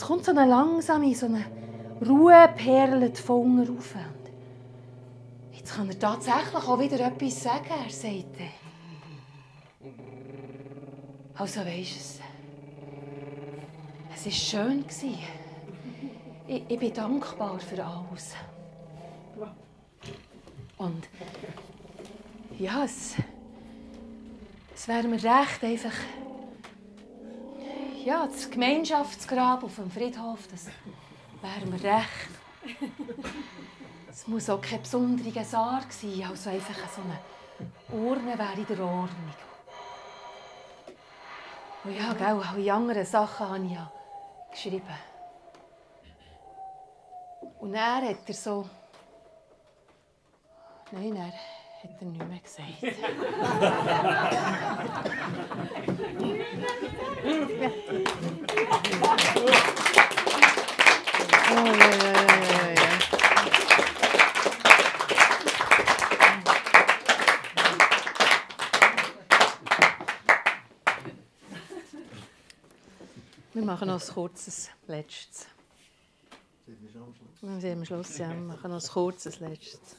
es 0.00 0.06
kommt 0.06 0.24
so 0.24 0.30
eine 0.30 0.46
langsame, 0.46 1.14
so 1.14 1.26
eine 1.26 1.44
Ruhe 2.00 2.48
perlt 2.56 3.18
von 3.18 3.42
unten 3.42 3.76
rauf. 3.76 3.94
Jetzt 5.52 5.74
kann 5.74 5.90
er 5.90 5.98
tatsächlich 5.98 6.54
auch 6.54 6.80
wieder 6.80 7.00
etwas 7.00 7.42
sagen. 7.42 7.66
Er 7.68 7.90
sagt, 7.90 8.40
äh, 8.40 8.48
also 11.34 11.60
weisst 11.60 11.96
es, 11.96 12.20
es 14.14 14.24
war 14.24 14.32
schön. 14.32 14.86
Ich, 16.48 16.64
ich 16.66 16.78
bin 16.78 16.94
dankbar 16.94 17.60
für 17.60 17.84
alles. 17.84 18.34
Und 20.78 21.08
ja, 22.58 22.84
es, 22.84 23.16
es 24.74 24.88
wäre 24.88 25.06
mir 25.06 25.22
recht, 25.22 25.62
einfach 25.62 25.92
ja, 28.04 28.26
das 28.26 28.50
Gemeinschaftsgrab 28.50 29.64
auf 29.64 29.74
dem 29.76 29.90
Friedhof, 29.90 30.40
das 30.50 30.66
wäre 31.40 31.66
mir 31.66 31.82
recht. 31.82 32.28
Es 34.10 34.26
muss 34.26 34.50
auch 34.50 34.60
kein 34.60 34.82
besonderer 34.82 35.44
Sarg 35.44 35.92
sein, 35.92 36.24
also 36.28 36.50
einfach 36.50 36.76
so 36.94 37.00
eine 37.02 37.18
Urne 38.00 38.38
wäre 38.38 38.54
in 38.56 38.66
der 38.66 38.80
Ordnung. 38.80 39.34
Und 41.84 41.96
ja, 41.96 42.12
gell, 42.12 42.42
alle 42.42 42.72
anderen 42.72 43.06
Sachen 43.06 43.48
habe 43.48 43.64
ich 43.64 43.72
ja 43.72 43.90
geschrieben. 44.50 44.98
Und 47.60 47.74
er 47.74 47.96
hat 47.96 48.16
er 48.26 48.34
so... 48.34 48.68
Nein, 50.92 51.16
er 51.16 51.26
hat 51.26 52.00
er 52.00 52.06
nicht 52.06 52.28
mehr 52.28 52.40
gesagt. 52.40 52.82
Oh, 57.22 57.26
ja, 61.56 61.90
ja, 61.90 62.12
ja, 62.14 62.70
ja. 62.72 62.88
Wir 73.52 73.62
machen 73.64 73.88
noch 73.88 74.00
ein 74.00 74.14
kurzes 74.14 74.70
letztes. 74.86 75.46
Sind 76.64 76.82
wir 76.82 76.90
schon 76.90 77.02
am 77.02 77.14
Schluss? 77.14 77.42
Wir 77.42 77.60
sind 77.60 77.72
am 77.72 77.84
Schluss, 77.84 78.16
ja. 78.16 78.30
Wir 78.30 78.36
machen 78.36 78.70
noch 78.70 78.82
ein 78.82 78.88
kurzes 78.88 79.40
letztes. 79.40 79.96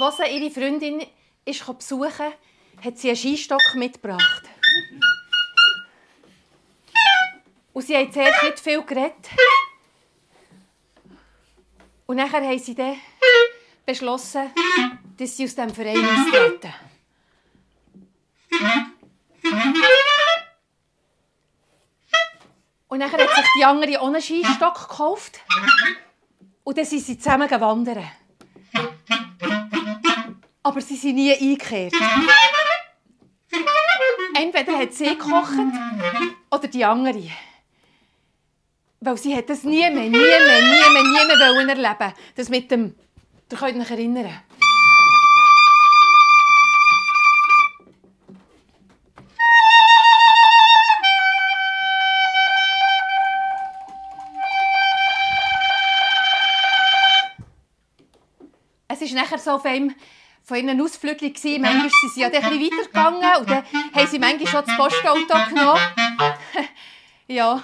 Als 0.00 0.16
sie 0.16 0.26
ihre 0.26 0.50
Freundin 0.50 1.04
ist 1.44 1.66
besuchen 1.66 2.32
hat 2.84 2.98
sie 2.98 3.08
einen 3.08 3.16
Skistock 3.16 3.74
mitgebracht. 3.74 4.42
Und 7.72 7.84
sie 7.84 7.96
haben 7.96 8.12
zuerst 8.12 8.42
nicht 8.44 8.60
viel 8.60 8.82
geredet. 8.82 9.28
Und 12.06 12.16
nachher 12.16 12.42
haben 12.42 12.58
sie 12.58 12.74
dann 12.74 12.96
beschlossen, 13.84 14.52
dass 15.16 15.36
sie 15.36 15.44
aus 15.44 15.54
diesem 15.56 15.74
Verein 15.74 16.04
austreten. 16.04 16.74
Und 22.86 22.98
nachher 22.98 23.18
hat 23.18 23.34
sich 23.34 23.46
die 23.58 23.64
andere 23.64 24.00
einen 24.00 24.22
Skistock 24.22 24.88
gekauft. 24.88 25.40
Und 26.62 26.78
dann 26.78 26.84
sind 26.84 27.04
sie 27.04 27.18
zusammen 27.18 27.50
wandern. 27.50 28.08
Aber 30.78 30.86
sie 30.86 30.94
sind 30.94 31.16
nie 31.16 31.32
eingekehrt. 31.32 31.92
Entweder 34.32 34.78
hat 34.78 34.94
sie 34.94 35.06
gekocht 35.06 35.58
oder 36.52 36.68
die 36.68 36.84
andere. 36.84 37.28
Weil 39.00 39.18
sie 39.18 39.34
hat 39.34 39.50
das 39.50 39.64
nie 39.64 39.80
mehr, 39.80 39.90
nie 39.90 40.10
mehr, 40.10 40.12
nie 40.12 40.92
mehr, 40.92 41.02
nie 41.02 41.26
mehr 41.26 41.52
wollen 41.52 41.68
erleben. 41.68 42.14
Das 42.36 42.48
mit 42.48 42.70
dem, 42.70 42.94
ihr 43.50 43.58
könnt 43.58 43.80
euch 43.80 43.90
erinnern. 43.90 44.40
Es 58.86 59.00
war 59.00 59.22
nachher 59.22 59.38
so 59.38 59.50
auf 59.50 59.64
einem 59.64 59.92
von 60.48 60.56
ihren 60.56 60.80
Ausflügen. 60.80 61.32
gewesen. 61.32 61.60
Manchmal 61.60 61.90
sind 61.90 62.14
sie 62.14 62.20
ja 62.22 62.30
dann 62.30 62.42
ein 62.42 62.60
weitergegangen 62.60 63.36
und 63.40 63.50
dann 63.50 63.64
haben 63.94 64.06
sie 64.06 64.18
manchmal 64.18 64.46
schon 64.46 64.64
das 64.66 64.76
Postauto 64.76 65.48
genommen. 65.48 65.80
ja. 67.28 67.62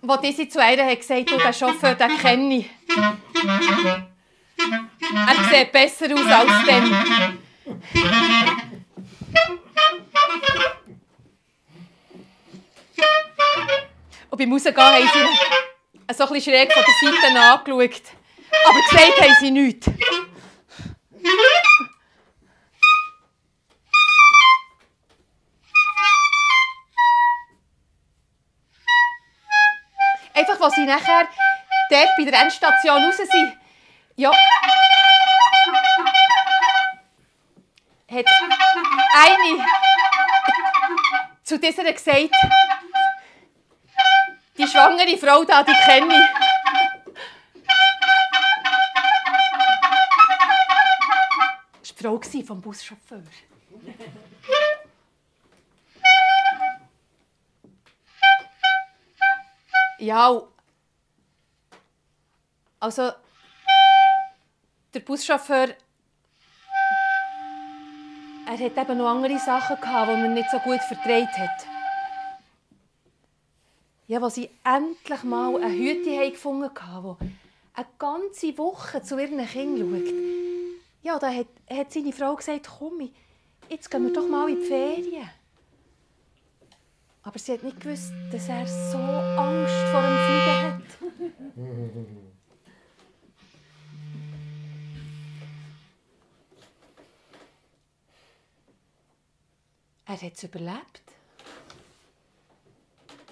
Wo 0.00 0.16
diese 0.16 0.48
zu 0.48 0.62
einer 0.62 0.86
hat 0.86 1.00
gesagt 1.00 1.30
hat, 1.32 1.44
den 1.44 1.52
Chauffeur 1.52 1.94
den 1.96 2.18
kenne 2.18 2.54
ich. 2.58 2.70
Er 5.26 5.50
sieht 5.50 5.72
besser 5.72 6.06
aus 6.14 6.26
als 6.26 6.66
dem. 6.66 7.38
Und 14.30 14.38
beim 14.38 14.52
Rausgehen 14.52 14.76
haben 14.76 15.10
sie 15.12 15.18
ihn 15.18 16.14
so 16.14 16.24
ein 16.24 16.32
bisschen 16.32 16.54
schräg 16.54 16.72
von 16.72 16.82
der 16.82 17.12
Seite 17.12 17.40
angeschaut. 17.40 18.21
Aber 18.64 18.80
gesagt 18.90 19.20
haben 19.20 19.36
sie 19.40 19.50
nichts. 19.50 19.86
Einfach, 30.34 30.60
als 30.60 30.74
sie 30.74 30.84
nachher 30.84 31.28
dort 31.90 32.08
bei 32.16 32.24
der 32.24 32.40
Endstation 32.40 33.04
raus 33.04 33.16
sind, 33.16 33.56
ja, 34.16 34.30
hat 38.10 38.26
eine 39.14 39.64
zu 41.42 41.58
dieser 41.58 41.92
gesagt, 41.92 42.30
die 44.56 44.66
schwangere 44.66 45.16
Frau 45.18 45.44
da, 45.44 45.62
die 45.62 45.74
kenne 45.84 46.14
ich. 46.14 46.41
Frau 52.02 52.20
vom 52.44 52.60
Buschauffeur. 52.60 53.22
Ja, 59.98 60.42
also 62.80 63.12
der 64.92 65.00
Buschauffeur 65.00 65.68
er 68.44 68.58
hat 68.58 68.76
eben 68.76 68.98
noch 68.98 69.08
andere 69.08 69.38
Sachen 69.38 69.80
gehabt, 69.80 70.10
die 70.10 70.20
er 70.20 70.28
nicht 70.28 70.50
so 70.50 70.58
gut 70.58 70.80
vertreibt 70.80 71.38
hat. 71.38 71.66
Ja, 74.08 74.20
als 74.20 74.34
sie 74.34 74.50
endlich 74.64 75.22
mal 75.22 75.56
eine 75.62 75.72
Hütte 75.72 76.30
gefunden 76.30 76.70
haben, 76.78 77.16
die 77.20 77.32
eine 77.74 77.86
ganze 77.98 78.58
Woche 78.58 79.02
zu 79.02 79.18
ihren 79.18 79.46
Kindern 79.46 80.04
schaut. 80.04 80.51
Ja, 81.02 81.18
da 81.18 81.32
hat, 81.32 81.48
hat 81.68 81.92
seine 81.92 82.12
Frau 82.12 82.36
gesagt, 82.36 82.68
komm, 82.78 83.10
jetzt 83.68 83.90
gehen 83.90 84.04
wir 84.04 84.12
doch 84.12 84.28
mal 84.28 84.48
in 84.48 84.60
die 84.60 84.66
Ferien. 84.66 85.28
Aber 87.24 87.38
sie 87.38 87.52
hat 87.52 87.62
nicht 87.62 87.80
gewusst, 87.80 88.12
dass 88.30 88.48
er 88.48 88.66
so 88.66 88.98
Angst 88.98 89.74
vor 89.90 90.02
dem 90.02 90.18
Fliegen 90.26 90.62
hat. 90.72 90.82
Er 100.04 100.20
hat 100.20 100.34
es 100.34 100.42
überlebt. 100.42 101.02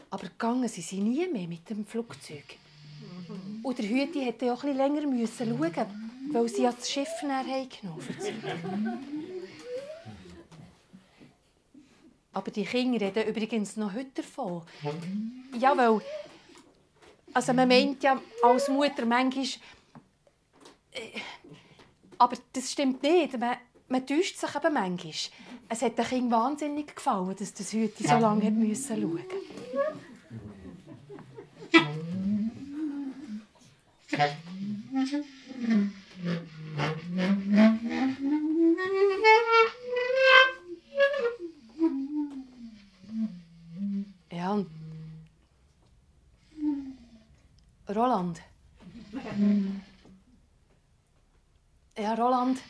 Aber 0.08 0.22
gegangen 0.28 0.66
sind 0.66 0.86
sie 0.86 1.00
nie 1.00 1.28
mehr 1.28 1.46
mit 1.46 1.68
dem 1.68 1.84
Flugzeug. 1.84 2.56
Und 3.62 3.78
der 3.78 3.86
Hüti 3.86 4.24
hätte 4.24 4.50
auch 4.50 4.64
etwas 4.64 4.76
länger 4.76 5.06
müssen 5.06 5.58
schauen, 5.58 6.09
weil 6.32 6.48
sie 6.48 6.62
ja 6.62 6.72
das 6.72 6.90
Schiff 6.90 7.08
nachher 7.22 7.66
genommen 7.66 8.06
haben. 8.20 9.20
Aber 12.32 12.50
die 12.50 12.64
Kinder 12.64 13.00
reden 13.06 13.28
übrigens 13.28 13.76
noch 13.76 13.92
heute 13.92 14.22
davon. 14.22 14.62
Ja, 15.58 15.76
weil... 15.76 16.00
Also 17.32 17.52
man 17.52 17.68
meint 17.68 18.02
ja 18.02 18.20
als 18.42 18.68
Mutter 18.68 19.04
manchmal... 19.06 19.46
Äh, 20.92 21.20
aber 22.18 22.36
das 22.52 22.72
stimmt 22.72 23.02
nicht. 23.02 23.38
Man, 23.38 23.56
man 23.88 24.06
täuscht 24.06 24.36
sich 24.36 24.54
eben 24.54 24.74
manchmal. 24.74 25.12
Es 25.68 25.82
hat 25.82 25.98
den 25.98 26.04
Kindern 26.04 26.30
wahnsinnig 26.30 26.94
gefallen, 26.94 27.34
dass 27.36 27.54
das 27.54 27.72
Hüti 27.72 28.04
so 28.04 28.18
lange 28.18 28.42
schauen 28.42 29.24
Ja, 44.30 44.64
Roland. 47.88 48.42
Ja, 51.96 52.14
Roland. 52.14 52.60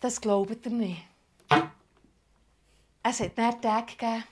Das 0.00 0.20
glaubt 0.20 0.66
ihr 0.66 0.72
nicht. 0.72 1.02
Es 3.02 3.20
hat 3.20 3.38
dann 3.38 3.60
Tage 3.62 3.92
gegeben, 3.92 4.24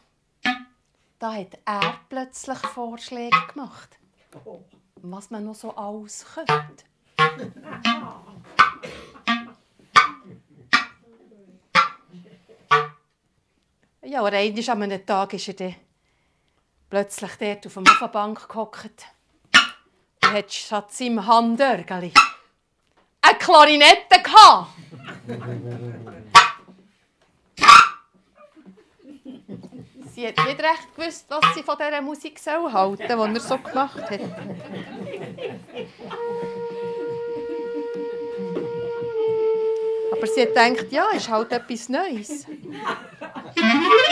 da 1.19 1.35
hat 1.35 1.59
er 1.65 2.01
plötzlich 2.09 2.59
Vorschläge 2.59 3.37
gemacht, 3.53 3.99
was 4.97 5.31
man 5.31 5.45
noch 5.45 5.55
so 5.55 5.75
alles 5.75 6.25
könnte. 6.35 6.85
Ja, 14.07 14.21
und 14.21 14.33
einmal 14.33 14.71
an 14.71 14.83
einem 14.83 15.05
Tag 15.07 15.33
ist 15.33 15.49
er 15.49 15.55
dann 15.55 15.75
plötzlich 16.89 17.33
dort 17.41 17.67
auf 17.67 17.75
der 17.75 17.85
Sofabank 17.85 18.49
gehockt 18.49 19.07
und 20.23 20.33
hat 20.33 20.53
statt 20.53 20.93
seinem 20.93 21.27
Handörgeli 21.27 22.13
eine 23.23 23.39
Klarinette 23.39 24.23
gehabt. 24.23 24.69
Sie 30.15 30.29
hat 30.29 30.37
nicht 30.47 30.61
recht 30.61 30.95
gewusst, 30.95 31.27
was 31.29 31.55
sie 31.57 31.65
von 31.65 31.77
dieser 31.77 32.01
Musik 32.01 32.41
halten 32.47 32.73
soll, 32.73 32.97
die 32.97 33.35
er 33.35 33.41
so 33.41 33.59
gemacht 33.59 34.01
hat. 34.01 34.21
Aber 40.25 40.33
sie 40.33 40.47
gedacht, 40.47 40.87
ja, 40.91 41.05
ist 41.15 41.29
halt 41.29 41.53
etwas 41.53 41.91
Neues. 41.91 42.47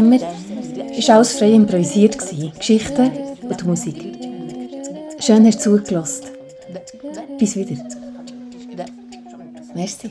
Immer 0.00 0.18
war 0.18 1.16
alles 1.16 1.32
frei 1.32 1.52
improvisiert. 1.52 2.16
Geschichten 2.58 3.10
und 3.42 3.66
Musik. 3.66 3.96
Schön 5.18 5.46
hast 5.46 5.66
du 5.66 5.76
zugelassen. 5.76 6.24
Bis 7.38 7.54
wieder. 7.54 7.76
Merci. 9.74 10.10